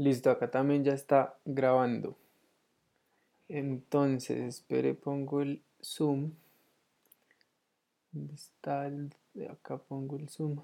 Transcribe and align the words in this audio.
Listo, 0.00 0.30
acá 0.30 0.50
también 0.50 0.82
ya 0.82 0.94
está 0.94 1.34
grabando. 1.44 2.16
Entonces, 3.50 4.38
espere, 4.38 4.94
pongo 4.94 5.42
el 5.42 5.60
zoom. 5.82 6.30
¿Dónde 8.10 8.32
está 8.32 8.86
el 8.86 9.14
de 9.34 9.50
acá 9.50 9.76
pongo 9.76 10.16
el 10.16 10.30
zoom? 10.30 10.62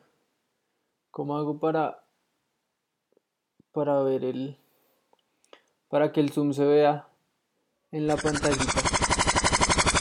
¿Cómo 1.11 1.37
hago 1.37 1.61
para 1.61 2.03
para 3.73 4.03
ver 4.05 4.25
el 4.25 4.57
para 5.91 6.13
que 6.13 6.21
el 6.21 6.31
zoom 6.31 6.55
se 6.55 6.65
vea 6.65 7.07
en 7.93 8.07
la 8.07 8.17
pantallita? 8.17 8.73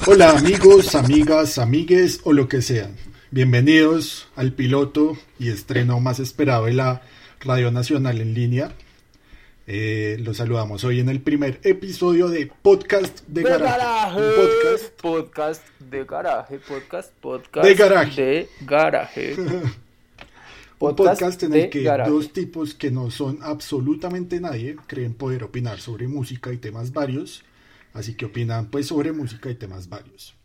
Hola 0.08 0.30
amigos, 0.30 0.96
amigas, 0.96 1.58
amigues 1.58 2.22
o 2.24 2.32
lo 2.32 2.48
que 2.48 2.62
sean. 2.62 2.96
Bienvenidos 3.32 4.30
al 4.38 4.54
piloto 4.54 5.18
y 5.38 5.50
estreno 5.50 6.00
más 6.00 6.22
esperado 6.22 6.68
de 6.68 6.74
la 6.74 7.02
Radio 7.42 7.70
Nacional 7.70 8.22
en 8.22 8.34
línea. 8.34 8.74
Eh, 9.68 10.18
los 10.20 10.38
saludamos 10.38 10.84
hoy 10.84 11.00
en 11.00 11.10
el 11.10 11.22
primer 11.22 11.60
episodio 11.64 12.30
de 12.30 12.52
Podcast 12.62 13.26
de, 13.28 13.42
De 13.42 13.50
Garaje. 13.50 13.72
garaje, 14.22 14.22
podcast 14.36 15.02
podcast 15.02 15.68
de 15.80 16.06
garaje, 16.06 16.60
podcast, 16.60 17.12
podcast 17.20 17.68
De 17.68 17.74
garaje. 17.74 18.22
de 18.22 18.50
garaje. 18.62 19.36
Un 20.78 20.96
podcast 20.96 21.42
en 21.42 21.54
el 21.56 21.70
que 21.72 21.82
garaje. 21.82 22.12
dos 22.12 22.32
tipos 22.32 22.76
que 22.76 22.92
no 22.92 23.10
son 23.10 23.40
absolutamente 23.42 24.40
nadie 24.40 24.76
creen 24.86 25.16
poder 25.16 25.44
opinar 25.44 25.80
sobre 25.80 26.08
música 26.08 26.54
y 26.54 26.58
temas 26.58 26.94
varios, 26.94 27.44
así 27.94 28.14
que 28.14 28.26
opinan 28.26 28.68
pues 28.68 28.86
sobre 28.88 29.14
música 29.14 29.50
y 29.50 29.56
temas 29.56 29.90
varios. 29.90 30.36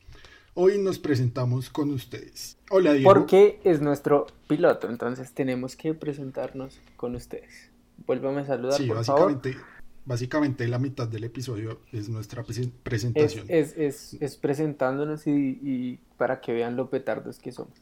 Hoy 0.55 0.79
nos 0.79 0.99
presentamos 0.99 1.69
con 1.69 1.91
ustedes. 1.91 2.57
Hola 2.71 2.95
Diego. 2.95 3.13
Porque 3.13 3.61
es 3.65 3.83
nuestro 3.83 4.29
piloto, 4.49 4.89
entonces 4.89 5.33
tenemos 5.33 5.77
que 5.77 5.93
presentarnos 5.93 6.81
con 6.97 7.15
ustedes. 7.17 7.70
Vuélvame 8.07 8.43
a 8.43 8.47
saludar, 8.47 8.75
Sí, 8.79 8.87
por 8.87 9.05
favor. 9.05 9.33
básicamente, 9.35 9.65
básicamente 10.05 10.69
la 10.69 10.79
mitad 10.79 11.07
del 11.09 11.25
episodio 11.25 11.81
es 11.93 12.09
nuestra 12.09 12.43
presen- 12.43 12.73
Es, 12.73 12.81
presentación. 12.83 13.47
es, 13.49 13.77
es, 13.77 14.15
es 14.21 14.37
presentándonos 14.37 15.27
y, 15.27 15.31
y 15.63 16.01
para 16.17 16.41
que 16.41 16.53
vean 16.53 16.77
lo 16.77 16.89
petardos 16.91 17.39
que 17.39 17.53
somos. 17.53 17.75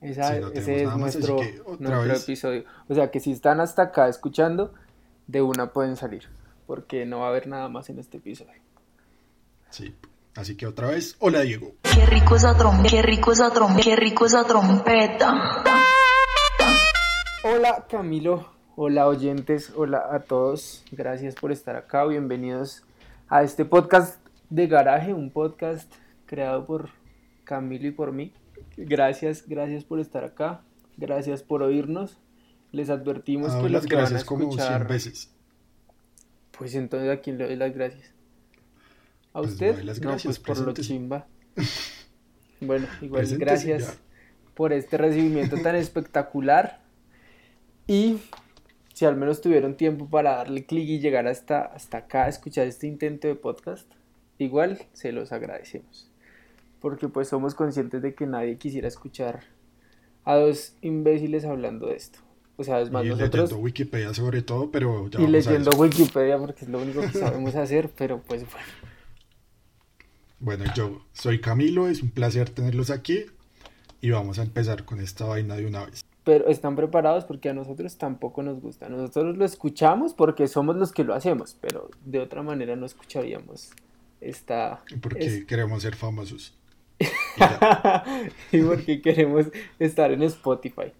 Esa- 0.00 0.34
Sí, 0.34 0.40
no 0.40 0.50
tenemos 0.50 0.56
ese 0.68 0.76
es 0.82 0.86
más, 0.86 0.98
nuestro, 0.98 1.36
que 1.36 1.62
nuestro 1.80 2.02
vez. 2.02 2.22
episodio. 2.22 2.64
O 2.88 2.94
sea 2.94 3.10
que 3.10 3.20
si 3.20 3.32
están 3.32 3.60
hasta 3.60 3.82
acá 3.82 4.08
escuchando, 4.08 4.72
de 5.26 5.42
una 5.42 5.72
pueden 5.72 5.96
salir, 5.96 6.24
porque 6.66 7.04
no 7.06 7.20
va 7.20 7.26
a 7.26 7.28
haber 7.30 7.46
nada 7.48 7.68
más 7.68 7.90
en 7.90 7.98
este 7.98 8.18
episodio. 8.18 8.60
Sí. 9.70 9.94
Así 10.36 10.54
que 10.54 10.66
otra 10.66 10.88
vez, 10.88 11.16
hola 11.18 11.40
Diego. 11.40 11.72
Qué 11.82 12.04
rico 12.06 12.36
esa 12.36 12.54
trompeta, 12.56 12.90
qué 12.90 13.02
rico 13.02 13.32
esa 13.32 13.50
trompeta, 13.50 13.84
qué 13.84 13.96
rico 13.96 14.26
esa 14.26 14.44
trompeta. 14.44 15.64
Hola 17.44 17.86
Camilo, 17.88 18.52
hola 18.76 19.06
oyentes, 19.06 19.72
hola 19.74 20.08
a 20.10 20.20
todos, 20.20 20.84
gracias 20.92 21.34
por 21.34 21.52
estar 21.52 21.76
acá, 21.76 22.04
bienvenidos 22.04 22.82
a 23.28 23.42
este 23.42 23.64
podcast 23.64 24.20
de 24.50 24.66
garaje, 24.66 25.12
un 25.14 25.30
podcast 25.30 25.92
creado 26.26 26.66
por 26.66 26.90
Camilo 27.44 27.86
y 27.88 27.90
por 27.92 28.12
mí. 28.12 28.32
Gracias, 28.76 29.46
gracias 29.48 29.84
por 29.84 30.00
estar 30.00 30.24
acá, 30.24 30.62
gracias 30.96 31.42
por 31.42 31.62
oírnos. 31.62 32.18
Les 32.72 32.90
advertimos 32.90 33.52
Ah, 33.54 33.58
que 33.62 33.62
las 33.64 33.72
los 33.72 33.86
que 33.86 33.94
van 33.96 34.04
a 34.04 34.08
gracias 34.08 34.24
como 34.24 34.40
100 34.40 34.50
escuchar, 34.60 34.88
veces. 34.88 35.32
pues 36.58 36.74
entonces 36.74 37.10
a 37.10 37.20
quién 37.20 37.38
le 37.38 37.46
doy 37.46 37.56
las 37.56 37.72
gracias. 37.74 38.12
¿A 39.32 39.38
Pues 39.40 39.52
usted? 39.52 39.78
no, 39.78 39.84
las 39.84 40.00
no, 40.00 40.08
gracias, 40.10 40.38
pues 40.38 40.58
por 40.58 40.66
lo 40.66 40.72
chimba. 40.74 41.26
Bueno, 42.58 42.86
igual 43.02 43.26
gracias 43.36 43.86
ya. 43.86 43.94
por 44.54 44.72
este 44.72 44.96
recibimiento 44.96 45.58
tan 45.58 45.76
espectacular. 45.76 46.80
Y 47.86 48.16
si 48.96 49.04
al 49.04 49.14
menos 49.14 49.42
tuvieron 49.42 49.76
tiempo 49.76 50.08
para 50.08 50.36
darle 50.36 50.64
clic 50.64 50.88
y 50.88 51.00
llegar 51.00 51.26
hasta, 51.26 51.60
hasta 51.66 51.98
acá 51.98 52.24
a 52.24 52.28
escuchar 52.28 52.66
este 52.66 52.86
intento 52.86 53.28
de 53.28 53.34
podcast, 53.34 53.86
igual 54.38 54.80
se 54.94 55.12
los 55.12 55.32
agradecemos. 55.32 56.10
Porque 56.80 57.06
pues 57.06 57.28
somos 57.28 57.54
conscientes 57.54 58.00
de 58.00 58.14
que 58.14 58.24
nadie 58.24 58.56
quisiera 58.56 58.88
escuchar 58.88 59.44
a 60.24 60.36
dos 60.36 60.76
imbéciles 60.80 61.44
hablando 61.44 61.88
de 61.88 61.96
esto. 61.96 62.20
O 62.56 62.64
sea, 62.64 62.80
es 62.80 62.90
más, 62.90 63.04
y 63.04 63.10
nosotros 63.10 63.50
leyendo 63.50 63.58
Wikipedia 63.58 64.14
sobre 64.14 64.40
todo, 64.40 64.70
pero 64.70 65.10
ya 65.10 65.20
y 65.20 65.24
vamos 65.24 65.46
a 65.46 65.50
leyendo. 65.50 65.76
Wikipedia 65.76 66.38
porque 66.38 66.64
es 66.64 66.70
lo 66.70 66.78
único 66.80 67.02
que 67.02 67.18
sabemos 67.18 67.54
hacer, 67.54 67.90
pero 67.94 68.22
pues 68.22 68.46
bueno. 68.50 68.66
Bueno, 70.40 70.64
yo 70.74 71.02
soy 71.12 71.42
Camilo, 71.42 71.86
es 71.86 72.02
un 72.02 72.08
placer 72.08 72.48
tenerlos 72.48 72.88
aquí 72.88 73.26
y 74.00 74.08
vamos 74.08 74.38
a 74.38 74.42
empezar 74.42 74.86
con 74.86 75.02
esta 75.02 75.26
vaina 75.26 75.54
de 75.56 75.66
una 75.66 75.84
vez. 75.84 76.05
Pero 76.26 76.48
están 76.48 76.74
preparados 76.76 77.24
porque 77.24 77.48
a 77.48 77.54
nosotros 77.54 77.96
tampoco 77.96 78.42
nos 78.42 78.60
gusta. 78.60 78.88
Nosotros 78.90 79.36
lo 79.38 79.44
escuchamos 79.44 80.12
porque 80.12 80.48
somos 80.48 80.74
los 80.76 80.90
que 80.92 81.04
lo 81.04 81.14
hacemos, 81.14 81.56
pero 81.60 81.88
de 82.04 82.18
otra 82.18 82.42
manera 82.42 82.74
no 82.76 82.84
escucharíamos 82.84 83.70
esta... 84.20 84.82
Porque 85.00 85.24
es- 85.24 85.44
queremos 85.46 85.82
ser 85.82 85.94
famosos. 85.94 86.52
Y 86.98 87.04
y 88.58 88.62
porque 88.62 89.00
queremos 89.00 89.46
estar 89.78 90.10
en 90.10 90.22
Spotify. 90.24 90.92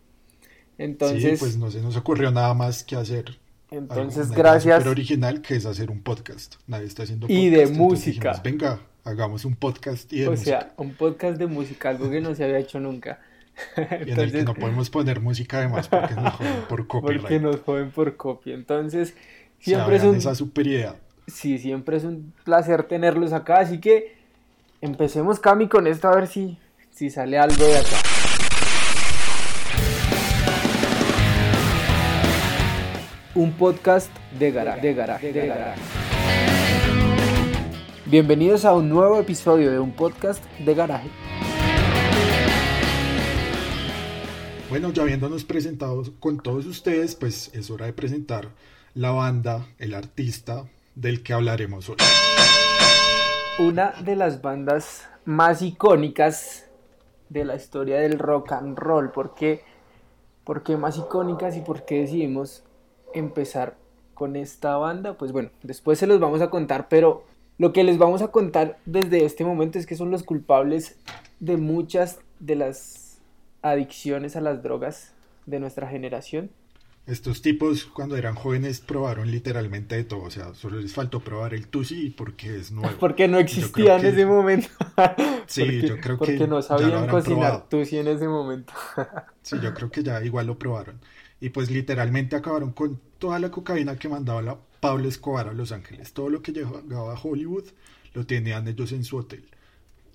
Entonces, 0.78 1.22
sí, 1.32 1.37
pues 1.38 1.56
no 1.56 1.70
se 1.70 1.81
nos 1.82 1.97
ocurrió 1.97 2.31
nada 2.31 2.54
más 2.54 2.84
que 2.84 2.97
hacer. 2.97 3.38
entonces 3.70 4.31
gracias. 4.31 4.76
súper 4.76 4.91
original 4.93 5.41
que 5.43 5.56
es 5.56 5.66
hacer 5.66 5.91
un 5.91 6.03
podcast. 6.03 6.56
Nadie 6.66 6.87
está 6.87 7.03
haciendo 7.03 7.26
Y 7.26 7.28
podcast. 7.28 7.50
de 7.50 7.62
entonces 7.62 7.78
música. 7.78 8.28
dijimos, 8.32 8.43
Venga, 8.43 8.81
hagamos 9.04 9.44
un 9.44 9.56
podcast 9.56 10.12
y 10.12 10.20
de 10.20 10.28
O 10.28 10.31
música. 10.32 10.60
sea, 10.60 10.75
un 10.76 10.94
podcast 10.94 11.38
de 11.38 11.47
música, 11.47 11.88
algo 11.88 12.10
que 12.10 12.20
no 12.20 12.34
se 12.34 12.44
había 12.44 12.58
hecho 12.58 12.78
nunca. 12.78 13.19
y 14.06 14.11
en 14.11 14.21
el 14.21 14.33
que 14.33 14.43
no 14.43 14.55
podemos 14.55 14.91
poner 14.91 15.21
música 15.21 15.59
además 15.59 15.89
porque 15.89 16.15
nos 16.15 16.34
joden 16.34 16.55
por 16.69 16.87
copyright. 16.87 17.21
porque 17.21 17.41
nos 17.41 17.61
joden 17.61 17.91
por 17.91 18.17
copia. 18.17 18.55
Entonces, 18.55 19.15
siempre 19.59 19.97
es 19.97 20.05
un... 20.05 20.17
esa. 20.17 20.34
Sí, 21.27 21.59
siempre 21.59 21.97
es 21.97 22.05
un 22.05 22.33
placer 22.44 22.84
tenerlos 22.84 23.33
acá, 23.33 23.59
así 23.59 23.81
que 23.81 24.15
empecemos 24.81 25.41
Cami 25.41 25.69
con 25.69 25.87
esto 25.87 26.09
a 26.09 26.15
ver 26.15 26.28
si, 26.28 26.59
si 26.91 27.11
sale 27.11 27.39
algo 27.39 27.65
de 27.65 27.78
acá. 27.78 27.97
Un 33.34 33.53
podcast 33.53 34.11
de 34.38 34.50
garaje, 34.50 34.81
de 34.81 34.94
garaje, 34.94 35.33
de 35.33 35.47
garaje. 35.47 35.81
Bienvenidos 38.06 38.65
a 38.65 38.73
un 38.73 38.88
nuevo 38.88 39.19
episodio 39.19 39.73
de 39.73 39.81
un 39.81 39.93
podcast 39.93 40.43
de 40.61 40.75
garaje. 40.75 41.09
Bueno, 44.69 44.91
ya 44.91 45.04
habiéndonos 45.04 45.44
presentado 45.44 46.03
con 46.19 46.41
todos 46.41 46.66
ustedes, 46.66 47.15
pues 47.15 47.54
es 47.54 47.71
hora 47.71 47.87
de 47.87 47.93
presentar 47.93 48.49
la 48.94 49.12
banda, 49.12 49.65
el 49.78 49.94
artista 49.94 50.65
del 50.97 51.22
que 51.22 51.32
hablaremos 51.32 51.88
hoy. 51.88 51.97
Una 53.60 53.93
de 54.03 54.16
las 54.16 54.43
bandas 54.43 55.09
más 55.25 55.62
icónicas 55.62 56.66
de 57.28 57.44
la 57.44 57.55
historia 57.55 57.99
del 57.99 58.19
rock 58.19 58.53
and 58.53 58.76
roll. 58.76 59.12
¿Por 59.12 59.37
qué, 59.37 59.62
¿Por 60.43 60.65
qué 60.65 60.76
más 60.76 60.99
icónicas 60.99 61.56
y 61.56 61.60
por 61.60 61.84
qué 61.84 62.00
decidimos 62.00 62.65
empezar 63.15 63.76
con 64.15 64.34
esta 64.34 64.76
banda? 64.78 65.16
Pues 65.16 65.31
bueno, 65.31 65.50
después 65.62 66.00
se 66.00 66.09
los 66.09 66.19
vamos 66.19 66.41
a 66.41 66.50
contar, 66.50 66.88
pero 66.88 67.22
lo 67.59 67.72
que 67.72 67.84
les 67.84 67.99
vamos 67.99 68.21
a 68.21 68.32
contar 68.32 68.78
desde 68.84 69.25
este 69.25 69.44
momento 69.44 69.78
es 69.78 69.87
que 69.87 69.94
son 69.94 70.10
los 70.10 70.25
culpables 70.25 70.99
de 71.38 71.56
muchas 71.56 72.19
de 72.41 72.56
las 72.56 73.06
adicciones 73.62 74.37
a 74.37 74.41
las 74.41 74.62
drogas 74.62 75.12
de 75.47 75.61
nuestra 75.61 75.89
generación. 75.89 76.50
Estos 77.06 77.41
tipos 77.41 77.84
cuando 77.84 78.17
eran 78.17 78.34
jóvenes 78.34 78.81
probaron 78.81 79.31
literalmente 79.31 79.94
de 79.94 80.03
todo, 80.03 80.22
o 80.22 80.31
sea, 80.31 80.55
solo 80.55 80.81
les 80.81 80.93
faltó 80.93 81.21
probar 81.21 81.55
el 81.55 81.69
Tusi 81.69 82.11
porque 82.11 82.56
es 82.56 82.72
nuevo. 82.72 82.97
Porque 82.99 83.28
no 83.28 83.39
existía 83.39 83.94
en 83.97 84.03
que- 84.03 84.09
ese 84.09 84.27
momento. 84.27 84.69
Sí, 85.47 85.61
Porque- 85.62 85.81
yo 85.89 86.00
creo 86.00 86.17
que 86.19 86.27
Porque 86.27 86.47
no 86.49 86.61
sabían 86.62 87.06
cocinar 87.06 87.69
tusi 87.69 87.99
en 87.99 88.09
ese 88.09 88.27
momento. 88.27 88.72
Sí, 89.43 89.56
yo 89.62 89.73
creo 89.75 89.88
que 89.93 90.03
ya 90.03 90.21
igual 90.25 90.49
lo 90.49 90.59
probaron. 90.59 90.99
Y 91.41 91.50
pues 91.50 91.71
literalmente 91.71 92.34
acabaron 92.34 92.73
con 92.73 93.00
toda 93.21 93.38
la 93.38 93.53
cocaína 93.53 93.97
que 93.97 94.09
mandaba 94.09 94.43
la 94.43 94.59
Pablo 94.81 95.09
Escobar 95.09 95.49
a 95.49 95.52
Los 95.52 95.70
Ángeles. 95.70 96.12
Todo 96.12 96.29
lo 96.31 96.43
que 96.43 96.50
llegaba 96.50 97.12
a 97.14 97.20
Hollywood 97.23 97.64
lo 98.14 98.26
tenían 98.26 98.67
ellos 98.67 98.91
en 98.91 99.05
su 99.05 99.19
hotel. 99.19 99.44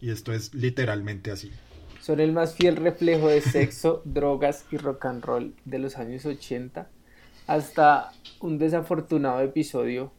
Y 0.02 0.10
esto 0.10 0.34
es 0.34 0.54
literalmente 0.54 1.32
así. 1.32 1.52
Son 2.02 2.20
el 2.20 2.32
más 2.32 2.56
fiel 2.56 2.78
reflejo 2.78 3.28
de 3.28 3.42
sexo, 3.42 4.02
drogas 4.06 4.66
y 4.72 4.78
rock 4.78 5.06
and 5.06 5.24
roll 5.24 5.54
de 5.66 5.80
los 5.80 5.98
años 5.98 6.26
80 6.26 6.90
hasta 7.46 8.12
un 8.40 8.58
desafortunado 8.58 9.42
episodio 9.42 10.12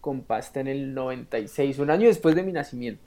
con 0.00 0.22
pasta 0.22 0.60
en 0.60 0.68
el 0.68 0.94
96, 0.94 1.78
un 1.78 1.90
año 1.90 2.06
después 2.06 2.36
de 2.36 2.42
mi 2.42 2.52
nacimiento. 2.52 3.02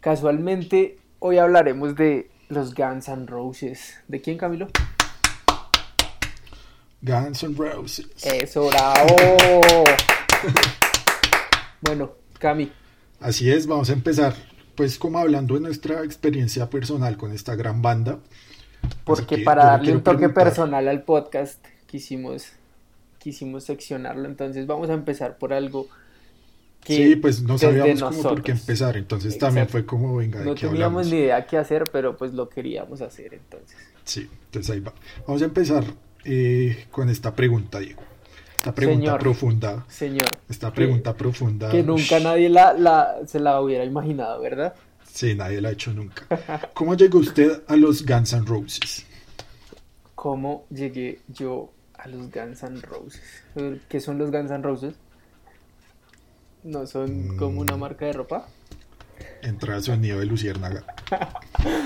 Casualmente, 0.00 0.98
hoy 1.20 1.38
hablaremos 1.38 1.94
de 1.94 2.30
los 2.48 2.74
Guns 2.74 3.08
N' 3.08 3.26
Roses. 3.26 4.00
¿De 4.08 4.20
quién, 4.20 4.36
Camilo? 4.36 4.66
Guns 7.00 7.44
N' 7.44 7.54
Roses. 7.56 8.08
Eso, 8.24 8.68
bravo. 8.68 9.10
bueno, 11.80 12.12
Cami, 12.38 12.72
Así 13.20 13.50
es, 13.50 13.66
vamos 13.66 13.90
a 13.90 13.92
empezar 13.92 14.34
pues 14.80 14.98
como 14.98 15.18
hablando 15.18 15.56
de 15.56 15.60
nuestra 15.60 16.02
experiencia 16.04 16.70
personal 16.70 17.18
con 17.18 17.32
esta 17.32 17.54
gran 17.54 17.82
banda. 17.82 18.18
Así 18.82 18.94
porque 19.04 19.36
que 19.36 19.42
para 19.44 19.66
darle 19.66 19.92
un 19.92 20.02
toque 20.02 20.20
preguntar- 20.20 20.44
personal 20.44 20.88
al 20.88 21.02
podcast 21.02 21.62
quisimos 21.86 22.46
quisimos 23.18 23.64
seccionarlo, 23.64 24.26
entonces 24.26 24.66
vamos 24.66 24.88
a 24.88 24.94
empezar 24.94 25.36
por 25.36 25.52
algo 25.52 25.86
que 26.82 26.96
Sí, 26.96 27.16
pues 27.16 27.42
no 27.42 27.58
sabíamos 27.58 28.00
cómo 28.02 28.22
por 28.22 28.42
qué 28.42 28.52
empezar, 28.52 28.96
entonces 28.96 29.36
también 29.36 29.68
fue 29.68 29.84
como, 29.84 30.16
venga, 30.16 30.38
¿de 30.38 30.46
No 30.46 30.54
qué 30.54 30.66
teníamos 30.66 31.04
hablamos? 31.04 31.06
ni 31.08 31.18
idea 31.18 31.44
qué 31.46 31.58
hacer, 31.58 31.84
pero 31.92 32.16
pues 32.16 32.32
lo 32.32 32.48
queríamos 32.48 33.02
hacer 33.02 33.34
entonces. 33.34 33.76
Sí, 34.04 34.30
entonces 34.46 34.70
ahí 34.70 34.80
va. 34.80 34.94
Vamos 35.26 35.42
a 35.42 35.44
empezar 35.44 35.84
eh, 36.24 36.86
con 36.90 37.10
esta 37.10 37.34
pregunta, 37.36 37.80
Diego. 37.80 38.00
Esta 38.60 38.74
pregunta 38.74 39.00
Señor. 39.06 39.20
profunda, 39.20 39.84
Señor. 39.88 40.28
esta 40.48 40.68
que- 40.68 40.74
pregunta 40.74 41.14
profunda. 41.16 41.70
Que 41.70 41.82
nunca 41.82 42.20
nadie 42.20 42.50
la, 42.50 42.74
la, 42.74 43.16
se 43.26 43.40
la 43.40 43.58
hubiera 43.62 43.84
imaginado, 43.84 44.38
¿verdad? 44.42 44.74
Sí, 45.10 45.34
nadie 45.34 45.62
la 45.62 45.70
ha 45.70 45.72
hecho 45.72 45.92
nunca. 45.94 46.26
¿Cómo 46.74 46.94
llegó 46.94 47.18
usted 47.20 47.62
a 47.66 47.74
los 47.76 48.04
Guns 48.04 48.34
N' 48.34 48.44
Roses? 48.46 49.06
¿Cómo 50.14 50.66
llegué 50.68 51.20
yo 51.28 51.72
a 51.96 52.06
los 52.08 52.30
Guns 52.30 52.62
N' 52.62 52.80
Roses? 52.82 53.22
¿Qué 53.88 53.98
son 53.98 54.18
los 54.18 54.30
Guns 54.30 54.50
N' 54.50 54.62
Roses? 54.62 54.94
¿No 56.62 56.86
son 56.86 57.38
como 57.38 57.62
una 57.62 57.76
Mm. 57.76 57.80
marca 57.80 58.04
de 58.04 58.12
ropa? 58.12 58.46
Entra 59.42 59.76
el 59.76 59.82
sonido 59.82 60.18
de 60.20 60.26
Luciérnaga. 60.26 60.84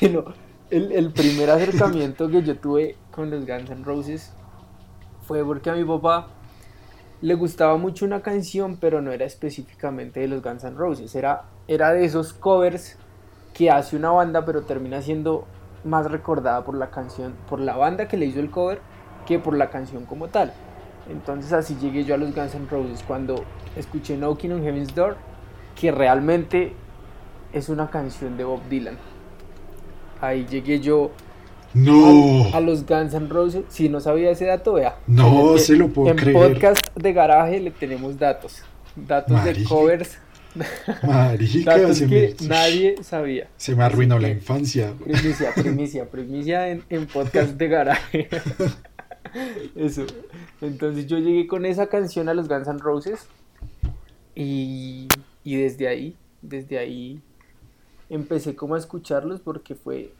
Bueno, 0.00 0.24
el, 0.70 0.92
el 0.92 1.12
primer 1.12 1.50
acercamiento 1.50 2.28
que 2.28 2.42
yo 2.42 2.56
tuve 2.56 2.96
con 3.10 3.30
los 3.30 3.44
Guns 3.46 3.70
N' 3.70 3.84
Roses 3.84 4.32
porque 5.40 5.70
a 5.70 5.74
mi 5.74 5.84
papá 5.84 6.28
le 7.22 7.34
gustaba 7.34 7.76
mucho 7.76 8.04
una 8.04 8.20
canción, 8.20 8.76
pero 8.76 9.00
no 9.00 9.12
era 9.12 9.24
específicamente 9.24 10.20
de 10.20 10.28
los 10.28 10.42
Guns 10.42 10.64
N' 10.64 10.76
Roses. 10.76 11.14
Era, 11.14 11.44
era 11.68 11.92
de 11.92 12.04
esos 12.04 12.32
covers 12.32 12.98
que 13.54 13.70
hace 13.70 13.96
una 13.96 14.10
banda, 14.10 14.44
pero 14.44 14.62
termina 14.62 15.00
siendo 15.00 15.46
más 15.84 16.10
recordada 16.10 16.64
por 16.64 16.76
la 16.76 16.90
canción, 16.90 17.34
por 17.48 17.60
la 17.60 17.76
banda 17.76 18.08
que 18.08 18.16
le 18.16 18.26
hizo 18.26 18.40
el 18.40 18.50
cover, 18.50 18.80
que 19.26 19.38
por 19.38 19.56
la 19.56 19.70
canción 19.70 20.04
como 20.04 20.28
tal. 20.28 20.52
Entonces 21.08 21.52
así 21.52 21.76
llegué 21.76 22.04
yo 22.04 22.14
a 22.14 22.18
los 22.18 22.34
Guns 22.34 22.54
N' 22.54 22.68
Roses 22.68 23.02
cuando 23.06 23.44
escuché 23.76 24.16
Knocking 24.16 24.52
on 24.52 24.62
Heaven's 24.62 24.94
Door, 24.94 25.16
que 25.80 25.90
realmente 25.90 26.74
es 27.52 27.68
una 27.68 27.88
canción 27.88 28.36
de 28.36 28.44
Bob 28.44 28.62
Dylan. 28.68 28.98
Ahí 30.20 30.46
llegué 30.46 30.80
yo 30.80 31.10
No, 31.74 32.44
a, 32.52 32.58
a 32.58 32.60
los 32.60 32.84
Guns 32.86 33.14
N' 33.14 33.28
Roses. 33.28 33.64
Si 33.68 33.88
no 33.88 34.00
sabía 34.00 34.30
ese 34.30 34.44
dato, 34.46 34.74
vea. 34.74 34.96
No, 35.06 35.52
En- 35.54 35.58
se 35.58 35.76
lo 35.76 35.88
puedo 35.88 36.10
en 36.10 36.16
creer. 36.16 36.36
podcast 36.36 36.86
de 36.96 37.12
garaje 37.12 37.60
le 37.60 37.70
tenemos 37.70 38.18
datos. 38.18 38.62
Datos 38.96 39.42
de 39.44 39.64
covers. 39.64 40.18
marica, 41.02 41.78
Datos 41.78 41.96
se 41.96 42.06
que 42.08 42.34
me, 42.40 42.46
nadie 42.48 42.96
sabía. 43.02 43.48
se 43.56 43.74
me 43.74 43.84
arruinó 43.84 44.16
Así 44.16 44.22
la 44.22 44.28
que- 44.28 44.34
infancia. 44.34 44.92
Primicia, 45.02 45.54
primicia, 45.54 46.10
primicia 46.10 46.68
en, 46.68 46.82
en 46.90 47.06
podcast 47.06 47.52
de 47.52 47.68
garaje. 47.68 48.28
Eso. 49.76 50.04
Entonces 50.60 51.06
yo 51.06 51.16
llegué 51.18 51.46
con 51.46 51.64
esa 51.64 51.86
canción 51.86 52.28
a 52.28 52.34
los 52.34 52.48
Guns 52.48 52.68
N' 52.68 52.78
Roses. 52.80 53.26
Y, 54.34 55.08
y 55.44 55.56
desde 55.56 55.88
ahí, 55.88 56.16
desde 56.42 56.78
ahí 56.78 57.20
empecé 58.10 58.54
como 58.54 58.74
a 58.74 58.78
escucharlos 58.78 59.40
porque 59.40 59.74
fue, 59.74 60.12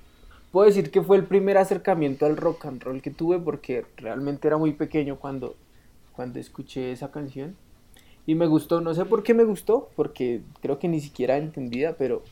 puedo 0.52 0.66
decir 0.66 0.90
que 0.90 1.02
fue 1.02 1.16
el 1.16 1.25
primer 1.25 1.58
acercamiento 1.58 2.26
al 2.26 2.37
rock 2.37 2.66
and 2.66 2.82
roll 2.82 3.02
que 3.02 3.10
tuve 3.10 3.40
porque 3.40 3.84
realmente 3.96 4.46
era 4.46 4.58
muy 4.58 4.72
pequeño 4.75 5.16
cuando, 5.16 5.56
cuando 6.12 6.38
escuché 6.38 6.93
esa 6.93 7.10
canción. 7.10 7.56
Y 8.25 8.37
me 8.37 8.46
gustó, 8.46 8.81
no 8.81 8.94
sé 8.94 9.04
por 9.04 9.25
qué 9.25 9.34
me 9.34 9.43
gustó, 9.43 9.90
porque 9.96 10.43
creo 10.60 10.78
que 10.78 10.87
ni 10.87 11.00
siquiera 11.00 11.38
entendida, 11.38 11.96
pero, 11.99 12.22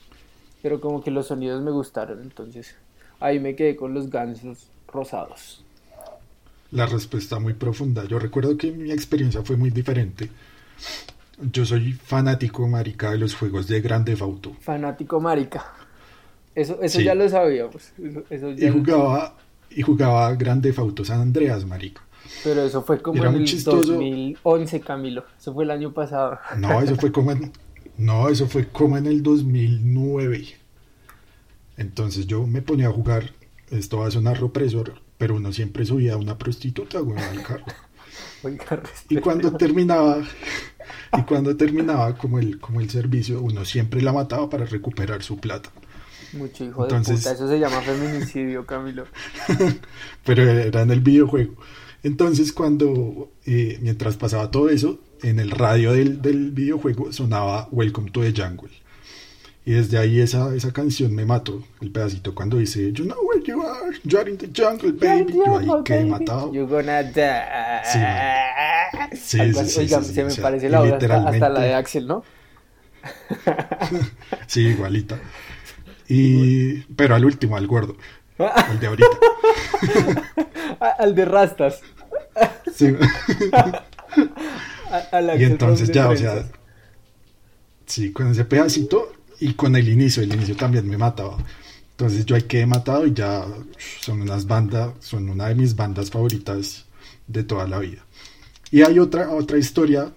pero 0.63 0.81
como 0.81 1.03
que 1.03 1.11
los 1.11 1.27
sonidos 1.27 1.63
me 1.63 1.73
gustaron, 1.73 2.23
entonces 2.23 2.77
ahí 3.19 3.41
me 3.41 3.57
quedé 3.57 3.75
con 3.75 3.93
los 3.93 4.09
gansos 4.09 4.69
rosados. 4.87 5.65
La 6.71 6.87
respuesta 6.87 7.41
muy 7.41 7.55
profunda. 7.55 8.05
Yo 8.05 8.21
recuerdo 8.21 8.57
que 8.57 8.71
mi 8.71 8.93
experiencia 8.93 9.43
fue 9.43 9.57
muy 9.57 9.71
diferente. 9.71 10.31
Yo 11.41 11.65
soy 11.65 11.93
fanático, 11.93 12.69
marica, 12.69 13.11
de 13.11 13.19
los 13.19 13.35
juegos 13.35 13.67
de 13.67 13.81
Grande 13.81 14.17
Auto. 14.21 14.55
Fanático 14.61 15.21
marica. 15.21 15.65
Eso, 16.55 16.79
eso 16.83 16.99
Sí. 16.99 17.05
ya 17.05 17.15
lo 17.15 17.29
sabíamos. 17.29 17.93
Eso, 18.03 18.23
eso 18.31 18.51
ya 18.53 18.67
Y 18.67 18.71
lo- 18.71 18.79
jugaba, 18.79 19.37
y 19.71 19.83
jugaba 19.83 20.35
Grande 20.35 20.75
Auto 20.77 21.05
San 21.05 21.21
Andreas, 21.21 21.65
marica. 21.65 22.03
Pero 22.45 22.63
eso 22.63 22.83
fue 22.83 23.01
como 23.01 23.21
Era 23.23 23.31
en 23.31 23.37
el 23.37 23.45
chistoso. 23.45 23.93
2011, 23.95 24.81
Camilo. 24.81 25.25
Eso 25.39 25.53
fue 25.55 25.65
el 25.65 25.71
año 25.71 25.93
pasado. 25.93 26.39
No, 26.59 26.81
eso 26.81 26.97
fue 26.97 27.11
como 27.13 27.33
en, 27.33 27.53
no, 27.99 28.29
eso 28.29 28.47
fue 28.49 28.67
como 28.69 28.97
en 28.99 29.07
el 29.07 29.23
2009. 29.23 30.47
Entonces 31.77 32.27
yo 32.27 32.47
me 32.47 32.63
ponía 32.63 32.89
a 32.89 32.93
jugar, 32.93 33.33
esto 33.71 33.99
va 33.99 34.09
a 34.09 34.11
sonar 34.11 34.41
represor, 34.41 34.95
pero 35.19 35.37
uno 35.37 35.53
siempre 35.53 35.85
subía 35.85 36.15
a 36.15 36.17
una 36.17 36.37
prostituta, 36.39 37.01
güey, 37.01 37.19
al 37.19 37.43
carro. 37.43 37.65
Oiga, 38.43 38.65
Y 38.71 38.75
respete. 38.77 39.21
cuando 39.21 39.53
terminaba, 39.57 40.23
y 41.17 41.23
cuando 41.23 41.57
terminaba 41.57 42.17
como 42.17 42.39
el, 42.39 42.59
como 42.59 42.81
el 42.81 42.91
servicio, 42.91 43.41
uno 43.41 43.65
siempre 43.65 44.03
la 44.03 44.13
mataba 44.13 44.49
para 44.51 44.65
recuperar 44.67 45.23
su 45.23 45.39
plata. 45.39 45.71
Mucho 46.33 46.65
hijo 46.65 46.85
Entonces- 46.85 47.25
de 47.25 47.31
puta. 47.31 47.33
Eso 47.33 47.49
se 47.49 47.59
llama 47.59 47.81
feminicidio, 47.81 48.67
Camilo. 48.67 49.05
pero 50.25 50.43
era 50.43 50.83
en 50.83 50.91
el 50.91 51.01
videojuego. 51.01 51.55
Entonces 52.03 52.53
cuando, 52.53 53.31
eh, 53.47 53.79
mientras 53.83 54.17
pasaba 54.17 54.51
todo 54.51 54.69
eso, 54.71 55.01
en 55.23 55.39
el 55.39 55.51
radio 55.51 55.93
del, 55.93 56.23
del 56.23 56.51
videojuego 56.51 57.13
sonaba 57.13 57.69
Welcome 57.71 58.11
to 58.11 58.23
the 58.23 58.33
Jungle. 58.33 58.71
Y 59.67 59.73
desde 59.73 59.99
ahí 59.99 60.21
esa, 60.21 60.55
esa 60.55 60.73
canción 60.73 61.15
me 61.15 61.27
mató, 61.27 61.63
el 61.83 61.91
pedacito 61.93 62.35
cuando 62.35 62.57
dice, 62.57 62.93
You 62.93 63.05
know 63.05 63.19
where 63.29 63.43
you 63.45 63.63
are, 63.63 63.95
you 64.05 64.19
are 64.19 64.31
in 64.31 64.39
the 64.39 64.49
jungle, 64.57 64.93
baby. 64.93 65.35
Yo 65.35 65.59
ahí 65.59 65.69
quedé 65.85 66.05
matado. 66.07 66.51
You're 66.53 66.67
gonna 66.67 67.03
die. 67.03 67.83
Sí, 69.15 69.39
sí, 69.39 69.55
sí, 69.55 69.89
sí, 69.89 69.89
se 69.89 70.23
o 70.23 70.25
me 70.25 70.31
sea, 70.31 70.43
parece 70.43 70.71
la 70.71 70.81
voz 70.81 70.93
hasta, 70.95 71.29
hasta 71.29 71.49
la 71.51 71.61
de 71.61 71.75
Axel, 71.75 72.07
¿no? 72.07 72.25
Sí, 74.47 74.61
igualita. 74.69 75.19
Y, 76.13 76.83
pero 76.97 77.15
al 77.15 77.25
último, 77.25 77.57
al 77.57 77.67
gordo, 77.67 77.97
al 78.39 78.81
de 78.81 78.87
ahorita. 78.87 79.07
Al 80.99 81.15
de 81.15 81.25
rastas. 81.25 81.81
Sí. 82.75 82.87
A- 84.91 85.37
Y 85.37 85.45
entonces 85.45 85.91
ya, 85.93 86.09
o 86.09 86.17
sea, 86.17 86.47
sí, 87.87 88.13
con 88.13 88.29
ese 88.31 88.45
pedacito 88.45 89.13
y 89.41 89.55
con 89.55 89.77
el 89.77 89.89
inicio, 89.89 90.23
el 90.23 90.33
inicio 90.33 90.57
también 90.57 90.89
me 90.89 90.97
mataba. 90.99 91.37
Entonces 91.93 92.25
yo 92.27 92.35
ahí 92.35 92.43
quedé 92.43 92.67
matado 92.67 93.07
y 93.07 93.13
ya 93.13 93.45
son 94.01 94.23
unas 94.23 94.47
bandas, 94.47 94.93
son 95.01 95.29
una 95.29 95.49
de 95.49 95.55
mis 95.55 95.77
bandas 95.77 96.11
favoritas 96.11 96.87
de 97.27 97.45
toda 97.45 97.67
la 97.69 97.79
vida. 97.79 98.05
Y 98.71 98.83
hay 98.83 98.99
otra, 98.99 99.31
otra 99.31 99.59
historia, 99.59 100.11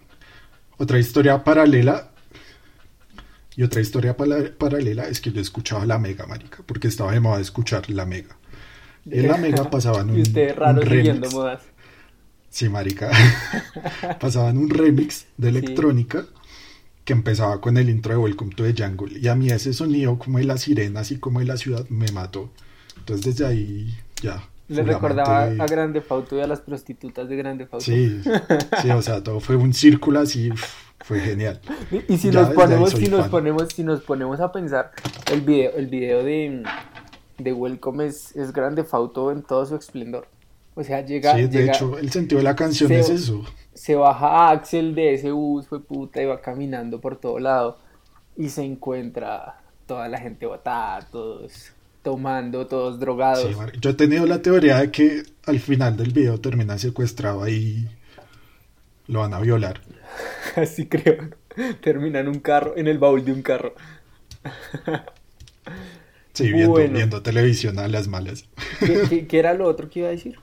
otra 0.78 0.98
historia 1.00 1.44
paralela. 1.44 2.10
Y 3.56 3.64
otra 3.64 3.82
historia 3.82 4.16
paralela 4.18 5.08
es 5.08 5.22
que 5.22 5.32
yo 5.32 5.40
escuchaba 5.42 5.86
la 5.86 6.00
Mega, 6.00 6.26
marica, 6.26 6.64
porque 6.66 6.88
estaba 6.88 7.12
de 7.12 7.20
moda 7.20 7.40
escuchar 7.42 7.90
la 7.90 8.06
Mega. 8.06 8.36
En 9.06 9.28
la 9.28 9.38
Mega 9.38 9.70
pasaban 9.70 10.10
un, 10.10 10.18
Y 10.18 10.22
usted 10.22 10.56
raro 10.56 10.80
un 10.82 10.88
remix. 10.88 11.34
modas. 11.34 11.62
Sí, 12.50 12.70
marica. 12.70 13.10
Pasaban 14.20 14.58
un 14.58 14.70
remix 14.70 15.26
de 15.38 15.52
Sí. 15.52 15.58
electrónica 15.58 16.26
que 17.04 17.14
empezaba 17.14 17.60
con 17.60 17.78
el 17.78 17.90
intro 17.90 18.14
de 18.14 18.18
Welcome 18.20 18.54
to 18.56 18.64
the 18.64 18.74
Jungle. 18.82 19.20
Y 19.20 19.28
a 19.28 19.36
mí 19.36 19.50
ese 19.50 19.74
sonido 19.74 20.18
como 20.18 20.38
de 20.38 20.46
la 20.46 20.58
sirena, 20.58 21.02
así 21.02 21.18
como 21.20 21.40
de 21.40 21.46
la 21.46 21.58
ciudad, 21.58 21.86
me 21.90 22.12
mató. 22.12 22.50
Entonces 22.98 23.26
desde 23.26 23.46
ahí 23.46 23.94
ya. 24.22 24.42
Le 24.70 24.84
recordaba 24.84 25.48
de- 25.48 25.62
a 25.62 25.66
Grande 25.66 26.00
Fauto 26.02 26.38
y 26.38 26.42
a 26.42 26.48
las 26.48 26.62
prostitutas 26.62 27.28
de 27.28 27.36
Grande 27.36 27.66
Fauto. 27.66 27.84
Sí, 27.86 28.22
sí, 28.82 28.90
o 28.92 29.02
sea, 29.02 29.22
todo 29.22 29.42
fue 29.42 29.58
un 29.58 29.74
círculo 29.74 30.20
así, 30.22 30.50
fue 31.04 31.20
genial. 31.20 31.60
Y, 32.08 32.18
si 32.18 32.32
Ya 32.32 32.42
nos 32.42 32.50
ahí 32.50 32.56
ponemos, 32.56 32.92
si 32.92 33.08
nos 33.08 33.22
fan. 33.22 33.32
ponemos, 33.32 33.68
si 33.74 33.84
nos 33.84 34.02
ponemos 34.02 34.40
a 34.40 34.52
pensar, 34.52 34.92
el 35.32 35.42
video, 35.42 35.72
el 35.76 35.88
video 35.88 36.24
de, 36.24 36.64
de 37.38 37.54
Welcome 37.54 38.06
es, 38.08 38.36
es 38.36 38.52
Grande 38.54 38.84
Fauto 38.84 39.32
en 39.32 39.44
todo 39.44 39.66
su 39.66 39.76
esplendor. 39.76 40.28
O 40.76 40.84
sea, 40.84 41.02
llega, 41.06 41.36
Sí, 41.36 41.42
de 41.44 41.48
llega- 41.50 41.74
hecho, 41.74 41.98
el 42.00 42.10
sentido 42.12 42.40
de 42.40 42.44
la 42.46 42.56
canción 42.56 42.88
se- 42.90 43.00
es 43.00 43.10
eso. 43.10 43.44
se 43.74 43.96
baja 43.96 44.50
Axel 44.50 44.96
de 44.96 45.14
ese 45.14 45.32
bus, 45.32 45.68
fue 45.68 45.80
puta, 45.84 46.22
y 46.22 46.26
va 46.26 46.42
caminando 46.42 47.00
por 47.00 47.18
todo 47.18 47.38
lado 47.40 47.78
y 48.36 48.50
se 48.50 48.64
encuentra 48.64 49.60
toda 49.86 50.08
la 50.08 50.18
gente 50.20 50.46
botada, 50.48 51.02
todos 51.12 51.72
tomando, 52.02 52.66
todos 52.68 53.00
drogados. 53.00 53.44
Sí, 53.44 53.80
Yo 53.80 53.92
he 53.92 53.94
tenido 53.94 54.26
la 54.26 54.42
teoría 54.42 54.78
de 54.80 54.90
que 54.92 55.24
al 55.46 55.60
final 55.60 55.96
del 55.96 56.12
video 56.12 56.40
termina 56.40 56.78
secuestrado 56.78 57.48
y 57.48 57.88
lo 59.08 59.20
van 59.20 59.34
a 59.34 59.40
violar. 59.40 59.82
Así 60.62 60.88
creo. 60.88 61.30
Termina 61.82 62.20
en 62.20 62.28
un 62.28 62.40
carro, 62.40 62.74
en 62.78 62.88
el 62.88 62.98
baúl 63.00 63.24
de 63.26 63.32
un 63.34 63.42
carro. 63.42 63.74
Sí, 66.34 66.52
viendo, 66.52 66.72
Bueno. 66.72 66.94
viendo 66.96 67.22
televisión 67.22 67.78
a 67.80 67.88
las 67.88 68.08
malas. 68.08 68.46
¿Qué, 68.80 69.04
qué- 69.10 69.28
qué 69.28 69.40
era 69.40 69.54
lo 69.54 69.68
otro 69.68 69.90
que 69.90 70.00
iba 70.00 70.08
a 70.08 70.12
decir? 70.12 70.40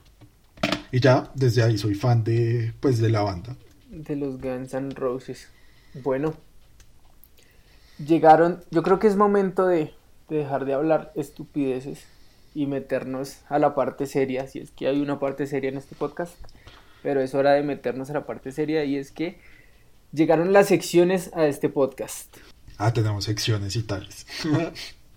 Y 0.91 0.99
ya, 0.99 1.29
desde 1.35 1.63
ahí 1.63 1.77
soy 1.77 1.95
fan 1.95 2.23
de, 2.23 2.73
pues, 2.79 2.99
de 2.99 3.09
la 3.09 3.21
banda. 3.21 3.55
De 3.89 4.15
los 4.15 4.39
Guns 4.39 4.73
N' 4.73 4.93
Roses. 4.95 5.49
Bueno, 5.93 6.33
llegaron. 8.05 8.63
Yo 8.71 8.83
creo 8.83 8.99
que 8.99 9.07
es 9.07 9.17
momento 9.17 9.67
de, 9.67 9.91
de 10.29 10.37
dejar 10.37 10.63
de 10.65 10.73
hablar 10.73 11.11
estupideces 11.15 12.05
y 12.53 12.67
meternos 12.67 13.39
a 13.49 13.59
la 13.59 13.75
parte 13.75 14.05
seria, 14.07 14.47
si 14.47 14.59
es 14.59 14.71
que 14.71 14.87
hay 14.87 14.99
una 15.01 15.19
parte 15.19 15.45
seria 15.47 15.69
en 15.69 15.77
este 15.77 15.95
podcast, 15.95 16.33
pero 17.03 17.21
es 17.21 17.33
hora 17.33 17.51
de 17.53 17.63
meternos 17.63 18.09
a 18.09 18.13
la 18.13 18.25
parte 18.25 18.51
seria 18.51 18.83
y 18.85 18.97
es 18.97 19.11
que 19.11 19.39
llegaron 20.11 20.53
las 20.53 20.67
secciones 20.67 21.31
a 21.33 21.45
este 21.47 21.69
podcast. 21.69 22.35
Ah, 22.77 22.93
tenemos 22.93 23.25
secciones 23.25 23.75
y 23.75 23.83
tales. 23.83 24.25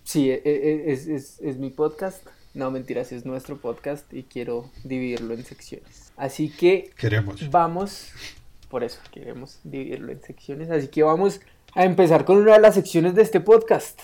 Sí, 0.07 0.31
e- 0.31 0.43
e- 0.45 0.93
es, 0.93 1.07
es- 1.07 1.41
es 1.41 1.57
mi 1.57 1.71
podcast. 1.71 2.27
No, 2.53 2.71
mentiras, 2.71 3.11
es 3.11 3.25
nuestro 3.25 3.57
podcast 3.57 4.13
y 4.13 4.25
quiero 4.25 4.71
dividirlo 4.85 5.33
en 5.33 5.45
secciones. 5.47 6.13
Así 6.19 6.51
que 6.51 6.91
Queremos. 6.99 7.51
vamos, 7.51 8.11
por 8.69 8.85
eso 8.85 8.99
queremos 9.11 9.59
dividirlo 9.65 10.13
en 10.13 10.23
secciones. 10.23 10.71
Así 10.71 10.89
que 10.89 11.03
vamos 11.03 11.41
a 11.75 11.85
empezar 11.87 12.27
con 12.27 12.37
una 12.37 12.53
de 12.53 12.61
las 12.61 12.75
secciones 12.75 13.15
de 13.15 13.23
este 13.23 13.41
podcast. 13.41 13.99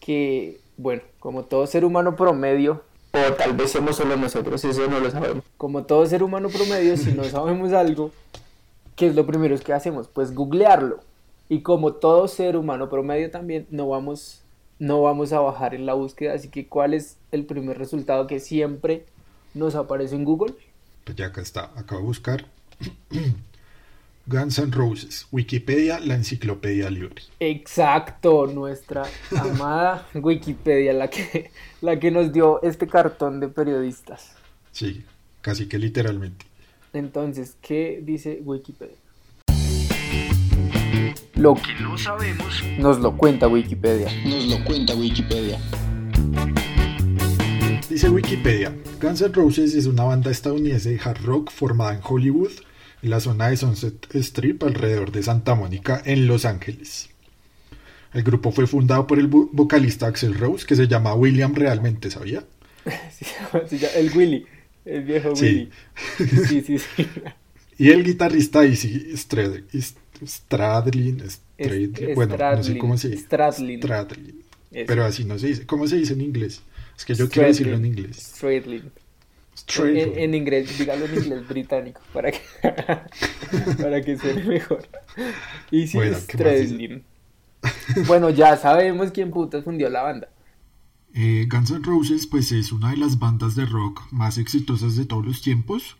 Que, 0.00 0.58
bueno, 0.78 1.02
como 1.20 1.44
todo 1.44 1.66
ser 1.66 1.84
humano 1.84 2.16
promedio, 2.16 2.82
o 3.12 3.32
tal 3.34 3.52
vez 3.52 3.70
somos 3.72 3.96
solo 3.96 4.16
nosotros, 4.16 4.64
eso 4.64 4.88
no 4.88 5.00
lo 5.00 5.10
sabemos. 5.10 5.44
Como 5.58 5.84
todo 5.84 6.06
ser 6.06 6.22
humano 6.22 6.48
promedio, 6.48 6.96
si 6.96 7.12
no 7.12 7.24
sabemos 7.30 7.74
algo, 7.74 8.10
¿qué 9.02 9.08
es 9.08 9.16
lo 9.16 9.26
primero 9.26 9.58
que 9.58 9.72
hacemos? 9.72 10.06
Pues 10.06 10.32
googlearlo. 10.32 11.00
Y 11.48 11.62
como 11.62 11.94
todo 11.94 12.28
ser 12.28 12.56
humano 12.56 12.88
promedio 12.88 13.32
también, 13.32 13.66
no 13.68 13.88
vamos, 13.88 14.42
no 14.78 15.02
vamos 15.02 15.32
a 15.32 15.40
bajar 15.40 15.74
en 15.74 15.86
la 15.86 15.94
búsqueda. 15.94 16.34
Así 16.34 16.50
que, 16.50 16.68
¿cuál 16.68 16.94
es 16.94 17.16
el 17.32 17.44
primer 17.44 17.78
resultado 17.78 18.28
que 18.28 18.38
siempre 18.38 19.04
nos 19.54 19.74
aparece 19.74 20.14
en 20.14 20.22
Google? 20.22 20.54
Pues 21.02 21.16
ya 21.16 21.26
acá 21.26 21.40
está. 21.40 21.72
Acabo 21.74 22.02
de 22.02 22.06
buscar. 22.06 22.46
Guns 24.26 24.60
N' 24.60 24.70
Roses. 24.70 25.26
Wikipedia, 25.32 25.98
la 25.98 26.14
enciclopedia 26.14 26.88
libre. 26.88 27.22
Exacto, 27.40 28.46
nuestra 28.46 29.02
amada 29.36 30.06
Wikipedia, 30.14 30.92
la 30.92 31.10
que, 31.10 31.50
la 31.80 31.98
que 31.98 32.12
nos 32.12 32.32
dio 32.32 32.62
este 32.62 32.86
cartón 32.86 33.40
de 33.40 33.48
periodistas. 33.48 34.36
Sí, 34.70 35.04
casi 35.40 35.66
que 35.66 35.80
literalmente. 35.80 36.51
Entonces, 36.92 37.56
¿qué 37.62 38.00
dice 38.04 38.40
Wikipedia? 38.44 38.96
Lo 41.34 41.54
que 41.54 41.74
no 41.80 41.96
sabemos 41.98 42.62
nos 42.78 42.98
lo 43.00 43.16
cuenta 43.16 43.48
Wikipedia. 43.48 44.08
Nos 44.26 44.46
lo 44.46 44.64
cuenta 44.64 44.94
Wikipedia. 44.94 45.58
Dice 47.88 48.08
Wikipedia, 48.08 48.74
Guns 49.00 49.20
N' 49.22 49.32
Roses 49.34 49.74
es 49.74 49.86
una 49.86 50.04
banda 50.04 50.30
estadounidense 50.30 50.90
de 50.90 51.00
hard 51.02 51.22
rock 51.24 51.50
formada 51.50 51.94
en 51.94 52.00
Hollywood, 52.02 52.50
en 53.02 53.10
la 53.10 53.20
zona 53.20 53.48
de 53.48 53.56
Sunset 53.56 54.14
Strip, 54.14 54.62
alrededor 54.62 55.12
de 55.12 55.22
Santa 55.22 55.54
Mónica, 55.54 56.00
en 56.04 56.26
Los 56.26 56.44
Ángeles. 56.44 57.10
El 58.14 58.22
grupo 58.22 58.52
fue 58.52 58.66
fundado 58.66 59.06
por 59.06 59.18
el 59.18 59.28
vo- 59.30 59.48
vocalista 59.52 60.06
Axel 60.06 60.38
Rose, 60.38 60.66
que 60.66 60.76
se 60.76 60.86
llama 60.86 61.14
William 61.14 61.54
realmente, 61.54 62.10
¿sabía? 62.10 62.44
Sí, 63.10 63.24
se 63.24 63.78
llama 63.78 63.94
el 63.96 64.10
Willy, 64.16 64.46
el 64.84 65.02
viejo. 65.04 65.32
Willy. 65.32 65.70
Sí, 66.48 66.62
sí, 66.62 66.78
sí. 66.78 67.06
Y 67.78 67.90
el 67.90 68.04
guitarrista 68.04 68.64
Izzy 68.64 69.16
Stradlin, 69.16 69.66
Stradlin, 70.24 72.14
bueno, 72.14 72.36
no 72.36 72.62
sé 72.62 72.78
cómo 72.78 72.96
se 72.96 73.08
dice. 73.10 73.24
Stradlin. 73.24 73.78
Stradlin. 73.80 74.44
Pero 74.70 75.04
así 75.04 75.24
no 75.24 75.38
se 75.38 75.48
dice. 75.48 75.66
¿Cómo 75.66 75.86
se 75.86 75.96
dice 75.96 76.12
en 76.14 76.20
inglés? 76.20 76.62
Es 76.96 77.04
que 77.04 77.14
yo 77.14 77.28
quiero 77.28 77.48
decirlo 77.48 77.76
en 77.76 77.86
inglés. 77.86 78.16
Stradlin. 78.18 78.92
En, 79.78 80.18
en 80.18 80.34
inglés, 80.34 80.78
dígalo 80.78 81.04
en 81.06 81.14
inglés 81.14 81.48
británico 81.48 82.00
para 82.12 82.32
que, 82.32 82.40
para 83.82 84.02
que 84.02 84.16
suene 84.18 84.44
mejor. 84.44 84.86
Y 85.70 85.86
sí, 85.86 85.96
Bueno. 85.96 86.18
Stradlin. 86.18 87.04
Bueno, 88.06 88.30
ya 88.30 88.56
sabemos 88.56 89.10
quién 89.12 89.30
putas 89.30 89.64
fundió 89.64 89.88
la 89.88 90.02
banda. 90.02 90.28
Eh, 91.14 91.46
Guns 91.50 91.70
N' 91.70 91.84
Roses 91.84 92.26
pues 92.26 92.52
es 92.52 92.72
una 92.72 92.90
de 92.90 92.96
las 92.96 93.18
bandas 93.18 93.54
de 93.54 93.66
rock 93.66 94.10
más 94.10 94.38
exitosas 94.38 94.96
de 94.96 95.04
todos 95.04 95.24
los 95.24 95.42
tiempos. 95.42 95.96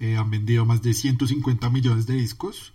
Eh, 0.00 0.16
han 0.16 0.30
vendido 0.30 0.64
más 0.64 0.82
de 0.82 0.94
150 0.94 1.68
millones 1.70 2.06
de 2.06 2.14
discos. 2.14 2.72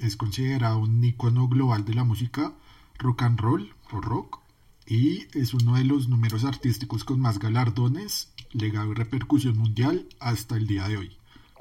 Es 0.00 0.16
considerado 0.16 0.78
un 0.78 1.04
icono 1.04 1.48
global 1.48 1.84
de 1.84 1.94
la 1.94 2.04
música 2.04 2.54
rock 2.98 3.22
and 3.22 3.40
roll 3.40 3.74
o 3.92 4.00
rock. 4.00 4.40
Y 4.86 5.26
es 5.38 5.52
uno 5.52 5.76
de 5.76 5.84
los 5.84 6.08
números 6.08 6.44
artísticos 6.44 7.04
con 7.04 7.20
más 7.20 7.38
galardones, 7.38 8.32
legado 8.52 8.92
y 8.92 8.94
repercusión 8.94 9.58
mundial 9.58 10.06
hasta 10.18 10.56
el 10.56 10.66
día 10.66 10.88
de 10.88 10.96
hoy. 10.96 11.16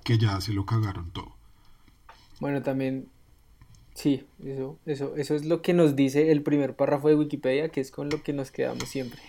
Que 0.05 0.17
ya 0.17 0.39
se 0.39 0.53
lo 0.53 0.65
cagaron 0.65 1.11
todo. 1.11 1.35
Bueno, 2.39 2.61
también, 2.61 3.09
sí, 3.95 4.23
eso, 4.41 4.79
eso, 4.85 5.15
eso 5.17 5.35
es 5.35 5.43
lo 5.43 5.61
que 5.61 5.73
nos 5.73 5.97
dice 5.97 6.31
el 6.31 6.41
primer 6.41 6.75
párrafo 6.75 7.09
de 7.09 7.15
Wikipedia, 7.15 7.69
que 7.69 7.81
es 7.81 7.91
con 7.91 8.09
lo 8.09 8.23
que 8.23 8.31
nos 8.31 8.51
quedamos 8.51 8.87
siempre. 8.87 9.19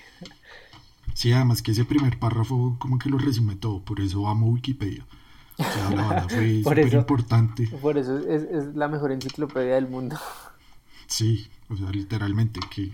Sí, 1.14 1.32
además 1.32 1.62
que 1.62 1.72
ese 1.72 1.84
primer 1.84 2.18
párrafo 2.18 2.76
como 2.78 2.98
que 2.98 3.10
lo 3.10 3.18
resume 3.18 3.56
todo. 3.56 3.80
Por 3.80 4.00
eso 4.00 4.28
amo 4.28 4.48
Wikipedia. 4.48 5.04
O 5.56 5.64
sea, 5.64 5.90
la 5.90 6.02
banda 6.02 6.28
fue 6.28 6.58
súper 6.62 6.94
importante. 6.94 7.66
Por 7.82 7.98
eso 7.98 8.18
es, 8.18 8.42
es 8.42 8.76
la 8.76 8.88
mejor 8.88 9.10
enciclopedia 9.12 9.74
del 9.74 9.88
mundo. 9.88 10.16
Sí, 11.08 11.48
o 11.68 11.76
sea, 11.76 11.90
literalmente 11.90 12.60
que 12.70 12.92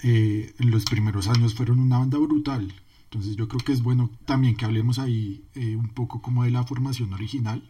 eh, 0.00 0.54
en 0.58 0.70
los 0.70 0.84
primeros 0.84 1.28
años 1.28 1.54
fueron 1.54 1.78
una 1.78 1.98
banda 1.98 2.18
brutal. 2.18 2.72
Entonces 3.04 3.36
yo 3.36 3.48
creo 3.48 3.60
que 3.64 3.72
es 3.72 3.82
bueno 3.82 4.10
también 4.24 4.56
que 4.56 4.64
hablemos 4.64 4.98
ahí 4.98 5.44
eh, 5.54 5.76
un 5.76 5.88
poco 5.88 6.20
como 6.20 6.44
de 6.44 6.50
la 6.50 6.64
formación 6.64 7.12
original, 7.12 7.62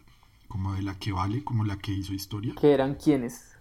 como 0.47 0.73
de 0.73 0.81
la 0.81 0.97
que 0.99 1.11
vale, 1.11 1.43
como 1.43 1.63
la 1.63 1.77
que 1.77 1.93
hizo 1.93 2.13
historia. 2.13 2.53
Que 2.59 2.71
eran 2.73 2.95
quienes. 2.95 3.55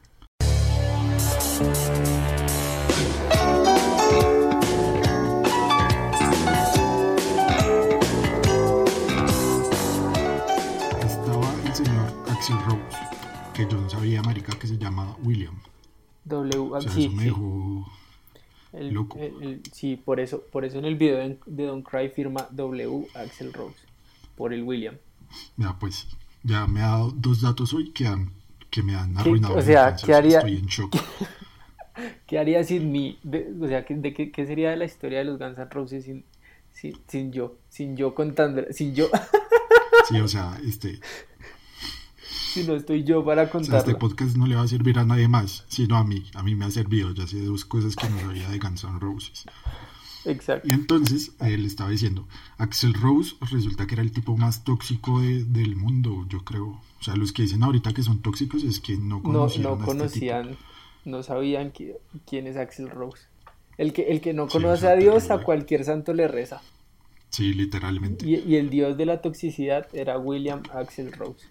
Señor 11.76 12.12
Axel 12.30 12.56
Rose, 12.66 12.96
que 13.54 13.66
yo 13.68 13.80
no 13.80 13.88
sabía, 13.90 14.22
marica, 14.22 14.56
que 14.58 14.66
se 14.66 14.78
llama 14.78 15.16
William. 15.22 15.54
W, 16.24 16.58
O 16.72 16.80
sea, 16.80 16.90
sí, 16.90 17.04
eso 17.06 17.12
me 17.14 17.22
sí. 17.22 17.28
dejó... 17.28 17.86
El- 18.72 18.90
Loco. 18.92 19.18
el- 19.18 19.42
el- 19.42 19.62
sí, 19.72 19.96
por 19.96 20.20
eso, 20.20 20.42
por 20.52 20.64
eso 20.64 20.78
en 20.78 20.84
el 20.84 20.96
video 20.96 21.18
de, 21.18 21.38
de 21.46 21.66
Don't 21.66 21.86
Cry 21.88 22.08
firma 22.08 22.46
W 22.50 23.06
Axel 23.14 23.52
Rose, 23.52 23.76
por 24.36 24.52
el 24.52 24.62
William. 24.64 24.96
Ya, 25.56 25.78
pues, 25.78 26.06
ya 26.42 26.66
me 26.66 26.80
ha 26.80 26.88
dado 26.88 27.10
dos 27.16 27.40
datos 27.40 27.72
hoy 27.74 27.90
que, 27.92 28.06
han, 28.06 28.32
que 28.70 28.82
me 28.82 28.94
han 28.94 29.14
¿Qué- 29.14 29.20
arruinado. 29.20 29.56
o 29.56 29.62
sea, 29.62 29.96
¿qué 29.96 30.14
haría- 30.14 30.38
Estoy 30.38 30.56
en 30.56 30.66
shock. 30.66 30.96
¿Qué 32.26 32.38
haría 32.38 32.62
sin 32.64 32.92
mí? 32.92 33.18
De- 33.22 33.50
o 33.60 33.66
sea, 33.66 33.84
¿qué, 33.84 33.94
de 33.94 34.12
qué, 34.12 34.30
qué 34.30 34.46
sería 34.46 34.70
de 34.70 34.76
la 34.76 34.84
historia 34.84 35.18
de 35.18 35.24
los 35.24 35.38
Guns 35.38 35.56
N' 35.58 35.66
Roses 35.70 36.04
sin, 36.04 36.24
sin, 36.72 36.98
sin 37.08 37.32
yo? 37.32 37.56
Sin 37.70 37.96
yo 37.96 38.14
contando, 38.14 38.62
sin 38.70 38.94
yo, 38.94 39.08
Sí, 40.08 40.20
o 40.20 40.28
sea, 40.28 40.56
este, 40.64 41.00
si 42.62 42.66
no 42.66 42.74
estoy 42.76 43.04
yo 43.04 43.24
para 43.24 43.44
O 43.52 43.64
sea, 43.64 43.78
este 43.78 43.94
podcast 43.94 44.36
no 44.36 44.46
le 44.46 44.54
va 44.56 44.62
a 44.62 44.68
servir 44.68 44.98
a 44.98 45.04
nadie 45.04 45.28
más, 45.28 45.64
sino 45.68 45.96
a 45.96 46.04
mí. 46.04 46.24
A 46.34 46.42
mí 46.42 46.54
me 46.54 46.64
ha 46.64 46.70
servido, 46.70 47.12
ya 47.14 47.26
sé 47.26 47.40
dos 47.44 47.64
cosas 47.64 47.94
que 47.96 48.08
no 48.08 48.18
sabía 48.20 48.48
de 48.48 48.58
Guns 48.58 48.84
N' 48.84 48.98
Roses. 48.98 49.44
Exacto. 50.24 50.68
Y 50.68 50.72
entonces, 50.72 51.32
él 51.40 51.64
estaba 51.64 51.90
diciendo, 51.90 52.26
Axel 52.58 52.94
Rose 52.94 53.36
resulta 53.42 53.86
que 53.86 53.94
era 53.94 54.02
el 54.02 54.10
tipo 54.10 54.36
más 54.36 54.64
tóxico 54.64 55.20
de- 55.20 55.44
del 55.44 55.76
mundo, 55.76 56.26
yo 56.28 56.44
creo. 56.44 56.80
O 57.00 57.02
sea, 57.02 57.14
los 57.14 57.32
que 57.32 57.42
dicen 57.42 57.62
ahorita 57.62 57.92
que 57.94 58.02
son 58.02 58.20
tóxicos 58.22 58.64
es 58.64 58.80
que 58.80 58.96
no 58.96 59.16
No, 59.18 59.22
conocían 59.22 59.62
no 59.62 59.68
a 59.68 59.72
este 59.74 59.82
tipo. 59.84 59.86
conocían, 59.98 60.56
no 61.04 61.22
sabían 61.22 61.72
qui- 61.72 61.94
quién 62.26 62.46
es 62.48 62.56
Axel 62.56 62.90
Rose. 62.90 63.22
El 63.78 63.92
que, 63.92 64.02
el 64.10 64.20
que 64.20 64.32
no 64.32 64.48
conoce 64.48 64.88
a 64.88 64.96
Dios, 64.96 65.30
a 65.30 65.42
cualquier 65.42 65.84
santo 65.84 66.12
le 66.14 66.26
reza. 66.26 66.60
Sí, 67.28 67.52
literalmente. 67.52 68.26
Y, 68.26 68.36
y 68.36 68.56
el 68.56 68.70
dios 68.70 68.96
de 68.96 69.04
la 69.04 69.20
toxicidad 69.20 69.86
era 69.92 70.18
William 70.18 70.62
Axel 70.72 71.12
Rose. 71.12 71.46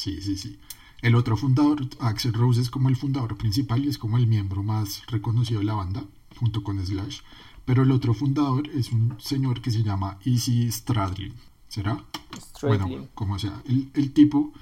Sí, 0.00 0.20
sí, 0.26 0.36
sí. 0.36 0.58
El 1.02 1.14
otro 1.14 1.36
fundador, 1.36 1.78
Axel 2.00 2.32
Rose, 2.40 2.60
es 2.60 2.70
como 2.70 2.88
el 2.88 2.96
fundador 2.96 3.36
principal 3.36 3.84
y 3.84 3.88
es 3.88 3.98
como 3.98 4.16
el 4.18 4.26
miembro 4.26 4.62
más 4.62 4.88
reconocido 5.06 5.60
de 5.60 5.66
la 5.66 5.74
banda, 5.74 6.02
junto 6.38 6.62
con 6.62 6.84
Slash. 6.84 7.20
Pero 7.64 7.82
el 7.82 7.90
otro 7.90 8.14
fundador 8.14 8.68
es 8.68 8.92
un 8.92 9.14
señor 9.20 9.60
que 9.60 9.70
se 9.70 9.82
llama 9.82 10.18
Easy 10.24 10.70
Stradlin. 10.70 11.34
¿Será? 11.68 11.94
Stradlin. 12.40 12.88
Bueno, 12.88 13.08
como 13.14 13.38
sea, 13.38 13.62
el, 13.66 13.90
el 13.94 14.12
tipo, 14.12 14.52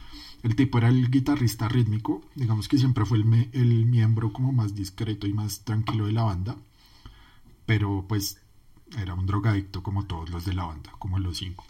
el 0.43 0.57
tipo 0.57 0.79
era 0.79 0.89
el 0.89 1.11
guitarrista 1.11 1.69
rítmico, 1.69 2.23
digamos 2.35 2.67
que 2.69 2.79
siempre 2.79 3.05
fue 3.05 3.19
el, 3.19 3.25
me- 3.25 3.49
el 3.53 3.87
miembro 3.87 4.33
como 4.33 4.53
más 4.53 4.75
discreto 4.75 5.27
y 5.27 5.33
más 5.33 5.61
tranquilo 5.65 6.07
de 6.07 6.13
la 6.13 6.25
banda, 6.25 6.57
pero 7.65 8.05
pues 8.09 8.41
era 8.97 9.15
un 9.15 9.27
drogadicto 9.27 9.83
como 9.83 10.05
todos 10.07 10.31
los 10.31 10.45
de 10.45 10.55
la 10.55 10.65
banda, 10.65 10.91
como 10.99 11.19
los 11.19 11.39
cinco. 11.39 11.65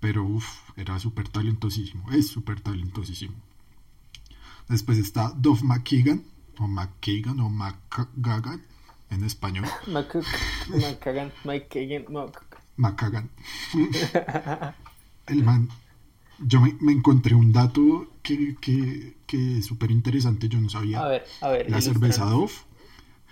Pero 0.00 0.24
uff, 0.24 0.46
era 0.76 0.98
súper 0.98 1.28
talentosísimo, 1.28 2.10
es 2.12 2.28
súper 2.28 2.60
talentosísimo. 2.60 3.34
Después 4.68 4.98
está 4.98 5.30
Dove 5.36 5.62
McKagan, 5.62 6.22
o 6.58 6.66
McKagan, 6.68 7.40
o 7.40 7.48
McGagan 7.48 8.62
en 9.10 9.24
español, 9.24 9.64
Mac- 9.86 10.14
McKagan. 12.76 13.30
El 15.26 15.44
man, 15.44 15.68
yo 16.38 16.60
me, 16.60 16.76
me 16.80 16.92
encontré 16.92 17.34
un 17.34 17.52
dato 17.52 18.10
que, 18.22 18.56
que, 18.60 19.16
que 19.26 19.58
es 19.58 19.66
súper 19.66 19.90
interesante, 19.90 20.48
yo 20.48 20.60
no 20.60 20.68
sabía. 20.68 21.00
A 21.00 21.08
ver, 21.08 21.24
a 21.40 21.48
ver. 21.48 21.70
la 21.70 21.80
cerveza 21.80 22.24
Dove, 22.24 22.52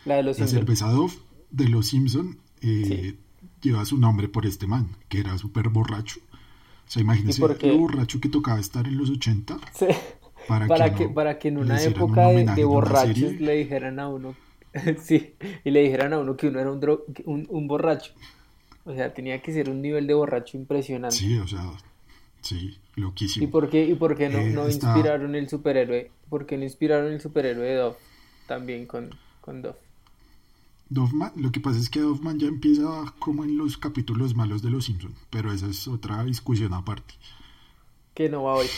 La 0.04 0.16
de 0.16 0.22
los 0.22 0.38
la 0.38 0.46
cerveza 0.46 0.88
Dove 0.90 1.14
de 1.50 1.68
los 1.68 1.86
Simpson 1.86 2.38
eh, 2.60 3.16
lleva 3.62 3.84
su 3.84 3.98
nombre 3.98 4.28
por 4.28 4.46
este 4.46 4.66
man, 4.66 4.96
que 5.08 5.20
era 5.20 5.38
súper 5.38 5.68
borracho. 5.68 6.20
O 6.86 6.90
sea, 6.90 7.02
imagínense 7.02 7.40
por 7.40 7.56
qué? 7.58 7.68
lo 7.68 7.78
borracho 7.78 8.20
que 8.20 8.28
tocaba 8.28 8.60
estar 8.60 8.86
en 8.86 8.96
los 8.96 9.10
80 9.10 9.58
Sí. 9.74 9.86
para, 10.48 10.66
Para 10.68 10.90
que, 10.90 10.96
que, 10.96 11.06
no 11.08 11.14
para 11.14 11.38
que 11.38 11.48
en 11.48 11.58
una 11.58 11.74
hicieran 11.76 12.02
un 12.02 12.08
época 12.10 12.28
de, 12.28 12.44
de 12.54 12.64
borrachos 12.64 13.32
le 13.40 13.56
dijeran 13.56 13.98
a 13.98 14.08
uno, 14.08 14.34
sí, 15.02 15.34
y 15.64 15.70
le 15.70 15.82
dijeran 15.82 16.12
a 16.12 16.18
uno 16.20 16.36
que 16.36 16.48
uno 16.48 16.60
era 16.60 16.70
un, 16.70 16.80
dro- 16.80 17.02
un, 17.24 17.46
un 17.50 17.66
borracho. 17.68 18.12
O 18.84 18.94
sea, 18.94 19.12
tenía 19.12 19.42
que 19.42 19.52
ser 19.52 19.68
un 19.68 19.82
nivel 19.82 20.06
de 20.06 20.14
borracho 20.14 20.56
impresionante. 20.56 21.16
Sí, 21.16 21.36
o 21.38 21.48
sea, 21.48 21.64
sí, 22.40 22.78
loquísimo. 22.94 23.44
¿Y 23.44 23.48
por 23.48 23.68
qué, 23.68 23.84
y 23.84 23.94
por 23.94 24.16
qué 24.16 24.28
no, 24.28 24.38
Eh, 24.38 24.50
no 24.50 24.68
está- 24.68 24.86
inspiraron 24.92 25.34
el 25.34 25.48
superhéroe? 25.48 26.10
¿Por 26.28 26.46
qué 26.46 26.56
no 26.56 26.62
inspiraron 26.62 27.12
el 27.12 27.20
superhéroe 27.20 27.66
de 27.66 27.74
Dove? 27.74 27.96
También 28.46 28.86
con, 28.86 29.10
con 29.40 29.62
Dove. 29.62 29.78
Doffman, 30.88 31.32
lo 31.36 31.50
que 31.52 31.60
pasa 31.60 31.78
es 31.78 31.90
que 31.90 32.00
Doffman 32.00 32.38
ya 32.38 32.46
empieza 32.48 33.14
como 33.18 33.44
en 33.44 33.56
los 33.56 33.76
capítulos 33.78 34.34
malos 34.36 34.62
de 34.62 34.70
Los 34.70 34.84
Simpsons, 34.86 35.16
pero 35.30 35.52
esa 35.52 35.66
es 35.68 35.88
otra 35.88 36.22
discusión 36.24 36.72
aparte. 36.74 37.14
Que 38.14 38.28
no 38.28 38.42
va 38.44 38.54
hoy. 38.54 38.68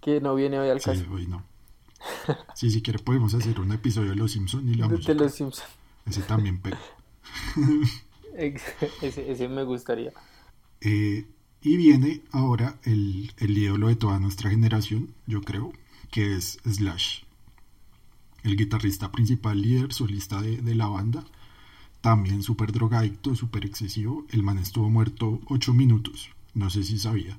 Que 0.00 0.20
no 0.20 0.34
viene 0.34 0.58
hoy 0.58 0.68
al 0.70 0.80
Sí, 0.80 0.84
caso. 0.90 1.04
hoy 1.10 1.26
no. 1.26 1.42
Sí, 2.54 2.70
si 2.70 2.82
quiere 2.82 2.98
podemos 2.98 3.34
hacer 3.34 3.60
un 3.60 3.72
episodio 3.72 4.10
de 4.10 4.16
Los 4.16 4.32
Simpsons 4.32 4.64
y 4.70 4.74
la 4.74 4.88
De, 4.88 4.96
música. 4.96 5.14
los 5.14 5.32
Simpsons. 5.34 5.68
Ese 6.06 6.22
también. 6.22 6.60
Ese, 8.34 9.30
ese 9.30 9.48
me 9.48 9.62
gustaría. 9.64 10.12
Eh, 10.80 11.26
y 11.60 11.76
viene 11.76 12.22
ahora 12.32 12.78
el, 12.84 13.32
el 13.38 13.56
ídolo 13.56 13.88
de 13.88 13.96
toda 13.96 14.18
nuestra 14.18 14.50
generación, 14.50 15.14
yo 15.26 15.42
creo, 15.42 15.72
que 16.10 16.34
es 16.36 16.58
Slash. 16.64 17.22
El 18.42 18.56
guitarrista 18.56 19.12
principal, 19.12 19.60
líder, 19.62 19.92
solista 19.92 20.40
de, 20.42 20.56
de 20.62 20.74
la 20.74 20.86
banda. 20.88 21.24
También 22.02 22.42
súper 22.42 22.72
drogadicto, 22.72 23.36
súper 23.36 23.64
excesivo. 23.64 24.24
El 24.30 24.42
man 24.42 24.58
estuvo 24.58 24.90
muerto 24.90 25.40
ocho 25.48 25.72
minutos. 25.72 26.30
No 26.52 26.68
sé 26.68 26.82
si 26.82 26.98
sabía. 26.98 27.38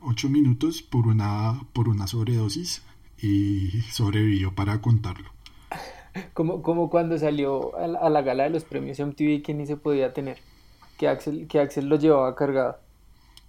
Ocho 0.00 0.30
minutos 0.30 0.82
por 0.82 1.08
una, 1.08 1.60
por 1.72 1.88
una 1.88 2.06
sobredosis 2.06 2.82
y 3.20 3.82
sobrevivió 3.90 4.54
para 4.54 4.80
contarlo. 4.80 5.30
Como, 6.34 6.60
como 6.60 6.90
cuando 6.90 7.16
salió 7.18 7.76
a 7.76 7.86
la, 7.86 7.98
a 8.00 8.10
la 8.10 8.22
gala 8.22 8.42
de 8.42 8.50
los 8.50 8.64
premios 8.64 8.98
MTV 8.98 9.42
que 9.42 9.54
ni 9.54 9.64
se 9.66 9.76
podía 9.76 10.12
tener. 10.12 10.38
Que 10.98 11.06
Axel, 11.06 11.46
que 11.46 11.60
Axel 11.60 11.88
lo 11.88 11.96
llevaba 11.96 12.34
cargado. 12.34 12.78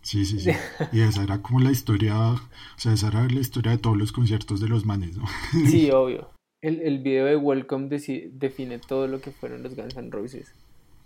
Sí, 0.03 0.25
sí, 0.25 0.39
sí. 0.39 0.51
Y 0.91 1.01
esa 1.01 1.23
era 1.23 1.41
como 1.41 1.59
la 1.59 1.71
historia, 1.71 2.15
o 2.33 2.39
sea, 2.77 2.93
esa 2.93 3.07
era 3.07 3.23
la 3.23 3.39
historia 3.39 3.71
de 3.71 3.77
todos 3.77 3.97
los 3.97 4.11
conciertos 4.11 4.59
de 4.59 4.67
los 4.67 4.85
manes, 4.85 5.17
¿no? 5.17 5.25
Sí, 5.67 5.89
obvio. 5.93 6.29
El, 6.61 6.79
el 6.81 6.99
video 6.99 7.25
de 7.25 7.35
Welcome 7.37 7.89
define 7.89 8.77
todo 8.79 9.07
lo 9.07 9.19
que 9.19 9.31
fueron 9.31 9.63
los 9.63 9.75
Guns 9.75 9.95
N' 9.97 10.11
Roses 10.11 10.53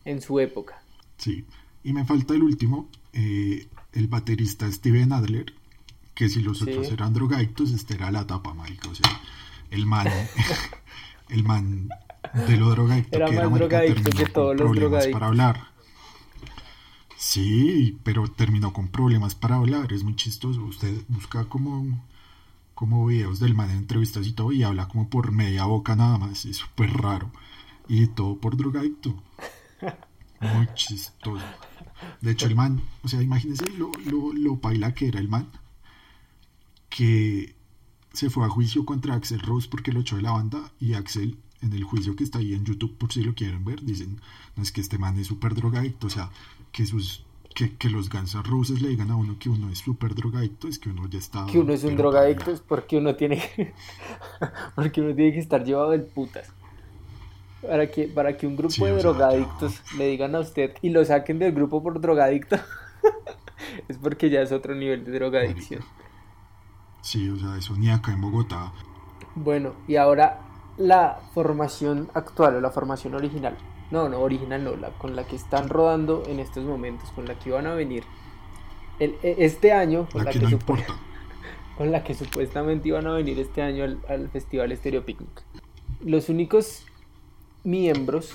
en 0.03 0.21
su 0.21 0.39
época. 0.39 0.81
Sí. 1.17 1.45
Y 1.83 1.93
me 1.93 2.03
falta 2.03 2.33
el 2.33 2.43
último, 2.43 2.89
eh, 3.13 3.67
el 3.93 4.07
baterista 4.07 4.69
Steven 4.71 5.13
Adler, 5.13 5.53
que 6.13 6.27
si 6.29 6.41
los 6.41 6.59
Sí. 6.59 6.69
otros 6.69 6.91
eran 6.91 7.13
drogadictos, 7.13 7.71
este 7.71 7.93
era 7.93 8.11
la 8.11 8.27
tapa, 8.27 8.53
marica. 8.53 8.89
O 8.89 8.95
sea, 8.95 9.09
el 9.71 9.85
man, 9.85 10.07
el 11.29 11.43
man 11.43 11.89
de 12.47 12.57
lo 12.57 12.69
drogadicto 12.71 13.15
Era 13.15 13.27
que 13.27 13.35
era, 13.35 13.43
más 13.49 13.51
marica, 13.59 13.77
drogadicto 13.77 14.03
terminó 14.03 14.17
que 14.17 14.23
con 14.25 14.33
todos 14.33 14.55
los 14.55 14.61
problemas 14.61 14.89
drogadictos. 14.91 15.13
para 15.13 15.27
hablar. 15.27 15.61
Sí, 17.17 17.97
pero 18.03 18.27
terminó 18.27 18.73
con 18.73 18.89
problemas 18.89 19.35
para 19.35 19.55
hablar, 19.55 19.93
es 19.93 20.03
muy 20.03 20.15
chistoso. 20.15 20.63
Usted 20.65 20.93
busca 21.07 21.45
como, 21.45 22.03
como 22.75 23.05
videos 23.07 23.39
del 23.39 23.55
man 23.55 23.71
en 23.71 23.77
entrevistas 23.77 24.27
y 24.27 24.33
todo 24.33 24.51
y 24.51 24.63
habla 24.63 24.87
como 24.87 25.09
por 25.09 25.31
media 25.31 25.65
boca 25.65 25.95
nada 25.95 26.17
más, 26.17 26.45
es 26.45 26.57
súper 26.57 26.91
raro. 26.91 27.31
Y 27.87 28.07
todo 28.07 28.37
por 28.37 28.57
drogadicto. 28.57 29.15
Muy 30.41 30.67
chistoso. 30.75 31.45
De 32.21 32.31
hecho, 32.31 32.47
el 32.47 32.55
man, 32.55 32.81
o 33.03 33.07
sea, 33.07 33.21
imagínense 33.21 33.65
lo, 33.77 33.91
lo, 34.05 34.33
lo 34.33 34.59
paila 34.59 34.93
que 34.93 35.07
era 35.07 35.19
el 35.19 35.29
man, 35.29 35.47
que 36.89 37.55
se 38.15 38.29
fue 38.29 38.45
a 38.45 38.49
juicio 38.49 38.85
contra 38.85 39.15
Axel 39.15 39.41
Rose 39.41 39.67
porque 39.69 39.91
lo 39.91 39.99
echó 39.99 40.15
de 40.15 40.21
la 40.21 40.31
banda 40.31 40.71
y 40.79 40.93
Axel 40.93 41.37
en 41.61 41.73
el 41.73 41.83
juicio 41.83 42.15
que 42.15 42.23
está 42.23 42.39
ahí 42.39 42.53
en 42.53 42.63
YouTube 42.63 42.97
por 42.97 43.11
si 43.11 43.23
lo 43.23 43.35
quieren 43.35 43.65
ver 43.65 43.83
dicen 43.83 44.21
no 44.55 44.63
es 44.63 44.71
que 44.71 44.81
este 44.81 44.97
man 44.97 45.17
es 45.19 45.27
súper 45.27 45.55
drogadicto 45.55 46.07
o 46.07 46.09
sea 46.09 46.31
que 46.71 46.85
sus 46.85 47.24
que, 47.55 47.75
que 47.77 47.89
los 47.89 48.09
Guns 48.09 48.35
N' 48.35 48.43
Roses 48.43 48.81
le 48.81 48.89
digan 48.89 49.09
a 49.11 49.15
uno 49.15 49.37
que 49.39 49.49
uno 49.49 49.69
es 49.71 49.79
súper 49.79 50.13
drogadicto 50.13 50.67
es 50.67 50.77
que 50.77 50.89
uno 50.89 51.07
ya 51.09 51.17
está 51.17 51.45
Que 51.47 51.57
uno 51.59 51.73
es 51.73 51.83
un 51.83 51.95
drogadicto 51.95 52.51
es 52.51 52.61
porque 52.61 52.97
uno 52.97 53.15
tiene 53.15 53.37
que, 53.37 53.73
porque 54.75 55.01
uno 55.01 55.15
tiene 55.15 55.33
que 55.33 55.39
estar 55.39 55.63
llevado 55.63 55.91
del 55.91 56.03
putas. 56.03 56.53
Para 57.61 57.89
que, 57.89 58.07
para 58.07 58.37
que 58.37 58.45
un 58.45 58.55
grupo 58.55 58.69
Sí, 58.69 58.83
de 58.85 58.99
sea, 58.99 59.13
drogadictos 59.13 59.81
le 59.97 60.07
digan 60.07 60.35
a 60.35 60.39
usted 60.41 60.75
y 60.83 60.89
lo 60.91 61.03
saquen 61.03 61.39
del 61.39 61.53
grupo 61.53 61.81
por 61.81 61.99
drogadicto, 61.99 62.57
es 63.87 63.97
porque 63.97 64.29
ya 64.29 64.41
es 64.41 64.51
otro 64.51 64.75
nivel 64.75 65.03
de 65.05 65.11
drogadicción. 65.13 65.83
sí 67.01 67.29
o 67.29 67.37
sea 67.37 67.57
eso 67.57 67.75
ni 67.77 67.89
acá 67.89 68.11
en 68.13 68.21
Bogotá 68.21 68.73
Bueno, 69.35 69.75
y 69.87 69.95
ahora 69.97 70.41
la 70.77 71.19
formación 71.33 72.09
actual 72.13 72.55
o 72.55 72.61
la 72.61 72.71
formación 72.71 73.15
original. 73.15 73.57
No, 73.91 74.09
no, 74.09 74.19
original 74.21 74.63
no, 74.63 74.75
la 74.75 74.89
con 74.91 75.15
la 75.15 75.25
que 75.27 75.35
están 75.35 75.69
rodando 75.69 76.23
en 76.27 76.39
estos 76.39 76.63
momentos, 76.65 77.09
con 77.11 77.25
la 77.25 77.35
que 77.37 77.49
iban 77.49 77.67
a 77.67 77.73
venir 77.73 78.03
el- 78.99 79.15
e- 79.21 79.35
este 79.39 79.71
año, 79.73 80.07
con 80.11 80.21
la 80.23 80.25
la, 80.25 80.31
que 80.31 80.39
no 80.39 80.49
con 81.77 81.91
la 81.91 82.03
que 82.03 82.13
supuestamente 82.15 82.87
iban 82.87 83.05
a 83.07 83.13
venir 83.13 83.39
este 83.39 83.61
año 83.61 83.83
al, 83.83 83.99
al 84.09 84.29
Festival 84.29 84.75
Stereo 84.75 85.05
Picnic. 85.05 85.43
Los 86.03 86.29
únicos 86.29 86.83
miembros 87.63 88.31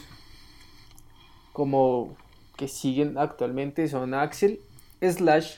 como 1.53 2.17
que 2.57 2.69
siguen 2.69 3.19
actualmente 3.19 3.89
son 3.89 4.15
Axel, 4.15 4.61
Slash, 5.01 5.55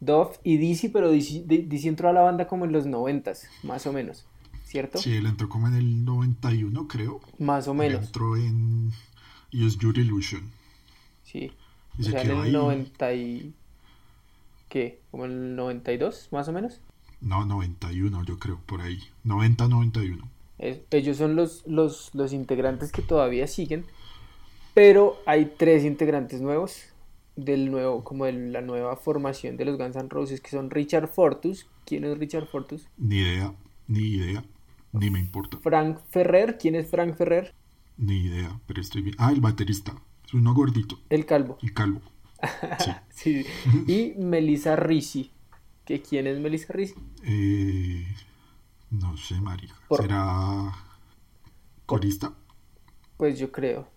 Dove 0.00 0.32
y 0.42 0.56
Dizzy, 0.56 0.88
pero 0.88 1.10
Dizzy, 1.10 1.44
Di- 1.46 1.62
Dizzy 1.62 1.88
entró 1.88 2.08
a 2.08 2.12
la 2.12 2.22
banda 2.22 2.46
como 2.46 2.64
en 2.64 2.72
los 2.72 2.86
noventas, 2.86 3.46
más 3.62 3.86
o 3.86 3.92
menos, 3.92 4.24
¿cierto? 4.64 4.98
sí 4.98 5.14
él 5.14 5.26
entró 5.26 5.48
como 5.48 5.68
en 5.68 5.74
el 5.74 6.04
91 6.04 6.88
creo 6.88 7.20
Más 7.38 7.68
o 7.68 7.72
Él 7.72 7.78
menos, 7.78 8.06
entró 8.06 8.36
en 8.36 8.90
Use 9.52 9.78
Your 9.78 9.98
Illusion 9.98 10.50
sí. 11.22 11.58
y 11.98 12.02
O 12.02 12.04
se 12.04 12.10
sea, 12.10 12.22
en 12.22 12.30
el 12.30 12.36
ahí 12.42 12.52
90 12.52 13.14
y... 13.14 13.54
¿Qué? 14.68 15.02
¿Como 15.10 15.26
en 15.26 15.32
el 15.32 15.54
92, 15.56 16.28
más 16.30 16.48
o 16.48 16.52
menos? 16.52 16.80
no 17.22 17.44
91 17.46 18.24
yo 18.24 18.38
creo 18.38 18.58
por 18.66 18.80
ahí 18.82 18.98
90 19.24 19.68
91 19.68 20.28
Es- 20.58 20.82
ellos 20.90 21.16
son 21.16 21.34
los, 21.36 21.66
los, 21.66 22.10
los 22.14 22.32
integrantes 22.32 22.92
que 22.92 23.02
todavía 23.02 23.46
siguen, 23.46 23.86
pero 24.74 25.22
hay 25.26 25.54
tres 25.58 25.84
integrantes 25.84 26.40
nuevos 26.42 26.84
del 27.36 27.70
nuevo, 27.70 28.04
como 28.04 28.26
de 28.26 28.32
la 28.34 28.60
nueva 28.62 28.96
formación 28.96 29.56
de 29.56 29.64
los 29.66 29.78
Guns 29.78 29.96
N' 29.96 30.08
Roses, 30.10 30.40
que 30.40 30.50
son 30.50 30.70
Richard 30.70 31.08
Fortus. 31.08 31.68
¿Quién 31.86 32.04
es 32.04 32.18
Richard 32.18 32.46
Fortus? 32.48 32.90
Ni 32.98 33.16
idea, 33.18 33.52
ni 33.88 34.00
idea, 34.14 34.44
ni 34.92 35.10
me 35.10 35.18
importa, 35.18 35.58
Frank 35.62 36.00
Ferrer. 36.10 36.58
¿Quién 36.58 36.74
es 36.74 36.90
Frank 36.90 37.14
Ferrer? 37.16 37.54
Ni 38.00 38.18
idea, 38.24 38.58
pero 38.66 38.80
estoy 38.80 39.02
bien. 39.02 39.16
Ah, 39.18 39.30
el 39.32 39.40
baterista, 39.40 39.94
es 40.26 40.34
uno 40.34 40.54
gordito 40.54 40.98
El 41.08 41.26
calvo. 41.26 41.58
y 41.62 41.68
calvo. 41.70 42.00
Sí. 43.10 43.44
Sí. 43.44 43.84
Y 43.86 44.14
Melissa 44.20 44.74
Ricci. 44.76 45.30
¿Que 45.84 46.00
¿Quién 46.02 46.26
es 46.26 46.38
Melissa 46.38 46.72
Ricci? 46.72 46.94
Eh, 47.24 48.06
no 48.90 49.16
sé, 49.16 49.40
marica. 49.40 49.74
Por- 49.88 50.02
¿Será 50.02 50.72
corista? 51.86 52.32
Pues 53.16 53.38
yo 53.38 53.50
creo. 53.52 53.88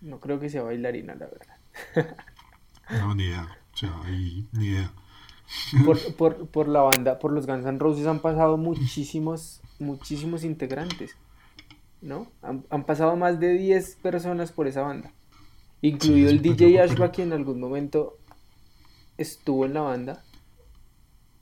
No 0.00 0.20
creo 0.20 0.38
que 0.40 0.48
sea 0.50 0.62
bailarina, 0.62 1.14
la 1.14 1.26
verdad. 1.26 2.16
No, 2.90 3.14
ni 3.14 3.24
idea. 3.24 3.48
O 3.72 3.76
sea, 3.76 3.94
ahí, 4.04 4.46
ni 4.52 4.66
idea. 4.66 4.92
por, 5.84 5.98
por, 6.16 6.46
por 6.48 6.68
la 6.68 6.82
banda, 6.82 7.18
por 7.18 7.32
los 7.32 7.46
Guns 7.46 7.64
N' 7.64 7.78
Roses 7.78 8.06
han 8.06 8.20
pasado 8.20 8.56
muchísimos, 8.58 9.62
muchísimos 9.78 10.44
integrantes, 10.44 11.16
¿no? 12.02 12.30
Han, 12.42 12.66
han 12.68 12.84
pasado 12.84 13.16
más 13.16 13.40
de 13.40 13.54
10 13.54 13.96
personas 13.96 14.52
por 14.52 14.66
esa 14.66 14.82
banda, 14.82 15.12
incluido 15.80 16.28
Sí, 16.28 16.36
el 16.36 16.42
DJ 16.42 16.80
Ashba, 16.80 17.12
que 17.12 17.22
en 17.22 17.32
algún 17.32 17.60
momento 17.60 18.18
estuvo 19.16 19.64
en 19.64 19.74
la 19.74 19.80
banda 19.80 20.24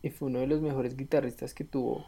y 0.03 0.11
fue 0.11 0.29
uno 0.29 0.39
de 0.39 0.47
los 0.47 0.61
mejores 0.61 0.97
guitarristas 0.97 1.55
que 1.55 1.65
tuvo 1.65 2.07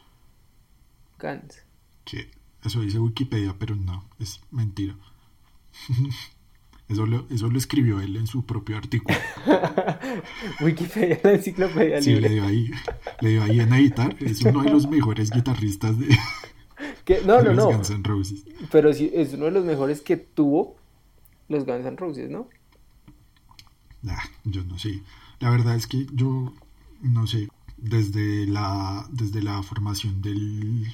Guns. 1.21 1.63
Que 2.05 2.31
eso 2.65 2.81
dice 2.81 2.99
Wikipedia, 2.99 3.57
pero 3.59 3.75
no, 3.75 4.09
es 4.19 4.41
mentira. 4.51 4.97
Eso 6.89 7.07
lo, 7.07 7.27
eso 7.31 7.49
lo 7.49 7.57
escribió 7.57 8.01
él 8.03 8.17
en 8.17 8.27
su 8.27 8.45
propio 8.45 8.77
artículo. 8.77 9.17
Wikipedia, 10.61 11.19
la 11.23 11.33
enciclopedia 11.33 12.03
Sí, 12.03 12.17
le 12.17 12.29
dio 12.29 12.45
ahí, 12.45 12.71
le 13.23 13.31
dio 13.31 13.43
ahí 13.45 13.61
en 13.61 13.73
editar. 13.73 14.15
Es 14.21 14.43
uno 14.43 14.63
de 14.63 14.71
los 14.71 14.91
mejores 14.91 15.31
guitarristas 15.31 15.99
de, 15.99 16.09
Que- 17.05 17.23
no, 17.23 17.39
no, 17.43 17.53
los 17.53 17.57
no, 17.57 17.67
Guns 17.73 17.91
N' 17.91 18.03
Roses. 18.05 18.45
pero 18.71 18.93
sí 18.93 19.11
es 19.13 19.35
uno 19.35 19.47
de 19.47 19.51
los 19.51 19.65
mejores 19.65 20.01
que 20.01 20.17
tuvo 20.17 20.77
los 21.49 21.65
Guns 21.67 21.85
N' 21.85 21.97
Roses, 21.97 22.31
¿no? 22.31 22.49
Nah, 24.03 24.19
yo 24.45 24.65
no 24.65 24.79
sé. 24.79 25.03
La 25.41 25.51
verdad 25.51 25.77
es 25.77 25.87
que 25.87 26.07
yo 26.13 26.53
no 27.03 27.27
sé. 27.27 27.49
Desde 27.77 28.47
la, 28.47 29.07
desde 29.11 29.43
la 29.43 29.63
formación 29.65 30.23
del. 30.23 30.87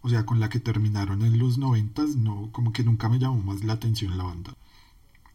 O 0.00 0.08
sea, 0.08 0.24
con 0.24 0.40
la 0.40 0.48
que 0.48 0.58
terminaron 0.60 1.22
en 1.22 1.38
los 1.38 1.58
noventas, 1.58 2.16
no, 2.16 2.48
como 2.52 2.72
que 2.72 2.82
nunca 2.82 3.08
me 3.08 3.18
llamó 3.18 3.36
más 3.42 3.62
la 3.64 3.74
atención 3.74 4.16
la 4.16 4.24
banda. 4.24 4.54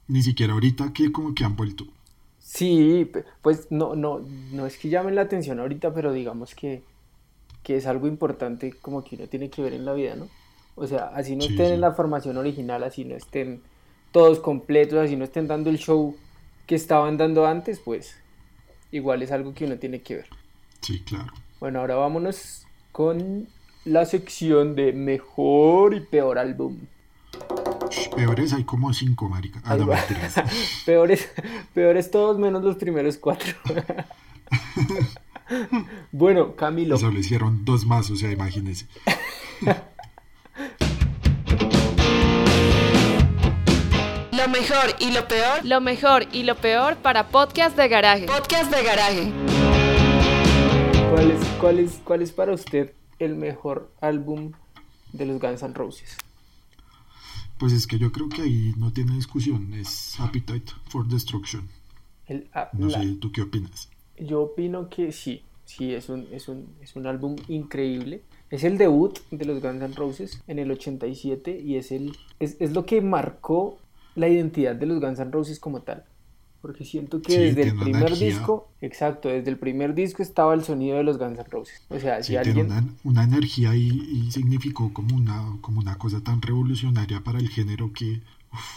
Ni 0.07 0.23
siquiera 0.23 0.53
ahorita 0.53 0.91
que 0.93 1.11
como 1.11 1.35
que 1.35 1.43
han 1.45 1.55
vuelto. 1.55 1.85
Sí, 2.39 3.09
pues 3.43 3.67
no, 3.69 3.95
no, 3.95 4.19
no 4.51 4.65
es 4.65 4.77
que 4.77 4.89
llamen 4.89 5.13
la 5.13 5.21
atención 5.21 5.59
ahorita, 5.59 5.93
pero 5.93 6.11
digamos 6.13 6.55
que, 6.55 6.81
que 7.63 7.77
es 7.77 7.85
algo 7.85 8.07
importante 8.07 8.73
como 8.81 9.03
que 9.03 9.15
uno 9.15 9.27
tiene 9.27 9.49
que 9.49 9.61
ver 9.61 9.73
en 9.73 9.85
la 9.85 9.93
vida, 9.93 10.15
¿no? 10.15 10.27
O 10.75 10.87
sea, 10.87 11.11
así 11.13 11.35
no 11.35 11.41
Sí, 11.43 11.49
estén 11.51 11.67
sí. 11.67 11.73
en 11.73 11.81
la 11.81 11.91
formación 11.93 12.37
original, 12.37 12.83
así 12.83 13.03
no 13.05 13.15
estén 13.15 13.61
todos 14.11 14.39
completos, 14.39 14.97
así 14.99 15.15
no 15.15 15.25
estén 15.25 15.47
dando 15.47 15.69
el 15.69 15.77
show 15.77 16.15
que 16.65 16.75
estaban 16.75 17.17
dando 17.17 17.45
antes, 17.45 17.79
pues 17.79 18.15
igual 18.91 19.21
es 19.21 19.31
algo 19.31 19.53
que 19.53 19.65
uno 19.65 19.77
tiene 19.77 20.01
que 20.01 20.15
ver. 20.17 20.27
Sí, 20.81 21.01
claro. 21.01 21.33
Bueno, 21.59 21.79
ahora 21.81 21.95
vámonos 21.95 22.65
con 22.91 23.47
la 23.85 24.05
sección 24.05 24.75
de 24.75 24.93
mejor 24.93 25.93
y 25.93 25.99
peor 25.99 26.37
álbum. 26.39 26.77
Peores 28.15 28.53
hay 28.53 28.63
como 28.63 28.93
cinco, 28.93 29.27
marica. 29.29 29.61
Ah, 29.65 29.75
no. 29.75 29.87
Peores, 30.85 31.29
peores 31.73 32.11
todos 32.11 32.37
menos 32.39 32.63
los 32.63 32.75
primeros 32.77 33.17
cuatro. 33.17 33.51
Bueno, 36.11 36.55
Camilo, 36.55 36.97
Solo 36.97 37.19
hicieron 37.19 37.65
dos 37.65 37.85
más, 37.85 38.09
o 38.11 38.15
sea, 38.15 38.31
imagínense. 38.31 38.87
Lo 44.31 44.47
mejor 44.47 44.95
y 44.99 45.11
lo 45.11 45.27
peor. 45.27 45.65
Lo 45.65 45.81
mejor 45.81 46.27
y 46.31 46.43
lo 46.43 46.55
peor 46.55 46.95
para 46.97 47.27
podcast 47.29 47.75
de 47.75 47.87
garaje. 47.89 48.25
Podcast 48.25 48.71
de 48.73 48.83
garaje. 48.83 49.33
¿cuál 51.11 51.31
es, 51.31 51.41
cuál 51.59 51.79
es, 51.79 51.91
cuál 52.05 52.21
es 52.21 52.31
para 52.31 52.53
usted 52.53 52.93
el 53.19 53.35
mejor 53.35 53.91
álbum 53.99 54.53
de 55.11 55.25
los 55.25 55.41
Guns 55.41 55.61
N' 55.63 55.73
Roses? 55.73 56.15
Pues 57.57 57.73
es 57.73 57.85
que 57.85 57.99
yo 57.99 58.11
creo 58.13 58.29
que 58.29 58.43
ahí 58.43 58.73
no 58.77 58.93
tiene 58.93 59.13
discusión. 59.15 59.73
Es 59.73 60.17
Appetite 60.19 60.71
for 60.87 61.05
Destruction. 61.05 61.67
El, 62.27 62.49
No 62.73 62.87
la- 62.87 63.01
sé, 63.01 63.15
¿tú 63.19 63.31
qué 63.33 63.41
opinas? 63.41 63.89
Yo 64.19 64.41
opino 64.43 64.89
que 64.89 65.11
sí, 65.11 65.43
sí, 65.65 65.93
es 65.93 66.09
un, 66.09 66.27
es 66.31 66.47
un, 66.49 66.75
es 66.81 66.95
un 66.95 67.07
álbum 67.07 67.35
increíble. 67.47 68.23
Es 68.49 68.63
el 68.63 68.77
debut 68.77 69.19
de 69.31 69.45
los 69.45 69.61
Guns 69.61 69.81
N' 69.81 69.93
Roses 69.95 70.43
en 70.47 70.59
el 70.59 70.71
87 70.71 71.59
y 71.61 71.75
es, 71.75 71.91
el, 71.91 72.17
es, 72.39 72.57
es 72.59 72.71
lo 72.73 72.85
que 72.85 73.01
marcó 73.01 73.77
la 74.15 74.27
identidad 74.27 74.75
de 74.75 74.85
los 74.87 74.99
Guns 74.99 75.19
N' 75.19 75.31
Roses 75.31 75.59
como 75.59 75.81
tal. 75.83 76.05
Porque 76.61 76.83
siento 76.83 77.23
que 77.23 77.33
Sí, 77.33 77.39
desde 77.39 77.63
el 77.63 77.75
primer 77.75 78.13
energía. 78.13 78.27
disco, 78.27 78.73
exacto, 78.81 79.29
desde 79.29 79.49
el 79.49 79.57
primer 79.59 79.93
disco 79.95 80.21
estaba 80.23 80.53
el 80.53 80.63
sonido 80.63 80.97
de 80.97 81.03
los 81.03 81.17
Guns 81.17 81.37
N' 81.39 81.45
Roses. 81.49 81.85
O 81.89 81.99
sea, 81.99 82.21
si 82.23 82.35
Sí, 82.35 82.41
tiene 82.41 82.61
alguien... 82.61 82.65
una, 82.65 82.83
una 83.03 83.23
energía 83.23 83.75
y, 83.75 83.87
y 83.87 84.31
significó 84.31 84.93
como 84.93 85.15
una, 85.15 85.57
como 85.61 85.79
una 85.79 85.97
cosa 85.97 86.21
tan 86.21 86.41
revolucionaria 86.41 87.21
para 87.23 87.39
el 87.39 87.49
género 87.49 87.93
que 87.93 88.21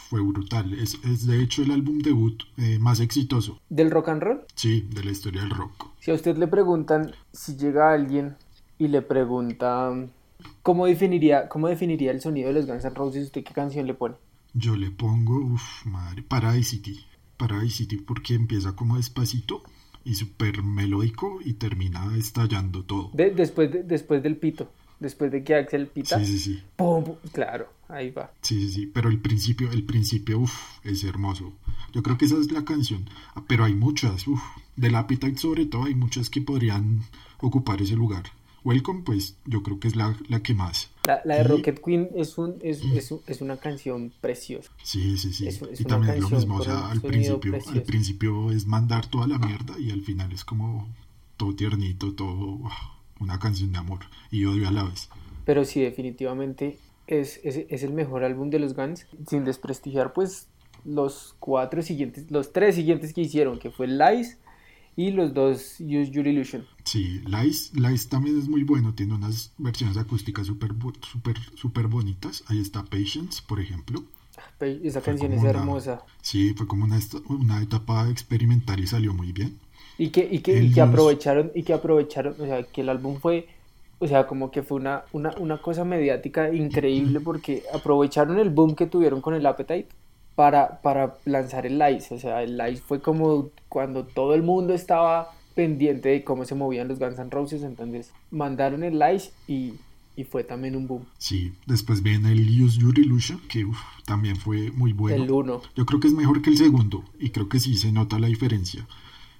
fue 0.08 0.20
brutal. 0.20 0.72
Es, 0.74 0.98
es 1.04 1.26
de 1.26 1.42
hecho 1.42 1.62
el 1.62 1.70
álbum 1.70 1.98
debut 2.00 2.42
eh, 2.56 2.78
más 2.78 3.00
exitoso, 3.00 3.60
Del 3.68 3.90
rock 3.90 4.08
and 4.10 4.22
roll, 4.22 4.40
sí, 4.54 4.86
de 4.90 5.04
la 5.04 5.10
historia 5.10 5.42
del 5.42 5.50
rock. 5.50 5.88
Si 6.00 6.10
a 6.10 6.14
usted 6.14 6.36
le 6.36 6.46
preguntan, 6.46 7.12
si 7.32 7.56
llega 7.56 7.92
alguien 7.92 8.36
y 8.78 8.88
le 8.88 9.02
pregunta 9.02 9.90
cómo 10.62 10.86
definiría, 10.86 11.48
cómo 11.48 11.68
definiría 11.68 12.10
el 12.10 12.20
sonido 12.20 12.48
de 12.48 12.54
los 12.54 12.66
Guns 12.66 12.84
N' 12.84 12.94
Roses, 12.94 13.26
¿usted 13.26 13.44
qué 13.44 13.52
canción 13.54 13.86
le 13.86 13.94
pone? 13.94 14.16
Yo 14.54 14.76
le 14.76 14.90
pongo, 14.90 15.36
uff, 15.38 15.86
madre, 15.86 16.22
Paradise 16.22 16.70
City. 16.70 17.00
Paradise 17.36 17.76
City 17.78 17.96
porque 17.96 18.34
empieza 18.34 18.76
como 18.76 18.96
despacito 18.96 19.62
y 20.04 20.14
súper 20.16 20.62
melódico 20.62 21.38
y 21.44 21.54
termina 21.54 22.16
estallando 22.16 22.84
todo. 22.84 23.10
De- 23.14 23.30
después, 23.30 23.72
de- 23.72 23.82
después 23.84 24.22
del 24.22 24.36
pito, 24.36 24.70
después 25.02 25.30
de 25.32 25.44
que 25.44 25.54
Axel 25.54 25.86
pita, 25.88 26.18
Sí, 26.18 26.26
sí, 26.26 26.38
sí. 26.38 26.62
¡pum! 26.76 27.04
pum, 27.04 27.16
claro, 27.32 27.68
ahí 27.88 28.10
va. 28.10 28.32
Sí, 28.40 28.60
sí, 28.62 28.72
sí, 28.72 28.86
pero 28.86 29.10
el 29.10 29.18
principio, 29.18 29.70
el 29.70 29.82
principio, 29.84 30.38
uff, 30.38 30.54
es 30.84 31.04
hermoso. 31.04 31.52
Yo 31.92 32.02
creo 32.02 32.16
que 32.16 32.24
esa 32.24 32.38
es 32.38 32.50
la 32.50 32.64
canción, 32.64 33.08
Ah, 33.34 33.42
pero 33.46 33.64
hay 33.64 33.74
muchas, 33.74 34.26
uff, 34.26 34.42
del 34.76 34.94
Appetite 34.94 35.36
sobre 35.38 35.66
todo, 35.66 35.84
hay 35.84 35.94
muchas 35.94 36.30
que 36.30 36.40
podrían 36.40 37.02
ocupar 37.40 37.82
ese 37.82 37.96
lugar. 37.96 38.24
Welcome, 38.64 39.02
pues, 39.04 39.36
yo 39.44 39.64
creo 39.64 39.80
que 39.80 39.88
es 39.88 39.96
la, 39.96 40.16
la 40.28 40.40
que 40.40 40.54
más. 40.54 40.88
La, 41.04 41.20
la 41.24 41.34
de 41.34 41.40
Y- 41.40 41.46
Rocket 41.48 41.80
Queen 41.84 42.08
es, 42.14 42.38
un, 42.38 42.54
es, 42.62 42.80
es, 42.84 43.12
es 43.26 43.40
una 43.40 43.56
canción 43.56 44.12
preciosa. 44.20 44.70
Sí, 44.84 45.18
sí, 45.18 45.32
sí. 45.32 45.48
Es- 45.48 45.60
es 45.62 45.80
y 45.80 45.84
también 45.84 46.14
es 46.14 46.20
lo 46.20 46.30
mismo, 46.30 46.56
o 46.58 46.64
sea, 46.64 46.88
al 46.88 47.00
principio, 47.00 47.58
al 47.66 47.82
principio 47.82 48.52
es 48.52 48.64
mandar 48.66 49.06
toda 49.06 49.26
la 49.26 49.38
mierda 49.38 49.76
y 49.80 49.90
al 49.90 50.02
final 50.02 50.30
es 50.32 50.44
como 50.44 50.86
todo 51.36 51.56
tiernito, 51.56 52.12
todo, 52.14 52.60
ah, 52.66 53.00
una 53.22 53.38
canción 53.38 53.72
de 53.72 53.78
amor 53.78 54.00
y 54.30 54.44
odio 54.44 54.68
a 54.68 54.70
la 54.72 54.84
vez. 54.84 55.08
Pero 55.44 55.64
sí, 55.64 55.80
definitivamente 55.80 56.78
es, 57.06 57.40
es, 57.44 57.66
es 57.68 57.82
el 57.82 57.92
mejor 57.92 58.24
álbum 58.24 58.50
de 58.50 58.58
los 58.58 58.74
Guns, 58.74 59.06
sin 59.28 59.44
desprestigiar 59.44 60.12
pues 60.12 60.48
los 60.84 61.34
cuatro 61.40 61.82
siguientes, 61.82 62.30
los 62.30 62.52
tres 62.52 62.74
siguientes 62.74 63.12
que 63.12 63.20
hicieron, 63.22 63.58
que 63.58 63.70
fue 63.70 63.86
Lies 63.86 64.38
y 64.96 65.10
los 65.10 65.32
dos 65.32 65.76
Use 65.80 66.10
Your 66.10 66.26
Illusion. 66.26 66.66
Sí, 66.84 67.20
Lies, 67.26 67.72
Lies 67.74 68.08
también 68.08 68.38
es 68.38 68.48
muy 68.48 68.62
bueno, 68.64 68.94
tiene 68.94 69.14
unas 69.14 69.52
versiones 69.58 69.96
acústicas 69.96 70.46
súper 70.46 70.72
súper 71.10 71.38
súper 71.54 71.86
bonitas. 71.86 72.44
Ahí 72.48 72.60
está 72.60 72.84
Patience, 72.84 73.42
por 73.46 73.58
ejemplo. 73.60 74.04
Pe- 74.58 74.80
Esa 74.84 75.00
canción 75.00 75.32
es 75.32 75.38
como 75.38 75.50
una- 75.50 75.58
hermosa. 75.60 76.02
Sí, 76.20 76.52
fue 76.56 76.66
como 76.66 76.84
una, 76.84 76.98
una 77.28 77.62
etapa 77.62 78.08
experimental 78.10 78.80
y 78.80 78.86
salió 78.86 79.14
muy 79.14 79.32
bien. 79.32 79.58
Y 80.02 80.10
que, 80.10 80.28
y 80.28 80.40
que, 80.40 80.60
y 80.60 80.72
que 80.72 80.80
aprovecharon, 80.80 81.52
y 81.54 81.62
que 81.62 81.72
aprovecharon, 81.72 82.34
o 82.40 82.44
sea, 82.44 82.64
que 82.64 82.80
el 82.80 82.88
álbum 82.88 83.20
fue, 83.20 83.46
o 84.00 84.08
sea, 84.08 84.26
como 84.26 84.50
que 84.50 84.64
fue 84.64 84.80
una, 84.80 85.04
una, 85.12 85.32
una 85.38 85.58
cosa 85.58 85.84
mediática 85.84 86.52
increíble 86.52 87.20
porque 87.20 87.62
aprovecharon 87.72 88.40
el 88.40 88.50
boom 88.50 88.74
que 88.74 88.86
tuvieron 88.86 89.20
con 89.20 89.34
el 89.34 89.46
Appetite 89.46 89.86
para, 90.34 90.82
para 90.82 91.18
lanzar 91.24 91.66
el 91.66 91.78
Lies. 91.78 92.10
O 92.10 92.18
sea, 92.18 92.42
el 92.42 92.58
Lies 92.58 92.80
fue 92.80 93.00
como 93.00 93.50
cuando 93.68 94.04
todo 94.04 94.34
el 94.34 94.42
mundo 94.42 94.74
estaba 94.74 95.30
pendiente 95.54 96.08
de 96.08 96.24
cómo 96.24 96.46
se 96.46 96.56
movían 96.56 96.88
los 96.88 96.98
Guns 96.98 97.20
N' 97.20 97.30
Roses, 97.30 97.62
entonces 97.62 98.10
mandaron 98.32 98.82
el 98.82 98.98
Lies 98.98 99.32
y, 99.46 99.74
y 100.16 100.24
fue 100.24 100.42
también 100.42 100.74
un 100.74 100.88
boom. 100.88 101.04
Sí, 101.18 101.52
después 101.66 102.02
viene 102.02 102.32
el 102.32 102.60
Use 102.60 102.80
Your 102.80 102.98
Illusion, 102.98 103.40
que 103.48 103.64
uf, 103.64 103.78
también 104.04 104.34
fue 104.34 104.72
muy 104.72 104.92
bueno. 104.94 105.22
El 105.22 105.30
uno. 105.30 105.62
Yo 105.76 105.86
creo 105.86 106.00
que 106.00 106.08
es 106.08 106.14
mejor 106.14 106.42
que 106.42 106.50
el 106.50 106.56
segundo 106.56 107.04
y 107.20 107.30
creo 107.30 107.48
que 107.48 107.60
sí 107.60 107.76
se 107.76 107.92
nota 107.92 108.18
la 108.18 108.26
diferencia 108.26 108.84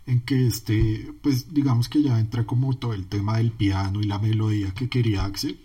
en 0.07 0.21
que 0.21 0.47
este, 0.47 1.13
pues 1.23 1.53
digamos 1.55 1.89
que 1.89 2.03
ya 2.03 2.19
entra 2.19 2.45
como 2.45 2.77
todo 2.77 2.93
el 2.95 3.07
tema 3.07 3.39
del 3.39 3.53
piano 3.53 4.01
y 4.01 4.05
la 4.05 4.19
melodía 4.19 4.73
que 4.75 4.89
quería 4.89 5.25
Axel, 5.25 5.59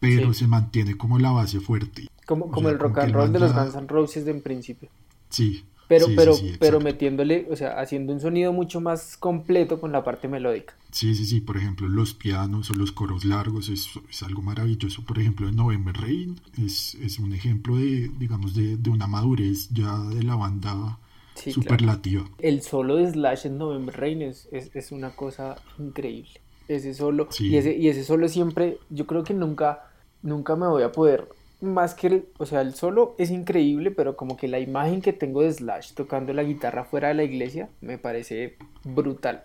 pero 0.00 0.32
Sí. 0.32 0.40
se 0.40 0.46
mantiene 0.46 0.96
como 0.96 1.18
la 1.18 1.30
base 1.30 1.60
fuerte. 1.60 2.06
Como, 2.26 2.46
O 2.46 2.50
como 2.50 2.68
sea, 2.68 2.72
el 2.74 2.78
rock 2.78 2.98
and 2.98 3.14
roll 3.14 3.32
de 3.32 3.38
los 3.40 3.54
Guns 3.54 3.74
N' 3.74 3.88
Roses 3.88 4.26
en 4.26 4.42
principio. 4.42 4.88
Sí. 5.30 5.64
Pero, 5.88 6.04
sí, 6.06 6.12
pero, 6.14 6.34
sí, 6.34 6.52
pero 6.60 6.80
metiéndole, 6.80 7.46
o 7.50 7.56
sea, 7.56 7.80
haciendo 7.80 8.12
un 8.12 8.20
sonido 8.20 8.52
mucho 8.52 8.78
más 8.82 9.16
completo 9.16 9.80
con 9.80 9.90
la 9.90 10.04
parte 10.04 10.28
melódica. 10.28 10.74
Sí, 10.92 11.14
sí, 11.14 11.24
sí, 11.24 11.40
por 11.40 11.56
ejemplo, 11.56 11.88
los 11.88 12.12
pianos 12.12 12.70
o 12.70 12.74
los 12.74 12.92
coros 12.92 13.24
largos 13.24 13.70
es, 13.70 13.88
es 14.10 14.22
algo 14.22 14.42
maravilloso. 14.42 15.02
Por 15.06 15.18
ejemplo, 15.18 15.48
en 15.48 15.56
November 15.56 15.96
Rain 15.96 16.38
es, 16.58 16.94
es 16.96 17.18
un 17.18 17.32
ejemplo 17.32 17.76
de, 17.76 18.10
digamos, 18.18 18.54
de, 18.54 18.76
de 18.76 18.90
una 18.90 19.06
madurez 19.06 19.70
ya 19.70 19.98
de 19.98 20.22
la 20.22 20.36
banda 20.36 20.98
Sí, 21.38 21.52
claro. 21.52 21.62
superlativa. 21.70 22.24
El 22.38 22.62
solo 22.62 22.96
de 22.96 23.10
Slash 23.10 23.46
en 23.46 23.58
November 23.58 23.96
Rain 23.98 24.22
es, 24.22 24.48
es, 24.52 24.70
es 24.74 24.92
una 24.92 25.10
cosa 25.10 25.56
increíble. 25.78 26.40
Ese 26.68 26.92
solo, 26.94 27.28
Sí. 27.30 27.48
y, 27.48 27.56
ese, 27.56 27.76
y 27.76 27.88
ese 27.88 28.04
solo 28.04 28.28
siempre, 28.28 28.78
yo 28.90 29.06
creo 29.06 29.24
que 29.24 29.32
nunca, 29.34 29.90
nunca 30.22 30.54
me 30.56 30.66
voy 30.66 30.82
a 30.82 30.92
poder, 30.92 31.28
más 31.60 31.94
que, 31.94 32.06
el- 32.08 32.24
o 32.38 32.46
sea, 32.46 32.60
el 32.60 32.74
solo 32.74 33.14
es 33.18 33.30
increíble, 33.30 33.90
pero 33.90 34.16
como 34.16 34.36
que 34.36 34.48
la 34.48 34.60
imagen 34.60 35.00
que 35.00 35.12
tengo 35.12 35.42
de 35.42 35.52
Slash 35.52 35.92
tocando 35.94 36.32
la 36.32 36.42
guitarra 36.44 36.84
fuera 36.84 37.08
de 37.08 37.14
la 37.14 37.24
iglesia 37.24 37.68
me 37.80 37.96
parece 37.98 38.56
brutal. 38.84 39.44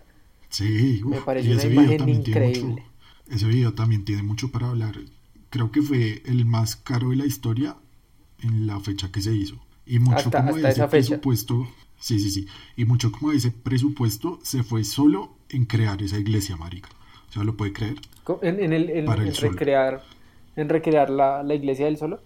Sí, 0.50 1.00
Me 1.04 1.20
parece 1.22 1.52
una 1.52 1.64
imagen 1.64 2.08
increíble. 2.08 2.62
mucho, 2.62 2.82
ese 3.30 3.46
video 3.46 3.72
también 3.74 4.04
tiene 4.04 4.22
mucho 4.22 4.50
para 4.52 4.68
hablar. 4.68 4.94
Creo 5.50 5.72
que 5.72 5.82
fue 5.82 6.22
el 6.26 6.44
más 6.44 6.76
caro 6.76 7.10
de 7.10 7.16
la 7.16 7.26
historia 7.26 7.76
en 8.42 8.66
la 8.66 8.78
fecha 8.80 9.10
que 9.10 9.20
se 9.20 9.32
hizo. 9.34 9.56
Y 9.86 9.98
mucho 9.98 10.16
Hasta- 10.18 10.38
como 10.38 10.50
hasta 10.50 10.60
de 10.62 10.68
ese 10.68 10.80
esa 10.80 10.88
fecha. 10.88 11.06
presupuesto, 11.08 11.66
sí, 12.06 12.18
sí, 12.18 12.30
sí. 12.30 12.46
Y 12.76 12.84
mucho 12.84 13.10
como 13.12 13.32
ese 13.32 13.50
presupuesto 13.50 14.38
se 14.42 14.62
fue 14.62 14.84
solo 14.84 15.18
en 15.48 15.64
crear 15.64 16.02
esa 16.02 16.18
iglesia, 16.18 16.56
marica. 16.56 16.90
O 17.28 17.32
sea, 17.32 17.44
lo 17.44 17.56
puede 17.56 17.72
creer. 17.72 17.96
En, 18.42 18.60
en 18.64 18.72
el, 18.72 18.90
en- 18.90 19.06
Para 19.06 19.22
en 19.26 19.34
recrear, 19.34 20.02
en 20.56 20.68
recrear 20.68 21.10
la, 21.10 21.42
la 21.42 21.54
iglesia 21.54 21.86
del 21.86 21.96
solo. 21.96 22.20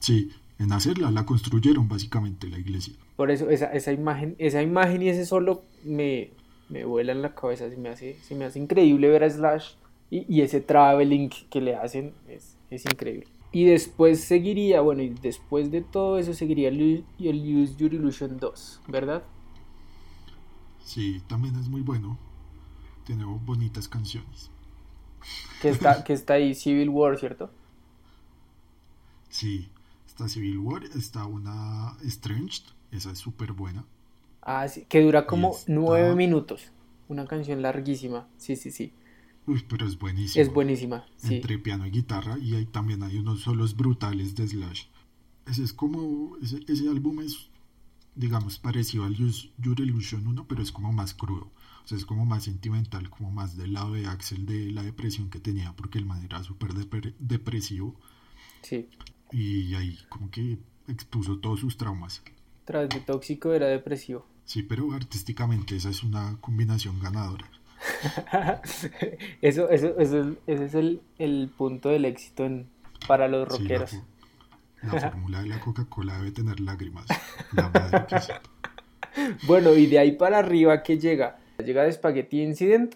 Sí, 0.00 0.30
en 0.58 0.72
hacerla, 0.72 1.10
la 1.10 1.24
construyeron 1.24 1.88
básicamente 1.88 2.48
la 2.48 2.58
iglesia. 2.58 2.94
Por 3.16 3.30
eso 3.30 3.48
esa, 3.50 3.66
esa 3.72 3.92
imagen, 3.92 4.34
esa 4.38 4.60
imagen 4.62 5.02
y 5.02 5.08
ese 5.08 5.24
solo 5.26 5.62
me, 5.84 6.30
me 6.68 6.84
vuela 6.84 7.12
en 7.12 7.22
la 7.22 7.34
cabeza, 7.34 7.68
se 7.70 7.76
me 7.76 7.88
hace, 7.88 8.16
se 8.26 8.34
me 8.34 8.44
hace 8.44 8.58
increíble 8.58 9.08
ver 9.08 9.24
a 9.24 9.30
Slash 9.30 9.66
y, 10.10 10.24
y 10.34 10.42
ese 10.42 10.60
traveling 10.60 11.30
que 11.50 11.60
le 11.60 11.74
hacen 11.76 12.12
es, 12.28 12.56
es 12.70 12.84
increíble. 12.84 13.26
Y 13.52 13.66
después 13.66 14.20
seguiría, 14.24 14.80
bueno, 14.80 15.02
y 15.02 15.10
después 15.10 15.70
de 15.70 15.82
todo 15.82 16.18
eso 16.18 16.34
seguiría 16.34 16.68
el, 16.70 16.80
Use- 16.80 17.04
el 17.30 17.56
Use 17.62 17.76
Your 17.76 17.94
Illusion 17.94 18.38
2, 18.40 18.80
¿verdad? 18.88 19.22
Sí, 20.84 21.22
también 21.28 21.56
es 21.56 21.68
muy 21.68 21.80
bueno. 21.80 22.18
Tiene 23.04 23.24
bonitas 23.24 23.88
canciones. 23.88 24.50
Que 25.58 25.70
está, 25.70 25.92
que 26.04 26.12
está 26.12 26.34
ahí 26.34 26.54
Civil 26.54 26.90
War, 26.90 27.18
¿cierto? 27.18 27.50
Sí, 29.28 29.68
está 30.06 30.28
Civil 30.28 30.58
War, 30.58 30.84
está 30.84 31.26
una 31.26 31.96
Estranged 32.04 32.62
esa 32.92 33.10
es 33.10 33.18
súper 33.18 33.52
buena. 33.52 33.84
Ah, 34.42 34.68
sí, 34.68 34.84
que 34.88 35.00
dura 35.00 35.26
como 35.26 35.64
está- 35.66 35.66
nueve 35.66 36.14
minutos. 36.14 36.70
Una 37.08 37.26
canción 37.26 37.62
larguísima. 37.62 38.28
Sí, 38.36 38.56
sí, 38.56 38.70
sí. 38.70 38.92
Uy, 39.46 39.64
pero 39.68 39.86
es 39.86 39.98
buenísimo. 39.98 40.42
Es 40.42 40.52
buenísima. 40.52 41.04
Sí. 41.16 41.36
Entre 41.36 41.58
piano 41.58 41.86
y 41.86 41.90
guitarra 41.90 42.38
y 42.38 42.54
ahí 42.54 42.66
también 42.66 43.02
hay 43.02 43.18
unos 43.18 43.40
solos 43.40 43.76
brutales 43.76 44.34
de 44.36 44.46
Slash. 44.46 44.84
Ese 45.46 45.64
es 45.64 45.72
como, 45.72 46.36
ese, 46.40 46.60
ese 46.68 46.88
álbum 46.88 47.20
es, 47.20 47.48
digamos, 48.14 48.58
parecido 48.60 49.04
al 49.04 49.16
Your 49.16 49.80
Illusion 49.80 50.26
1, 50.26 50.46
pero 50.46 50.62
es 50.62 50.70
como 50.70 50.92
más 50.92 51.14
crudo. 51.14 51.50
O 51.84 51.88
sea, 51.88 51.98
es 51.98 52.06
como 52.06 52.24
más 52.24 52.44
sentimental, 52.44 53.10
como 53.10 53.32
más 53.32 53.56
del 53.56 53.72
lado 53.72 53.94
de 53.94 54.06
Axel 54.06 54.46
de 54.46 54.70
la 54.70 54.84
depresión 54.84 55.30
que 55.30 55.40
tenía, 55.40 55.74
porque 55.74 55.98
el 55.98 56.06
man 56.06 56.22
era 56.24 56.44
súper 56.44 56.74
depre- 56.74 57.14
depresivo 57.18 57.96
Sí. 58.62 58.88
y 59.32 59.74
ahí 59.74 59.98
como 60.08 60.30
que 60.30 60.58
expuso 60.86 61.38
todos 61.38 61.58
sus 61.58 61.76
traumas. 61.76 62.22
Tras 62.64 62.88
de 62.88 63.00
tóxico 63.00 63.52
era 63.52 63.66
depresivo. 63.66 64.24
Sí, 64.44 64.62
pero 64.62 64.92
artísticamente 64.92 65.74
esa 65.74 65.90
es 65.90 66.04
una 66.04 66.36
combinación 66.40 67.00
ganadora. 67.00 67.50
eso, 69.42 69.68
eso, 69.70 69.98
eso 69.98 70.20
es, 70.20 70.26
ese 70.46 70.64
es 70.64 70.74
el, 70.74 71.02
el 71.18 71.50
punto 71.56 71.88
del 71.88 72.04
éxito 72.04 72.44
en, 72.44 72.68
para 73.06 73.28
los 73.28 73.48
Sí, 73.56 73.64
la, 73.64 73.78
rockeros. 73.78 74.02
la 74.82 75.10
fórmula 75.10 75.42
de 75.42 75.48
la 75.48 75.60
Coca-Cola 75.60 76.18
debe 76.18 76.32
tener 76.32 76.60
lágrimas. 76.60 77.06
La 77.52 77.68
madre 77.68 78.06
que. 78.06 78.16
Bueno, 79.46 79.74
y 79.74 79.86
de 79.86 79.98
ahí 79.98 80.12
para 80.12 80.38
arriba, 80.38 80.82
¿qué 80.82 80.98
llega? 80.98 81.38
Llega 81.58 81.82
de 81.82 81.92
Spaghetti 81.92 82.40
Incident, 82.40 82.94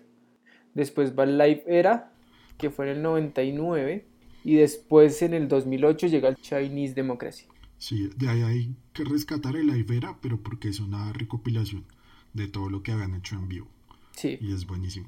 después 0.72 1.16
va 1.16 1.24
el 1.24 1.36
Live 1.36 1.64
Era, 1.66 2.10
que 2.56 2.70
fue 2.70 2.86
en 2.90 2.96
el 2.96 3.02
99, 3.02 4.06
y 4.42 4.54
después 4.54 5.20
en 5.20 5.34
el 5.34 5.46
2008 5.46 6.06
llega 6.06 6.30
el 6.30 6.36
Chinese 6.36 6.94
Democracy. 6.94 7.44
Sí, 7.76 8.08
de 8.16 8.30
ahí 8.30 8.42
hay 8.42 8.76
que 8.94 9.04
rescatar 9.04 9.56
el 9.56 9.76
Ivera, 9.76 10.16
pero 10.22 10.40
porque 10.42 10.68
es 10.68 10.80
una 10.80 11.12
recopilación 11.12 11.84
de 12.32 12.48
todo 12.48 12.70
lo 12.70 12.82
que 12.82 12.92
habían 12.92 13.14
hecho 13.14 13.36
en 13.36 13.48
vivo 13.48 13.68
Sí, 14.16 14.38
y 14.40 14.52
es 14.52 14.66
buenísimo. 14.66 15.06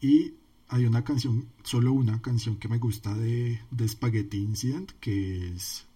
Y 0.00 0.34
hay 0.68 0.84
una 0.84 1.02
canción, 1.02 1.48
solo 1.62 1.92
una 1.92 2.20
canción 2.20 2.56
que 2.56 2.68
me 2.68 2.78
gusta 2.78 3.14
de, 3.14 3.58
de 3.70 3.88
Spaghetti 3.88 4.36
Incident, 4.36 4.92
que 5.00 5.48
es 5.48 5.86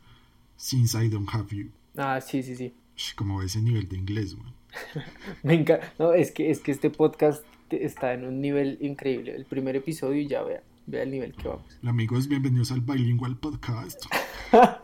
Since 0.56 1.04
I 1.04 1.08
Don't 1.08 1.28
Have 1.32 1.54
You. 1.54 1.68
ah, 1.98 2.20
sí, 2.20 2.42
sí, 2.42 2.56
sí. 2.56 2.72
Como 3.16 3.42
ese 3.42 3.60
nivel 3.60 3.86
de 3.88 3.96
inglés, 3.96 4.36
man. 4.36 4.52
Me 5.42 5.54
encanta. 5.54 5.92
No, 5.98 6.14
es 6.14 6.30
que, 6.30 6.50
es 6.50 6.60
que 6.60 6.72
este 6.72 6.88
podcast 6.88 7.44
está 7.70 8.14
en 8.14 8.24
un 8.26 8.40
nivel 8.40 8.78
increíble. 8.80 9.34
El 9.34 9.44
primer 9.44 9.76
episodio 9.76 10.20
y 10.22 10.26
ya 10.26 10.42
vea, 10.42 10.62
vea 10.86 11.02
el 11.02 11.10
nivel 11.10 11.34
que 11.34 11.48
vamos. 11.48 11.78
Hola, 11.82 11.90
amigos, 11.90 12.28
bienvenidos 12.28 12.72
al 12.72 12.80
Bilingual 12.80 13.36
Podcast. 13.36 14.04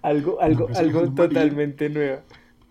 Algo, 0.00 0.40
algo, 0.40 0.60
nombre 0.60 0.72
es 0.72 0.78
algo 0.78 1.14
totalmente 1.14 1.88
nuevo. 1.90 2.22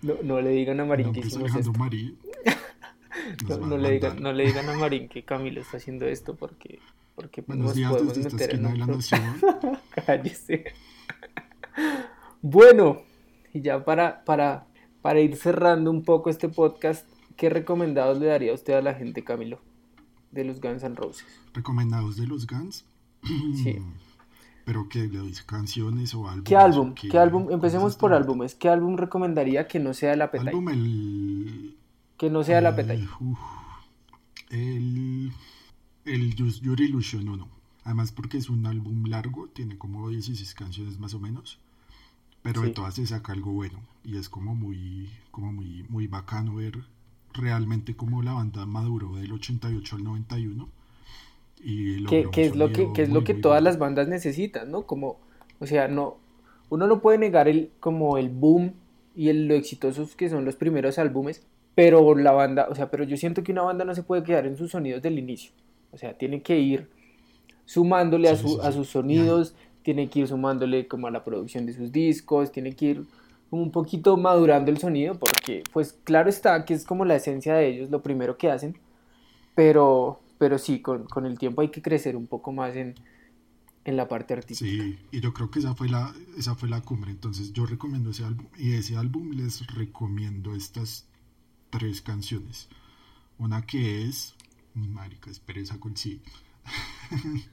No, 0.02 0.16
no 0.24 0.42
le 0.42 0.50
digan 0.52 0.80
a 0.80 0.86
Marín 0.86 1.12
que 1.14 1.22
nombre 1.22 1.22
es 1.22 1.28
hicimos 1.28 1.56
esto. 1.56 1.72
Nos 3.48 3.60
No, 3.60 3.68
no 3.68 3.76
a 3.76 3.78
le 3.78 3.92
digan, 3.92 4.10
mandar. 4.16 4.22
no 4.24 4.34
le 4.34 4.46
digan 4.46 4.70
a 4.70 4.74
Marín 4.74 5.08
que 5.10 5.24
Camilo 5.24 5.62
está 5.62 5.78
haciendo 5.78 6.06
esto 6.08 6.36
porque, 6.36 6.80
porque 7.16 7.42
Buenos 7.42 7.68
nos 7.68 7.76
días 7.76 7.92
podemos 7.92 8.18
meter 8.18 8.56
en. 8.56 8.64
Cállese. 10.06 10.66
Bueno, 12.42 13.02
y 13.54 13.62
ya 13.62 13.84
para, 13.86 14.24
para, 14.24 14.66
para 15.02 15.20
ir 15.20 15.36
cerrando 15.36 15.92
un 15.92 16.04
poco 16.04 16.30
este 16.30 16.50
podcast, 16.50 17.08
¿qué 17.36 17.50
recomendados 17.50 18.18
le 18.20 18.28
daría 18.28 18.54
usted 18.54 18.74
a 18.74 18.82
la 18.82 18.94
gente, 18.94 19.24
Camilo, 19.24 19.60
de 20.32 20.46
los 20.46 20.60
Guns 20.60 20.84
N' 20.84 20.96
Roses? 20.96 21.26
Recomendados 21.54 22.18
de 22.18 22.28
los 22.28 22.48
Guns. 22.48 22.86
Sí. 23.64 23.80
Pero 24.66 24.88
que 24.90 25.08
le 25.08 25.18
doy 25.18 25.34
canciones 25.46 26.14
o 26.14 26.28
álbumes. 26.28 26.44
¿Qué 26.46 26.56
álbum? 26.56 26.94
qué- 26.94 27.10
¿Qué 27.10 27.18
álbum? 27.18 27.48
Empecemos 27.52 27.96
por 27.96 28.14
álbumes. 28.14 28.56
¿Qué 28.56 28.70
álbum 28.70 28.96
recomendaría 28.98 29.68
que 29.68 29.80
no 29.80 29.94
sea 29.94 30.14
el 30.14 30.22
Appetite? 30.22 30.50
Álbum 30.52 30.70
el 30.70 31.78
Que 32.18 32.30
no 32.30 32.44
sea 32.44 32.60
el 32.60 32.66
Eh, 32.66 32.68
Appetite. 32.68 33.08
uf, 33.20 33.40
el, 34.50 35.32
el 36.06 36.42
Use 36.44 36.62
Your 36.62 36.80
Illusion 36.80 37.28
1. 37.28 37.48
Además 37.84 38.12
porque 38.12 38.38
es 38.38 38.50
un 38.50 38.66
álbum 38.66 39.06
largo, 39.08 39.48
tiene 39.48 39.78
como 39.78 40.10
16 40.10 40.54
canciones 40.54 41.00
más 41.00 41.14
o 41.14 41.20
menos. 41.20 41.60
Pero 42.44 42.62
Sí. 42.62 42.68
de 42.68 42.74
todas 42.74 42.96
se 42.96 43.06
saca 43.08 43.34
algo 43.34 43.52
bueno. 43.54 43.80
Y 44.04 44.18
es 44.18 44.30
como 44.30 44.56
muy, 44.56 45.10
como 45.32 45.52
muy, 45.52 45.84
muy 45.90 46.08
bacano 46.08 46.56
ver 46.56 46.84
realmente 47.34 47.96
cómo 47.96 48.22
la 48.24 48.34
banda 48.34 48.66
maduró 48.66 49.16
del 49.16 49.32
88 49.32 49.96
al 49.96 50.04
91. 50.04 50.70
Y 51.64 52.04
que, 52.32 52.46
es 52.46 52.56
lo 52.56 52.72
que, 52.72 52.92
que 52.94 53.04
es 53.04 53.10
lo 53.10 53.24
que 53.24 53.34
todas 53.34 53.62
las 53.62 53.78
bandas 53.78 54.08
necesitan, 54.08 54.72
¿no? 54.72 54.84
Como, 54.86 55.18
o 55.60 55.66
sea, 55.66 55.88
no, 55.88 56.18
uno 56.70 56.88
no 56.88 57.02
puede 57.02 57.18
negar 57.18 57.48
el, 57.48 57.72
como 57.80 58.18
el 58.18 58.30
boom 58.30 58.74
y 59.16 59.30
el, 59.30 59.48
lo 59.48 59.54
exitosos 59.56 60.16
que 60.16 60.30
son 60.30 60.46
los 60.46 60.56
primeros 60.56 60.98
álbumes, 60.98 61.46
pero 61.76 62.16
la 62.16 62.32
banda, 62.32 62.68
o 62.70 62.76
sea, 62.76 62.90
pero 62.90 63.04
yo 63.04 63.18
siento 63.18 63.44
que 63.44 63.52
una 63.52 63.62
banda 63.64 63.86
no 63.86 63.94
se 63.96 64.04
puede 64.04 64.24
quedar 64.24 64.46
en 64.46 64.58
sus 64.58 64.72
sonidos 64.72 65.02
del 65.02 65.20
inicio, 65.20 65.52
o 65.92 65.98
sea, 65.98 66.18
tiene 66.18 66.42
que 66.42 66.60
ir 66.60 66.88
sumándole 67.66 68.30
a, 68.30 68.36
su- 68.36 68.48
sí, 68.56 68.60
a 68.64 68.72
sus 68.72 68.90
sonidos, 68.90 69.56
tiene 69.84 70.10
que 70.10 70.20
ir 70.22 70.28
sumándole 70.28 70.88
como 70.88 71.08
a 71.08 71.12
la 71.12 71.24
producción 71.24 71.66
de 71.66 71.74
sus 71.74 71.92
discos, 71.92 72.52
tiene 72.52 72.76
que 72.76 72.86
ir 72.86 73.04
como 73.50 73.64
un 73.64 73.72
poquito 73.72 74.18
madurando 74.18 74.72
el 74.72 74.78
sonido, 74.78 75.16
porque 75.16 75.64
pues 75.74 75.94
claro 76.04 76.30
está 76.30 76.66
que 76.66 76.74
es 76.74 76.86
como 76.86 77.06
la 77.06 77.16
esencia 77.16 77.54
de 77.56 77.68
ellos, 77.68 77.90
lo 77.90 78.02
primero 78.02 78.38
que 78.38 78.50
hacen, 78.52 78.78
pero, 79.56 80.20
pero 80.42 80.58
sí, 80.58 80.82
con, 80.82 81.06
con 81.06 81.28
el 81.28 81.38
tiempo 81.38 81.62
hay 81.62 81.70
que 81.70 81.84
crecer 81.84 82.16
un 82.16 82.26
poco 82.26 82.52
más 82.52 82.76
en, 82.76 82.96
en 83.86 83.96
la 83.96 84.08
parte 84.08 84.34
artística. 84.34 84.84
Sí, 84.84 84.98
y 85.12 85.22
yo 85.22 85.36
creo 85.36 85.52
que 85.52 85.60
esa 85.60 85.76
fue 85.76 85.88
la, 85.88 86.12
esa 86.36 86.56
fue 86.56 86.68
la 86.68 86.82
cumbre. 86.82 87.12
Entonces 87.12 87.54
yo 87.54 87.68
recomiendo 87.68 88.10
ese 88.10 88.26
álbum. 88.26 88.48
Y 88.58 88.72
ese 88.74 88.98
álbum 88.98 89.34
les 89.34 89.68
recomiendo 89.68 90.56
estas 90.56 91.06
tres 91.70 92.02
canciones. 92.02 92.70
Una 93.38 93.62
que 93.68 94.08
es. 94.08 94.34
Marica, 94.74 95.30
espera 95.30 95.62
esa 95.62 95.80
con 95.80 95.96
sí. 95.96 96.24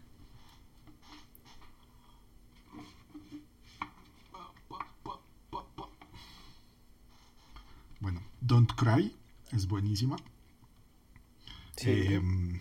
Bueno, 8.00 8.22
Don't 8.40 8.72
Cry 8.72 9.14
es 9.52 9.68
buenísima. 9.68 10.16
Sí. 11.76 11.90
Em, 11.90 12.60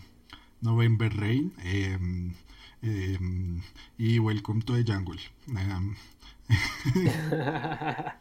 November 0.60 1.12
Rain 1.14 1.52
em, 1.64 2.32
em, 2.82 3.60
y 3.96 4.18
Welcome 4.18 4.62
to 4.62 4.74
the 4.74 4.84
Jungle. 4.84 5.20
Em, 5.48 5.94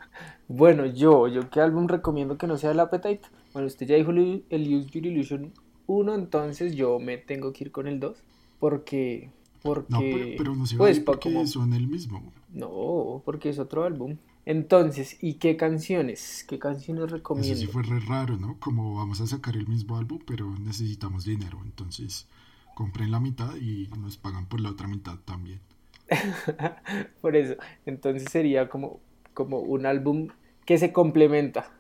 Bueno, 0.48 0.86
yo, 0.86 1.28
yo 1.28 1.50
qué 1.50 1.60
álbum 1.62 1.88
recomiendo 1.88 2.38
que 2.38 2.48
no 2.48 2.58
sea 2.58 2.72
el 2.72 2.80
Appetite. 2.80 3.22
Bueno, 3.54 3.68
usted 3.68 3.86
ya 3.86 3.96
dijo 3.96 4.12
el, 4.12 4.46
el 4.50 4.76
Use 4.76 4.90
Your 4.92 5.06
Illusion 5.06 5.52
1, 5.88 6.16
entonces 6.16 6.76
yo 6.76 7.00
me 7.00 7.18
tengo 7.18 7.52
que 7.54 7.66
ir 7.66 7.72
con 7.72 7.88
el 7.88 8.00
2. 8.00 8.18
Porque, 8.60 9.30
porque, 9.62 9.88
no, 9.90 10.00
pero, 10.00 10.26
pero 10.38 10.56
no 10.56 10.66
se 10.66 10.78
pues, 10.78 11.00
porque 11.00 11.32
como- 11.34 11.46
son 11.48 11.74
el 11.74 11.88
mismo. 11.88 12.32
no, 12.54 13.22
porque 13.26 13.50
es 13.50 13.60
otro 13.60 13.84
álbum. 13.84 14.18
Entonces, 14.48 15.18
¿y 15.22 15.36
qué 15.36 15.58
canciones? 15.58 16.44
¿Qué 16.48 16.58
canciones 16.58 17.04
Eso 17.06 17.14
recomiendo? 17.16 17.56
sí 17.56 17.68
fue 17.68 17.84
re 17.84 18.00
raro, 18.02 18.38
¿no? 18.38 18.60
Como 18.60 18.96
vamos 18.96 19.22
a 19.22 19.28
sacar 19.28 19.56
el 19.56 19.68
mismo 19.68 19.98
álbum, 19.98 20.20
pero 20.26 20.58
necesitamos 20.60 21.24
dinero. 21.26 21.62
Entonces, 21.64 22.28
compren 22.74 23.12
la 23.12 23.20
mitad 23.20 23.56
y 23.56 23.88
nos 23.98 24.18
pagan 24.18 24.48
por 24.48 24.60
la 24.60 24.72
otra 24.72 24.88
mitad 24.88 25.18
también. 25.20 25.62
Por 27.22 27.36
eso, 27.36 27.56
entonces 27.86 28.30
sería 28.32 28.70
como, 28.70 29.00
como 29.34 29.60
un 29.60 29.86
álbum 29.86 30.30
que 30.66 30.78
se 30.78 30.92
complementa. 30.94 31.72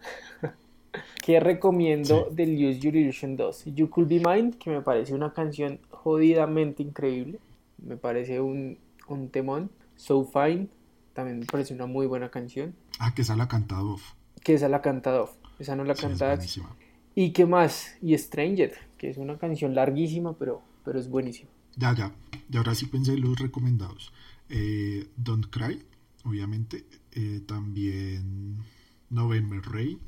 ¿Qué 1.23 1.39
recomiendo 1.39 2.29
Sí. 2.29 2.35
del 2.35 2.53
Use 2.55 2.79
Your 2.79 2.95
Illusion 2.95 3.35
2? 3.37 3.65
You 3.75 3.89
Could 3.89 4.07
Be 4.09 4.19
Mine, 4.19 4.51
que 4.59 4.69
me 4.69 4.81
parece 4.81 5.13
una 5.13 5.33
canción 5.33 5.79
jodidamente 5.89 6.83
increíble. 6.83 7.39
Me 7.77 7.97
parece 7.97 8.39
un, 8.41 8.77
un 9.07 9.29
temón. 9.29 9.69
So 9.95 10.23
Fine, 10.25 10.67
también 11.17 11.39
me 11.39 11.47
parece 11.47 11.73
una 11.73 11.87
muy 11.87 12.05
buena 12.05 12.29
canción. 12.29 12.75
Ah, 12.99 13.15
que 13.15 13.23
esa 13.23 13.35
la 13.35 13.47
canta 13.47 13.77
Dove. 13.77 14.03
Que 14.43 14.53
esa 14.53 14.69
la 14.69 14.83
canta 14.83 15.09
Dove. 15.09 15.31
Esa 15.57 15.75
no 15.75 15.83
la 15.83 15.95
Sí, 15.95 16.01
es 16.05 16.09
canta 16.09 16.35
buenísima. 16.35 16.75
¿Y 17.15 17.31
qué 17.31 17.47
más? 17.47 17.95
Y 18.03 18.15
Stranger, 18.15 18.75
que 18.99 19.09
es 19.09 19.17
una 19.17 19.39
canción 19.39 19.73
larguísima, 19.73 20.37
pero, 20.37 20.61
pero 20.85 20.99
es 20.99 21.09
buenísima. 21.09 21.49
Ya, 21.75 21.95
ya. 21.95 22.13
Y 22.51 22.57
ahora 22.57 22.75
sí 22.75 22.85
pensé 22.85 23.13
en 23.13 23.21
los 23.21 23.39
recomendados. 23.39 24.13
Eh, 24.49 25.07
Don't 25.17 25.47
Cry, 25.49 25.83
obviamente. 26.23 26.85
Eh, 27.13 27.41
también 27.47 28.57
November 29.09 29.59
Rain. 29.63 29.99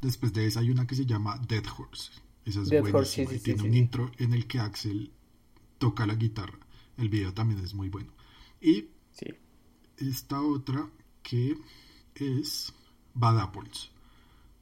Después 0.00 0.32
de 0.32 0.46
esa 0.46 0.60
hay 0.60 0.70
una 0.70 0.86
que 0.86 0.94
se 0.94 1.04
llama 1.04 1.36
Dead 1.48 1.64
Horse. 1.76 2.12
Esa 2.44 2.62
es 2.62 2.68
Dead 2.68 2.94
Horse, 2.94 3.26
sí, 3.26 3.26
sí, 3.26 3.34
y 3.34 3.38
tiene 3.40 3.64
un 3.64 3.74
intro 3.74 4.12
en 4.18 4.34
el 4.34 4.46
que 4.46 4.60
Axel 4.60 5.10
toca 5.78 6.06
la 6.06 6.14
guitarra. 6.14 6.60
El 6.96 7.08
video 7.08 7.34
también 7.34 7.58
es 7.58 7.74
muy 7.74 7.88
bueno. 7.88 8.12
Y 8.60 8.90
Sí. 9.10 9.26
Esta 10.00 10.40
otra 10.40 10.86
que 11.22 11.56
es 12.14 12.72
Bad 13.14 13.38
Apples. 13.40 13.90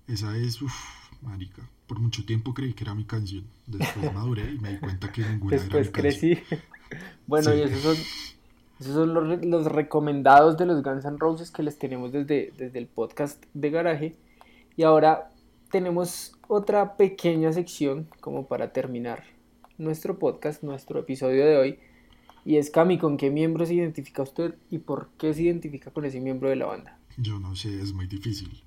Esa 0.08 0.36
es, 0.36 0.60
uff, 0.62 0.74
marica. 1.22 1.62
Por 1.86 1.98
mucho 2.00 2.24
tiempo 2.24 2.52
creí 2.54 2.72
que 2.74 2.84
era 2.84 2.94
mi 2.94 3.04
canción. 3.04 3.44
Después 3.66 4.12
maduré 4.14 4.52
y 4.52 4.58
me 4.58 4.72
di 4.72 4.78
cuenta 4.78 5.10
que 5.12 5.22
ninguna 5.22 5.56
era 5.56 5.64
mi 5.64 5.70
Después 5.70 5.90
canción. 5.90 6.36
crecí. 6.36 6.42
bueno, 7.26 7.50
Sí. 7.50 7.58
y 7.58 7.62
esos 7.62 7.80
son 7.82 7.96
Esos 8.80 8.94
son 8.94 9.14
los, 9.14 9.44
los 9.44 9.66
recomendados 9.66 10.56
de 10.58 10.66
los 10.66 10.82
Guns 10.82 11.04
N' 11.04 11.18
Roses 11.18 11.50
que 11.50 11.62
les 11.62 11.78
tenemos 11.78 12.12
desde, 12.12 12.52
desde 12.58 12.78
el 12.78 12.86
podcast 12.86 13.42
de 13.54 13.70
garaje. 13.70 14.16
Y 14.76 14.82
ahora 14.82 15.30
tenemos 15.70 16.32
otra 16.48 16.96
pequeña 16.96 17.52
sección 17.52 18.08
como 18.20 18.46
para 18.46 18.72
terminar 18.72 19.24
nuestro 19.78 20.18
podcast, 20.18 20.62
nuestro 20.62 21.00
episodio 21.00 21.44
de 21.46 21.56
hoy. 21.56 21.78
Y 22.46 22.58
es 22.58 22.70
Cami, 22.70 22.96
¿con 22.96 23.16
qué 23.16 23.28
miembro 23.28 23.66
se 23.66 23.74
identifica 23.74 24.22
usted 24.22 24.54
y 24.70 24.78
por 24.78 25.10
qué 25.18 25.34
se 25.34 25.42
identifica 25.42 25.90
con 25.90 26.04
ese 26.04 26.20
miembro 26.20 26.48
de 26.48 26.54
la 26.54 26.66
banda? 26.66 26.96
Yo 27.16 27.40
no 27.40 27.56
sé, 27.56 27.82
es 27.82 27.92
muy 27.92 28.06
difícil. 28.06 28.62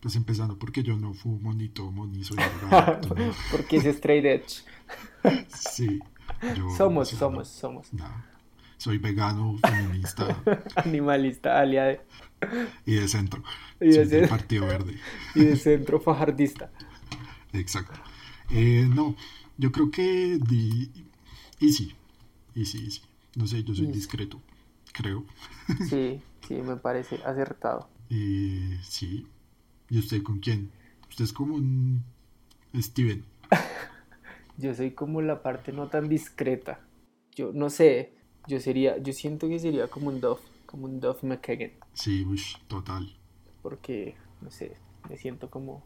Pues 0.00 0.16
empezando 0.16 0.58
porque 0.58 0.82
yo 0.82 0.98
no 0.98 1.14
fumo 1.14 1.54
ni 1.54 1.68
tomo 1.70 2.06
ni 2.06 2.24
soy 2.24 2.36
drogadicto, 2.60 3.14
¿no? 3.14 3.32
Porque 3.50 3.78
es 3.78 3.86
straight 3.86 4.24
edge. 4.26 4.64
Sí. 5.48 6.00
yo, 6.54 6.68
Somos, 6.76 7.08
somos, 7.08 7.48
somos. 7.48 7.90
no, 7.94 8.04
soy 8.76 8.98
vegano, 8.98 9.56
feminista 9.66 10.36
Animalista, 10.74 11.58
aliade 11.58 12.00
y 12.84 12.94
de 12.96 13.08
centro. 13.08 13.42
Y 13.80 13.92
de 13.92 14.04
del 14.04 14.08
centro. 14.10 14.28
Partido 14.28 14.66
Verde. 14.66 14.98
y 15.34 15.44
de 15.44 15.56
centro 15.56 16.00
fajardista. 16.00 16.70
Exacto. 17.54 17.98
Eh, 18.50 18.86
no, 18.94 19.16
yo 19.56 19.72
creo 19.72 19.90
que 19.90 20.38
di... 20.46 20.90
Easy. 21.60 21.94
Easy, 22.54 22.84
easy. 22.84 23.00
No 23.36 23.46
sé, 23.46 23.62
yo 23.64 23.74
soy 23.74 23.86
discreto, 23.86 24.40
creo. 24.92 25.24
Sí, 25.88 26.20
sí, 26.48 26.54
me 26.54 26.76
parece 26.76 27.16
acertado. 27.24 27.88
Eh, 28.10 28.78
sí. 28.82 29.26
¿Y 29.88 29.98
usted 29.98 30.22
con 30.22 30.38
quién? 30.40 30.70
Usted 31.08 31.24
es 31.24 31.32
como 31.32 31.54
un 31.54 32.04
Steven. 32.74 33.24
Yo 34.58 34.74
soy 34.74 34.90
como 34.92 35.22
la 35.22 35.42
parte 35.42 35.72
no 35.72 35.88
tan 35.88 36.08
discreta. 36.08 36.80
Yo 37.34 37.52
no 37.54 37.70
sé, 37.70 38.12
yo 38.46 38.60
sería, 38.60 38.98
yo 38.98 39.12
siento 39.14 39.48
que 39.48 39.58
sería 39.58 39.88
como 39.88 40.08
un 40.08 40.20
Duff, 40.20 40.40
como 40.66 40.84
un 40.84 41.00
Duff 41.00 41.22
McKagan, 41.24 41.72
Sí, 41.94 42.24
ush, 42.26 42.56
total. 42.68 43.16
porque 43.62 44.14
no 44.42 44.50
sé, 44.50 44.76
me 45.08 45.16
siento 45.16 45.48
como 45.50 45.82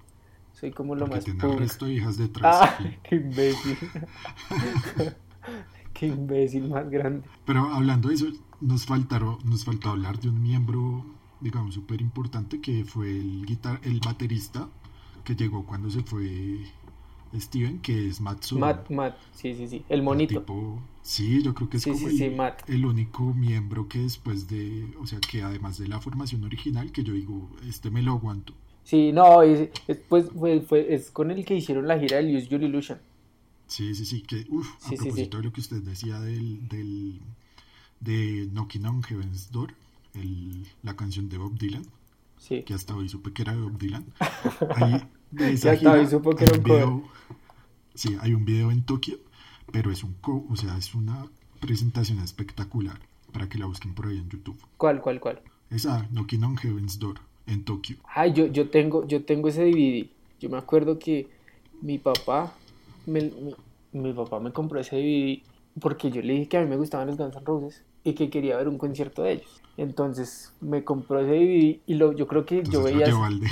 soy 0.52 0.72
como 0.72 0.94
lo 0.96 1.06
Porque 1.06 1.14
más 1.16 1.24
tiene 1.24 1.56
resto 1.56 1.87
de 1.87 1.92
hijas 1.94 2.16
detrás. 2.18 2.56
Ah, 2.61 2.78
qué 3.09 3.16
imbécil. 3.16 3.76
Qué 5.98 6.06
imbécil 6.06 6.68
más 6.68 6.88
grande. 6.90 7.28
Pero 7.44 7.61
hablando 7.72 8.09
de 8.09 8.14
eso, 8.14 8.26
nos 8.61 8.87
faltaron, 8.87 9.38
nos 9.44 9.64
faltó 9.64 9.90
hablar 9.90 10.18
de 10.20 10.28
un 10.28 10.42
miembro, 10.42 11.04
digamos, 11.40 11.74
súper 11.74 12.00
importante 12.00 12.61
que 12.61 12.85
fue 12.85 13.11
el 13.11 13.46
guitar 13.46 13.80
el 13.85 14.00
baterista 14.00 14.68
que 15.24 15.35
llegó 15.37 15.64
cuando 15.66 15.90
se 15.90 16.02
fue 16.02 16.61
Steven, 17.35 17.80
que 17.80 18.09
es 18.09 18.20
Matt 18.20 18.42
Sorum. 18.44 18.61
Matt, 18.61 18.90
Matt, 18.90 19.16
sí, 19.32 19.54
sí, 19.54 19.68
sí, 19.68 19.85
el 19.88 19.98
El 19.98 20.02
monito. 20.02 20.40
tipo- 20.40 20.80
sí, 21.02 21.42
yo 21.42 21.54
creo 21.54 21.68
que 21.68 21.76
es 21.78 21.82
Sí, 21.85 21.90
como 21.92 22.09
sí, 22.09 22.24
el, 22.24 22.37
el 22.68 22.87
único 22.87 23.35
miembro 23.35 23.88
que 23.88 24.00
después 24.00 24.48
de, 24.48 24.94
o 25.00 25.06
sea, 25.06 25.20
que 25.20 25.42
además 25.42 25.78
de 25.78 25.88
la 25.88 26.00
formación 26.00 26.44
original, 26.44 26.92
que 26.92 27.02
yo 27.04 27.12
digo, 27.14 27.50
este 27.68 27.90
me 27.90 28.02
lo 28.02 28.12
aguanto. 28.12 28.54
Sí, 28.85 29.12
no, 29.12 29.42
es, 29.42 29.68
es, 29.88 29.98
pues, 30.09 30.30
fue, 30.30 30.61
fue- 30.61 30.94
es 30.94 31.11
con 31.11 31.30
el 31.30 31.44
que 31.44 31.54
hicieron 31.56 31.88
la 31.88 31.98
gira 31.98 32.18
del 32.18 32.35
Use 32.37 32.46
Your 32.48 32.62
Illusion. 32.62 32.98
Sí, 33.76 33.94
sí, 33.94 34.06
sí, 34.06 34.22
que, 34.22 34.46
uff, 34.48 34.74
a 34.76 34.88
Sí, 34.88 34.90
sí, 34.90 34.96
sí. 34.96 35.02
propósito 35.04 35.36
de 35.36 35.42
lo 35.44 35.52
que 35.52 35.60
usted 35.60 35.82
decía 35.82 36.18
del, 36.20 36.66
del 36.66 37.20
de 38.00 38.48
Knocking 38.52 38.86
on 38.86 39.02
Heaven's 39.02 39.50
Door, 39.52 39.74
el- 40.14 40.66
la 40.82 40.96
canción 40.96 41.28
de 41.28 41.36
Bob 41.36 41.58
Dylan, 41.58 41.82
Sí. 42.38 42.62
que 42.62 42.72
hasta 42.72 42.94
hoy 42.96 43.08
supe 43.10 43.32
que 43.34 43.42
era 43.42 43.54
de 43.54 43.60
Bob 43.60 43.76
Dylan. 43.78 44.04
Ahí, 44.76 45.02
de 45.30 45.52
esa 45.52 45.72
hasta 45.72 45.92
hoy 45.92 46.06
supo 46.06 46.30
que 46.34 46.44
era 46.44 46.56
un 46.56 46.62
video, 46.64 47.02
sí, 47.94 48.16
hay 48.22 48.32
un 48.32 48.46
video 48.46 48.70
en 48.70 48.82
Tokio, 48.82 49.18
pero 49.72 49.90
es 49.90 50.02
un, 50.04 50.14
co- 50.22 50.46
o 50.48 50.56
sea, 50.56 50.78
es 50.78 50.94
una 50.94 51.26
presentación 51.60 52.18
espectacular 52.20 52.98
para 53.32 53.46
que 53.50 53.58
la 53.58 53.66
busquen 53.66 53.92
por 53.94 54.06
ahí 54.06 54.16
en 54.16 54.30
YouTube. 54.30 54.56
¿Cuál, 54.78 55.02
cuál, 55.02 55.20
cuál? 55.20 55.42
Esa, 55.68 56.06
Knocking 56.12 56.44
on 56.44 56.56
Heaven's 56.56 56.98
Door, 56.98 57.16
en 57.46 57.62
Tokio. 57.64 57.96
Ay, 58.14 58.32
yo, 58.32 58.46
yo 58.46 58.70
tengo, 58.70 59.06
yo 59.06 59.22
tengo 59.24 59.48
ese 59.48 59.64
DVD. 59.64 60.08
Yo 60.40 60.48
me 60.48 60.56
acuerdo 60.56 60.98
que 60.98 61.28
mi 61.82 61.98
papá, 61.98 62.54
me, 63.06 63.30
mi 64.02 64.12
papá 64.12 64.40
me 64.40 64.52
compró 64.52 64.80
ese 64.80 64.96
DVD 64.96 65.42
porque 65.80 66.11
yo 66.11 66.22
le 66.22 66.32
dije 66.35 66.48
que 66.48 66.56
a 66.56 66.62
mí 66.62 66.68
me 66.68 66.76
gustaban 66.76 67.06
los 67.09 67.16
Guns 67.16 67.37
N' 67.37 67.44
Roses 67.44 67.85
y 68.02 68.14
que 68.14 68.30
quería 68.30 68.56
ver 68.56 68.68
un 68.68 68.78
concierto 68.78 69.22
de 69.22 69.32
ellos. 69.32 69.62
Entonces 69.76 70.54
me 70.61 70.85
compró 70.85 71.20
ese 71.20 71.32
DVD 71.32 71.80
y 71.87 71.94
lo, 71.94 72.12
yo 72.12 72.26
creo 72.26 72.46
que 72.46 72.62
yo 72.62 72.82
veía... 72.82 73.00
lo 73.00 73.06
llevó 73.06 73.24
al 73.24 73.40
de, 73.40 73.48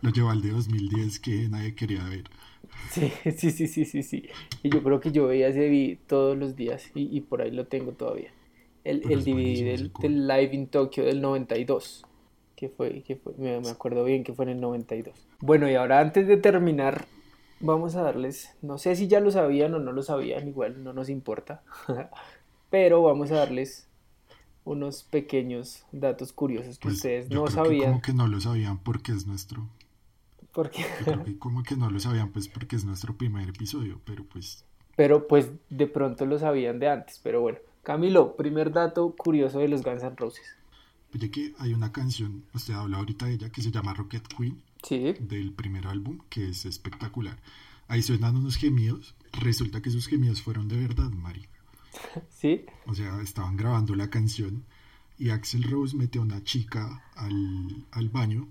lo 0.00 0.10
llevó 0.10 0.30
al 0.30 0.42
de 0.42 0.50
2010 0.50 1.20
que 1.20 1.48
nadie 1.48 1.74
quería 1.74 2.04
ver. 2.04 2.24
Sí, 2.90 3.12
sí, 3.36 3.50
sí, 3.50 3.66
sí, 3.66 3.84
sí, 3.84 4.02
sí. 4.02 4.28
Y 4.62 4.70
yo 4.70 4.82
creo 4.82 5.00
que 5.00 5.12
yo 5.12 5.26
veía 5.26 5.48
ese 5.48 5.68
DVD 5.68 5.98
todos 6.06 6.38
los 6.38 6.56
días 6.56 6.90
y, 6.94 7.14
y 7.16 7.20
por 7.20 7.42
ahí 7.42 7.50
lo 7.50 7.66
tengo 7.66 7.92
todavía. 7.92 8.30
El, 8.84 9.02
el 9.10 9.24
DVD 9.24 9.90
del 10.00 10.26
Live 10.26 10.50
in 10.54 10.68
Tokyo 10.68 11.04
del 11.04 11.20
92. 11.20 12.04
Que 12.56 12.68
fue, 12.68 13.02
que 13.02 13.16
fue, 13.16 13.34
me, 13.38 13.60
me 13.60 13.68
acuerdo 13.68 14.04
bien 14.04 14.24
que 14.24 14.32
fue 14.32 14.44
en 14.46 14.52
el 14.52 14.60
92. 14.60 15.14
Bueno, 15.40 15.70
y 15.70 15.74
ahora 15.74 16.00
antes 16.00 16.26
de 16.26 16.38
terminar, 16.38 17.06
vamos 17.60 17.94
a 17.96 18.02
darles, 18.02 18.56
no 18.62 18.78
sé 18.78 18.96
si 18.96 19.08
ya 19.08 19.20
lo 19.20 19.30
sabían 19.30 19.74
o 19.74 19.78
no 19.78 19.92
lo 19.92 20.02
sabían, 20.02 20.48
igual 20.48 20.82
no 20.84 20.92
nos 20.92 21.08
importa. 21.08 21.62
Pero 22.70 23.02
vamos 23.02 23.30
a 23.32 23.36
darles 23.36 23.88
unos 24.64 25.02
pequeños 25.04 25.84
datos 25.92 26.32
curiosos 26.32 26.78
que 26.78 26.88
Pues 26.88 26.96
ustedes 26.96 27.30
no 27.30 27.44
que 27.44 27.52
sabían. 27.52 27.92
como 27.92 28.02
que 28.02 28.12
no 28.12 28.26
lo 28.28 28.40
sabían 28.40 28.78
porque 28.78 29.12
es 29.12 29.26
nuestro. 29.26 29.68
Porque... 30.52 30.84
Como 31.38 31.62
que 31.62 31.76
no 31.76 31.90
lo 31.90 32.00
sabían 32.00 32.32
pues 32.32 32.48
porque 32.48 32.76
es 32.76 32.84
nuestro 32.84 33.16
primer 33.16 33.48
episodio, 33.48 34.00
pero 34.04 34.24
pues 34.24 34.64
Pero 34.96 35.26
pues 35.28 35.50
de 35.70 35.86
pronto 35.86 36.26
lo 36.26 36.38
sabían 36.38 36.78
de 36.78 36.88
antes. 36.88 37.20
Pero 37.22 37.40
bueno, 37.40 37.58
Camilo, 37.82 38.36
primer 38.36 38.72
dato 38.72 39.14
curioso 39.16 39.58
de 39.60 39.68
los 39.68 39.82
Guns 39.82 40.02
N' 40.02 40.16
Roses. 40.16 40.44
oye 41.14 41.30
que 41.30 41.54
hay 41.58 41.72
una 41.74 41.92
canción, 41.92 42.44
usted 42.54 42.74
habla 42.74 42.98
ahorita 42.98 43.26
de 43.26 43.34
ella 43.34 43.50
que 43.50 43.62
se 43.62 43.70
llama 43.70 43.94
Rocket 43.94 44.26
Queen 44.28 44.62
Sí, 44.82 45.14
del 45.20 45.52
primer 45.52 45.86
álbum, 45.86 46.20
que 46.28 46.48
es 46.50 46.64
espectacular. 46.66 47.38
Ahí 47.88 48.02
suenan 48.02 48.36
unos 48.36 48.56
gemidos, 48.56 49.14
resulta 49.32 49.80
que 49.82 49.88
esos 49.88 50.06
gemidos 50.06 50.42
fueron 50.42 50.68
de 50.68 50.76
verdad, 50.76 51.10
Mari. 51.10 51.46
sí. 52.30 52.64
O 52.86 52.94
sea, 52.94 53.20
estaban 53.22 53.56
grabando 53.56 53.94
la 53.94 54.08
canción 54.10 54.64
y 55.18 55.30
Axel 55.30 55.64
Rose 55.64 55.96
metió 55.96 56.20
a 56.20 56.24
una 56.24 56.44
chica 56.44 57.02
al, 57.16 57.86
al 57.90 58.08
baño 58.08 58.46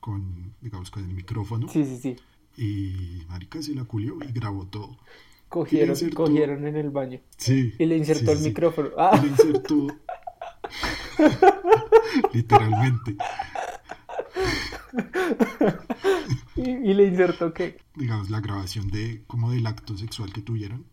con, 0.00 0.54
digamos, 0.60 0.90
con 0.90 1.04
el 1.04 1.14
micrófono 1.14 1.68
Sí, 1.68 1.84
sí, 1.84 1.96
sí. 1.98 2.16
y 2.60 3.24
Marica 3.28 3.62
se 3.62 3.72
la 3.74 3.84
culió 3.84 4.16
y 4.28 4.32
grabó 4.32 4.66
todo. 4.66 4.98
Cogieron, 5.48 5.94
insertó- 5.94 6.14
cogieron 6.14 6.66
en 6.66 6.76
el 6.76 6.90
baño. 6.90 7.20
Sí. 7.36 7.74
Y 7.78 7.84
le 7.86 7.98
insertó 7.98 8.26
sí, 8.26 8.30
el 8.32 8.38
sí. 8.38 8.44
micrófono. 8.48 8.88
Y 8.88 8.92
Ah, 8.98 9.20
le 9.22 9.28
insertó. 9.28 9.86
Literalmente. 12.32 13.16
y, 16.56 16.70
y 16.70 16.94
le 16.94 17.06
insertó 17.06 17.52
qué. 17.52 17.78
Digamos, 17.94 18.30
la 18.30 18.40
grabación 18.40 18.88
de 18.88 19.24
como 19.26 19.50
del 19.50 19.66
acto 19.66 19.96
sexual 19.96 20.32
que 20.32 20.42
tuvieron, 20.42 20.86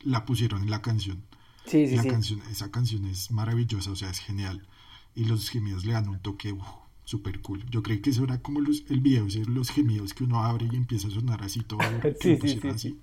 la 0.00 0.24
pusieron 0.24 0.62
en 0.62 0.70
la 0.70 0.82
canción. 0.82 1.24
Sí, 1.66 1.86
sí, 1.86 1.96
la 1.96 2.02
sí. 2.02 2.08
canción, 2.08 2.42
esa 2.50 2.70
canción 2.70 3.06
es 3.06 3.30
maravillosa, 3.30 3.90
o 3.90 3.96
sea, 3.96 4.10
es 4.10 4.18
genial. 4.20 4.66
Y 5.14 5.24
los 5.24 5.48
gemidos 5.48 5.84
le 5.84 5.92
dan 5.92 6.08
un 6.08 6.20
toque 6.20 6.52
uf, 6.52 6.66
súper 7.04 7.40
cool. 7.40 7.64
Yo 7.70 7.82
creí 7.82 8.00
que 8.00 8.10
eso 8.10 8.24
era 8.24 8.40
como 8.40 8.60
los, 8.60 8.84
el 8.90 9.00
video, 9.00 9.26
o 9.26 9.30
sea, 9.30 9.42
los 9.46 9.70
gemidos 9.70 10.12
que 10.14 10.24
uno 10.24 10.42
abre 10.42 10.66
y 10.70 10.76
empieza 10.76 11.08
a 11.08 11.10
sonar 11.10 11.42
así 11.42 11.60
todo. 11.62 11.78
que 12.02 12.14
Sí, 12.20 12.38
sí, 12.40 12.60
sí, 12.60 12.68
así. 12.68 13.00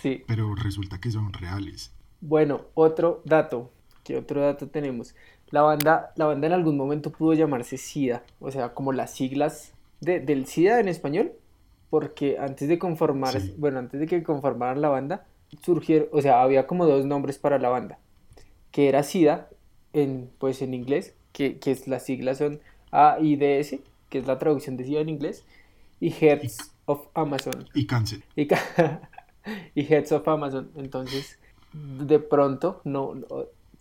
Sí. 0.00 0.22
Pero 0.26 0.54
resulta 0.54 1.00
que 1.00 1.10
son 1.10 1.32
reales. 1.32 1.92
Bueno, 2.20 2.66
otro 2.74 3.22
dato. 3.24 3.72
¿Qué 4.02 4.16
otro 4.16 4.42
dato 4.42 4.68
tenemos? 4.68 5.14
La 5.50 5.62
banda, 5.62 6.12
la 6.16 6.26
banda 6.26 6.46
en 6.46 6.52
algún 6.52 6.76
momento 6.76 7.10
pudo 7.10 7.32
llamarse 7.34 7.76
SIDA, 7.78 8.22
o 8.40 8.50
sea, 8.50 8.70
como 8.74 8.92
las 8.92 9.12
siglas 9.12 9.72
de, 10.00 10.20
del 10.20 10.46
SIDA 10.46 10.80
en 10.80 10.88
español, 10.88 11.32
porque 11.90 12.38
antes 12.38 12.68
de 12.68 12.78
conformar, 12.78 13.40
Sí. 13.40 13.54
bueno, 13.58 13.78
antes 13.78 14.00
de 14.00 14.06
que 14.06 14.22
conformaran 14.22 14.80
la 14.80 14.88
banda, 14.88 15.26
surgieron, 15.62 16.08
o 16.12 16.20
sea, 16.22 16.42
había 16.42 16.66
como 16.66 16.86
dos 16.86 17.04
nombres 17.06 17.38
para 17.38 17.58
la 17.58 17.68
banda, 17.68 17.98
que 18.72 18.88
era 18.88 19.02
SIDA, 19.04 19.48
en, 19.92 20.28
pues 20.38 20.60
en 20.62 20.74
inglés, 20.74 21.14
que, 21.32 21.58
que 21.58 21.70
es, 21.70 21.86
las 21.86 22.04
siglas 22.04 22.38
son 22.38 22.60
AIDS, 22.90 23.76
que 24.08 24.18
es 24.18 24.26
la 24.26 24.38
traducción 24.38 24.76
de 24.76 24.84
SIDA 24.84 25.00
en 25.00 25.08
inglés, 25.08 25.44
y 26.00 26.10
Heads 26.10 26.72
of 26.86 27.06
Amazon, 27.14 27.68
Y 27.74 27.86
cáncer. 27.86 28.22
y, 28.34 28.46
ca- 28.48 29.08
y 29.76 29.82
Heads 29.84 30.10
of 30.12 30.26
Amazon. 30.26 30.70
Entonces, 30.76 31.38
de 31.72 32.18
pronto, 32.18 32.80
no, 32.84 33.14
no- 33.14 33.26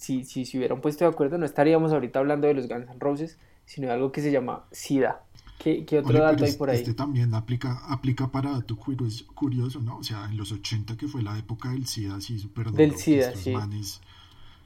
si, 0.03 0.23
si 0.25 0.45
se 0.45 0.57
hubieran 0.57 0.81
puesto 0.81 1.05
de 1.05 1.11
acuerdo, 1.11 1.37
no 1.37 1.45
estaríamos 1.45 1.93
ahorita 1.93 2.19
hablando 2.19 2.47
de 2.47 2.53
los 2.55 2.67
Guns 2.67 2.89
N' 2.89 2.99
Roses, 2.99 3.39
sino 3.65 3.87
de 3.87 3.93
algo 3.93 4.11
que 4.11 4.21
se 4.21 4.31
llama 4.31 4.65
SIDA. 4.71 5.21
¿Qué, 5.57 5.85
qué 5.85 5.99
otro 5.99 6.19
Oye, 6.19 6.21
dato 6.21 6.45
hay 6.45 6.53
por 6.53 6.69
ahí? 6.69 6.79
Este 6.79 6.93
también 6.93 7.33
aplica, 7.33 7.79
aplica 7.87 8.27
para 8.31 8.51
dato 8.51 8.75
curioso, 8.75 9.25
curioso, 9.33 9.79
¿no? 9.79 9.97
O 9.97 10.03
sea, 10.03 10.25
en 10.25 10.37
los 10.37 10.51
80 10.51 10.97
que 10.97 11.07
fue 11.07 11.21
la 11.23 11.37
época 11.37 11.69
del 11.71 11.87
SIDA, 11.87 12.15
así 12.15 12.37
súper 12.39 12.71
duro, 12.71 12.77
Del 12.77 12.89
que 12.89 12.97
SIDA, 12.97 13.33
sí. 13.35 13.53
manes- 13.53 14.01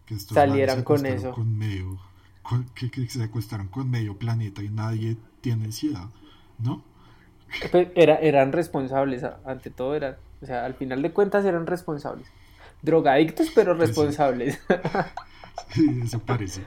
que 0.06 0.16
Salieran 0.16 0.84
con 0.84 1.06
eso. 1.06 1.32
Con 1.36 1.58
medio, 1.58 2.00
con- 2.44 2.66
que, 2.76 2.92
que 2.92 3.08
se 3.10 3.24
acuestaron 3.24 3.68
con 3.70 3.90
medio 3.92 4.18
planeta 4.18 4.64
y 4.64 4.70
nadie 4.70 5.18
tiene 5.42 5.72
SIDA, 5.72 6.12
¿no? 6.60 6.84
Pues, 7.72 7.90
era, 7.96 8.16
eran 8.16 8.52
responsables, 8.52 9.24
ante 9.46 9.70
todo 9.72 9.96
eran, 9.96 10.18
o 10.42 10.46
sea, 10.46 10.66
al 10.66 10.76
final 10.76 11.02
de 11.02 11.12
cuentas 11.14 11.46
eran 11.46 11.68
responsables. 11.68 12.32
Drogadictos, 12.82 13.50
pero 13.52 13.76
Pues 13.78 13.98
sí. 13.98 14.20
responsables. 15.58 15.74
Sí, 15.74 16.02
eso 16.04 16.20
parece. 16.20 16.66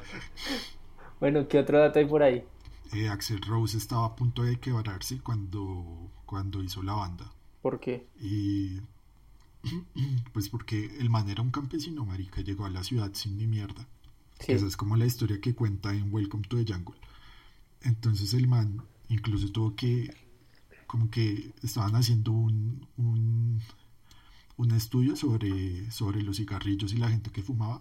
Bueno, 1.21 1.47
¿qué 1.49 1.59
otro 1.59 1.79
dato 1.79 1.99
hay 1.99 2.07
por 2.07 2.23
ahí? 2.23 2.45
Eh, 2.93 3.09
Axel 3.09 3.41
Rose 3.43 3.77
estaba 3.77 4.07
a 4.07 4.17
punto 4.17 4.43
de 4.43 4.59
quebrarse 4.59 5.21
cuando, 5.21 6.11
cuando 6.27 6.63
hizo 6.63 6.83
la 6.83 6.95
banda. 6.95 7.31
¿Por 7.63 7.79
qué? 7.79 8.09
Y 8.21 8.81
pues 10.33 10.49
porque 10.49 10.97
el 10.99 11.11
man 11.11 11.29
era 11.29 11.43
un 11.43 11.51
campesino, 11.51 12.05
marica, 12.05 12.41
llegó 12.41 12.65
a 12.65 12.71
la 12.71 12.83
ciudad 12.83 13.11
sin 13.13 13.37
ni 13.37 13.47
mierda. 13.47 13.87
Sí. 14.41 14.53
Esa 14.53 14.67
es 14.67 14.77
como 14.77 14.97
la 14.97 15.07
historia 15.07 15.41
que 15.41 15.55
cuenta 15.55 15.95
en 15.95 16.13
Welcome 16.13 16.49
to 16.49 16.57
the 16.57 16.73
Jungle. 16.73 16.97
Entonces 17.83 18.35
el 18.35 18.49
man 18.49 18.83
incluso 19.09 19.51
tuvo 19.53 19.75
que, 19.75 20.15
como 20.87 21.11
que 21.11 21.53
estaban 21.63 21.95
haciendo 21.95 22.33
un, 22.33 22.87
un, 22.97 23.61
un 24.57 24.71
estudio 24.73 25.17
sobre, 25.17 25.91
sobre 25.91 26.23
los 26.23 26.39
cigarrillos 26.39 26.93
y 26.93 26.97
la 26.97 27.11
gente 27.11 27.31
que 27.31 27.43
fumaba. 27.43 27.81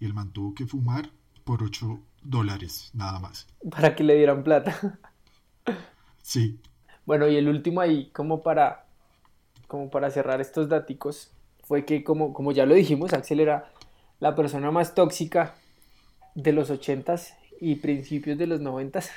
Y 0.00 0.06
el 0.06 0.14
man 0.14 0.32
tuvo 0.32 0.54
que 0.54 0.66
fumar 0.66 1.10
por 1.44 1.62
8 1.62 2.00
dólares, 2.22 2.90
nada 2.94 3.18
más. 3.20 3.46
Para 3.70 3.94
que 3.94 4.04
le 4.04 4.16
dieran 4.16 4.42
plata. 4.44 4.98
Sí, 6.22 6.60
Bueno, 7.06 7.28
y 7.28 7.36
el 7.36 7.48
último 7.48 7.80
ahí, 7.80 8.10
como 8.12 8.42
para, 8.42 8.86
como 9.68 9.90
para 9.90 10.10
cerrar 10.10 10.40
estos 10.40 10.68
daticos, 10.68 11.32
fue 11.64 11.84
que 11.86 12.04
como, 12.04 12.32
como 12.34 12.52
ya 12.52 12.66
lo 12.66 12.74
dijimos, 12.74 13.14
Axel 13.14 13.40
era 13.40 13.70
la 14.20 14.34
persona 14.36 14.70
más 14.70 14.94
tóxica 14.94 15.54
de 16.34 16.52
los 16.52 16.70
ochentas 16.70 17.34
y 17.60 17.76
principios 17.76 18.38
de 18.38 18.46
los 18.48 18.60
noventas. 18.60 19.10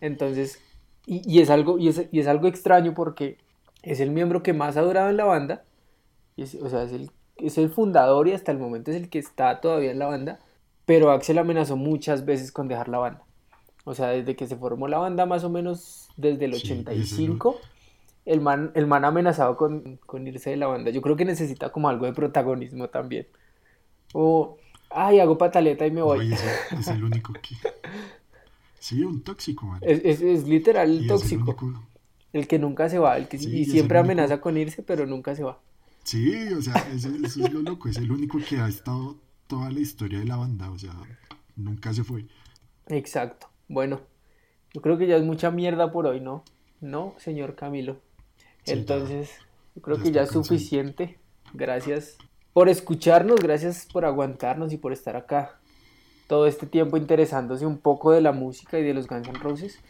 Entonces, 0.00 0.60
y, 1.06 1.22
y 1.30 1.40
es 1.42 1.50
algo, 1.50 1.78
y 1.78 1.88
es, 1.88 2.08
y 2.12 2.20
es 2.20 2.26
algo 2.26 2.48
extraño 2.48 2.94
porque 2.94 3.38
es 3.82 4.00
el 4.00 4.10
miembro 4.10 4.42
que 4.42 4.52
más 4.54 4.76
ha 4.76 4.82
durado 4.82 5.10
en 5.10 5.16
la 5.16 5.24
banda. 5.24 5.64
es- 6.36 6.56
o 6.56 6.68
sea, 6.70 6.84
es 6.84 6.92
el, 6.92 7.10
es 7.36 7.58
el 7.58 7.70
fundador 7.70 8.28
y 8.28 8.32
hasta 8.32 8.52
el 8.52 8.58
momento 8.58 8.90
es 8.90 8.96
el 8.96 9.08
que 9.10 9.18
está 9.18 9.60
todavía 9.60 9.90
en 9.90 9.98
la 9.98 10.06
banda. 10.06 10.40
Pero 10.86 11.10
Axel 11.10 11.38
amenazó 11.38 11.76
muchas 11.76 12.24
veces 12.26 12.52
con 12.52 12.68
dejar 12.68 12.88
la 12.88 12.98
banda. 12.98 13.22
O 13.84 13.94
sea, 13.94 14.08
desde 14.08 14.36
que 14.36 14.46
se 14.46 14.56
formó 14.56 14.88
la 14.88 14.98
banda, 14.98 15.26
más 15.26 15.44
o 15.44 15.50
menos 15.50 16.08
desde 16.16 16.44
el 16.46 16.54
Sí, 16.54 16.66
eso 16.66 16.74
es 16.74 16.84
lo- 16.84 16.90
85, 16.92 17.60
el 18.26 18.40
man, 18.40 18.70
el 18.74 18.86
man 18.86 19.04
ha 19.04 19.08
amenazado 19.08 19.56
con, 19.56 19.98
con 20.06 20.26
irse 20.26 20.50
de 20.50 20.56
la 20.56 20.66
banda. 20.66 20.90
Yo 20.90 21.02
creo 21.02 21.16
que 21.16 21.24
necesita 21.24 21.70
como 21.70 21.88
algo 21.88 22.06
de 22.06 22.12
protagonismo 22.12 22.88
también. 22.88 23.26
O, 24.12 24.56
ay, 24.90 25.20
hago 25.20 25.36
pataleta 25.38 25.86
y 25.86 25.90
me 25.90 26.02
voy. 26.02 26.32
Ese 26.32 26.46
es 26.78 26.88
el 26.88 27.04
único 27.04 27.32
que... 27.34 27.56
Sí, 28.78 29.02
un 29.02 29.22
tóxico, 29.22 29.64
man. 29.66 29.78
Es, 29.82 30.00
es- 30.04 30.20
es 30.20 30.46
literal 30.46 30.90
el 30.98 31.06
tóxico. 31.06 31.42
único- 31.56 31.82
El 32.34 32.46
que 32.46 32.58
nunca 32.58 32.88
se 32.90 32.98
va, 32.98 33.16
el 33.16 33.28
que 33.28 33.38
Sí, 33.38 33.48
y 33.50 33.62
el 33.62 33.70
siempre 33.70 33.98
amenaza 33.98 34.40
con 34.42 34.56
irse, 34.58 34.82
pero 34.82 35.06
nunca 35.06 35.34
se 35.34 35.42
va. 35.42 35.58
Sí, 36.04 36.52
o 36.52 36.60
sea, 36.62 36.74
eso, 36.92 37.08
eso 37.24 37.40
es 37.40 37.52
lo 37.52 37.62
loco, 37.62 37.88
es 37.88 37.98
el 37.98 38.10
único 38.12 38.44
que 38.44 38.58
ha 38.58 38.68
estado 38.68 39.16
toda 39.46 39.70
la 39.70 39.80
historia 39.80 40.18
de 40.18 40.26
la 40.26 40.36
banda, 40.36 40.70
o 40.70 40.78
sea, 40.78 40.92
nunca 41.56 41.92
se 41.94 42.04
fue. 42.04 42.26
Exacto. 42.88 43.48
Bueno, 43.68 44.00
yo 44.74 44.82
creo 44.82 44.98
que 44.98 45.06
ya 45.06 45.16
es 45.16 45.24
mucha 45.24 45.50
mierda 45.50 45.92
por 45.92 46.06
hoy, 46.06 46.20
¿no? 46.20 46.44
No, 46.80 47.14
señor 47.18 47.54
Camilo. 47.56 48.02
Sí, 48.64 48.86
ya. 48.86 49.06
Entonces, 49.06 49.30
yo 49.74 49.82
creo 49.82 49.98
Ya 49.98 50.02
que 50.02 50.12
ya 50.12 50.22
es 50.22 50.32
cansado. 50.32 50.44
suficiente. 50.44 51.18
Gracias 51.52 52.18
por 52.52 52.68
escucharnos, 52.68 53.42
gracias 53.42 53.86
por 53.92 54.04
aguantarnos 54.04 54.72
y 54.72 54.78
por 54.78 54.92
estar 54.92 55.16
acá 55.16 55.60
todo 56.28 56.46
este 56.46 56.66
tiempo 56.66 56.96
interesándose 56.96 57.66
un 57.66 57.78
poco 57.78 58.12
de 58.12 58.20
la 58.22 58.32
música 58.32 58.78
y 58.78 58.84
de 58.84 58.94
los 58.94 59.06
Guns 59.08 59.28
N' 59.28 59.38
Roses. 59.38 59.80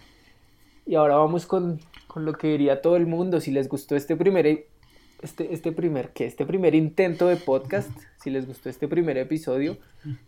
Y 0.86 0.96
ahora 0.96 1.16
vamos 1.16 1.46
con, 1.46 1.80
con 2.06 2.24
lo 2.24 2.34
que 2.34 2.48
diría 2.48 2.82
todo 2.82 2.96
el 2.96 3.06
mundo. 3.06 3.40
Si 3.40 3.50
les 3.50 3.68
gustó 3.68 3.96
este 3.96 4.16
primer, 4.16 4.68
este, 5.24 5.54
este 5.54 5.72
primer, 5.72 6.12
¿qué? 6.12 6.26
Este 6.26 6.44
primer 6.44 6.74
intento 6.74 7.26
de 7.26 7.36
podcast, 7.36 7.90
si 8.20 8.28
les 8.28 8.46
gustó 8.46 8.68
este 8.68 8.88
primer 8.88 9.16
episodio, 9.16 9.78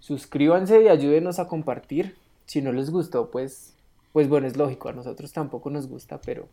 suscríbanse 0.00 0.82
y 0.82 0.88
ayúdenos 0.88 1.38
a 1.38 1.48
compartir. 1.48 2.16
Si 2.46 2.62
no 2.62 2.72
les 2.72 2.88
gustó, 2.90 3.30
pues, 3.30 3.74
pues 4.12 4.28
bueno, 4.28 4.46
es 4.46 4.56
lógico, 4.56 4.88
a 4.88 4.92
nosotros 4.92 5.32
tampoco 5.32 5.68
nos 5.68 5.86
gusta, 5.86 6.20
pero, 6.22 6.48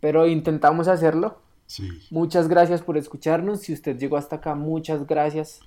pero 0.00 0.26
intentamos 0.26 0.88
hacerlo. 0.88 1.38
Sí, 1.66 1.88
Muchas 2.10 2.48
gracias 2.48 2.82
por 2.82 2.96
escucharnos. 2.96 3.60
Si 3.60 3.72
usted 3.72 3.96
llegó 3.96 4.16
hasta 4.16 4.36
acá, 4.36 4.56
muchas 4.56 5.06
gracias 5.06 5.60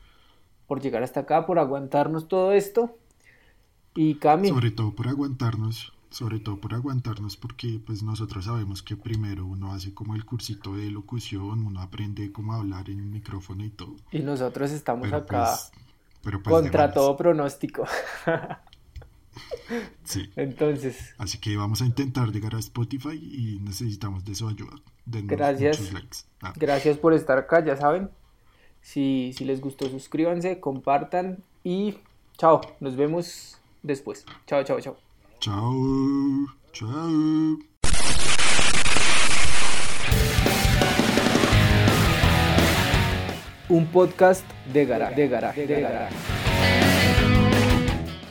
por 0.68 0.82
llegar 0.82 1.02
hasta 1.02 1.22
acá, 1.22 1.46
por 1.46 1.60
aguantarnos 1.60 2.28
todo 2.28 2.52
esto. 2.52 2.98
Y 3.96 4.16
Cami, 4.16 4.50
sobre 4.50 4.72
todo 4.72 4.94
por 4.94 5.08
aguantarnos, 5.08 5.93
sobre 6.14 6.40
todo 6.40 6.62
por 6.62 6.74
aguantarnos 6.76 7.38
porque 7.38 7.80
pues 7.84 8.04
nosotros 8.04 8.46
sabemos 8.46 8.84
que 8.84 8.96
primero 8.96 9.46
uno 9.48 9.74
hace 9.74 9.94
como 9.96 10.14
el 10.16 10.26
cursito 10.26 10.76
de 10.76 10.92
locución, 10.92 11.66
uno 11.66 11.82
aprende 11.82 12.32
cómo 12.32 12.54
hablar 12.54 12.90
en 12.92 13.00
el 13.00 13.06
micrófono 13.08 13.66
y 13.66 13.70
todo. 13.70 13.96
y 14.12 14.20
nosotros 14.20 14.70
estamos 14.72 15.06
Pero 15.06 15.18
acá 15.18 15.46
pues, 15.46 15.72
pero 16.22 16.44
pues 16.44 16.54
contra 16.54 16.94
todo 16.94 17.18
pronóstico. 17.18 17.86
Sí. 20.04 20.30
Entonces, 20.36 21.16
Así 21.18 21.40
que 21.40 21.58
vamos 21.58 21.82
a 21.82 21.86
intentar 21.86 22.32
llegar 22.32 22.54
a 22.54 22.60
Spotify 22.60 23.16
y 23.16 23.60
necesitamos 23.62 24.24
de 24.24 24.36
su 24.36 24.48
ayuda. 24.48 24.76
Denos 25.06 25.30
Gracias. 25.30 25.80
muchos 25.80 25.94
likes. 25.94 26.18
Ah, 26.42 26.54
gracias 26.56 26.98
por 27.00 27.14
estar 27.14 27.40
acá, 27.40 27.66
ya 27.66 27.76
saben. 27.76 28.12
Si, 28.82 29.34
si 29.36 29.46
les 29.46 29.60
gustó, 29.62 29.90
suscríbanse, 29.90 30.60
compartan 30.60 31.40
y 31.64 31.98
chao. 32.38 32.62
Nos 32.80 32.96
vemos 32.96 33.58
después. 33.82 34.26
Chao, 34.46 34.64
chao, 34.64 34.80
chao. 34.80 35.13
Chao. 35.44 36.48
Chao. 36.72 37.60
Un 43.68 43.86
podcast 43.92 44.46
de 44.72 44.86
garaje, 44.86 45.16
de 45.16 45.28
garaje, 45.28 45.66
de 45.68 45.82
garaje. 45.82 47.03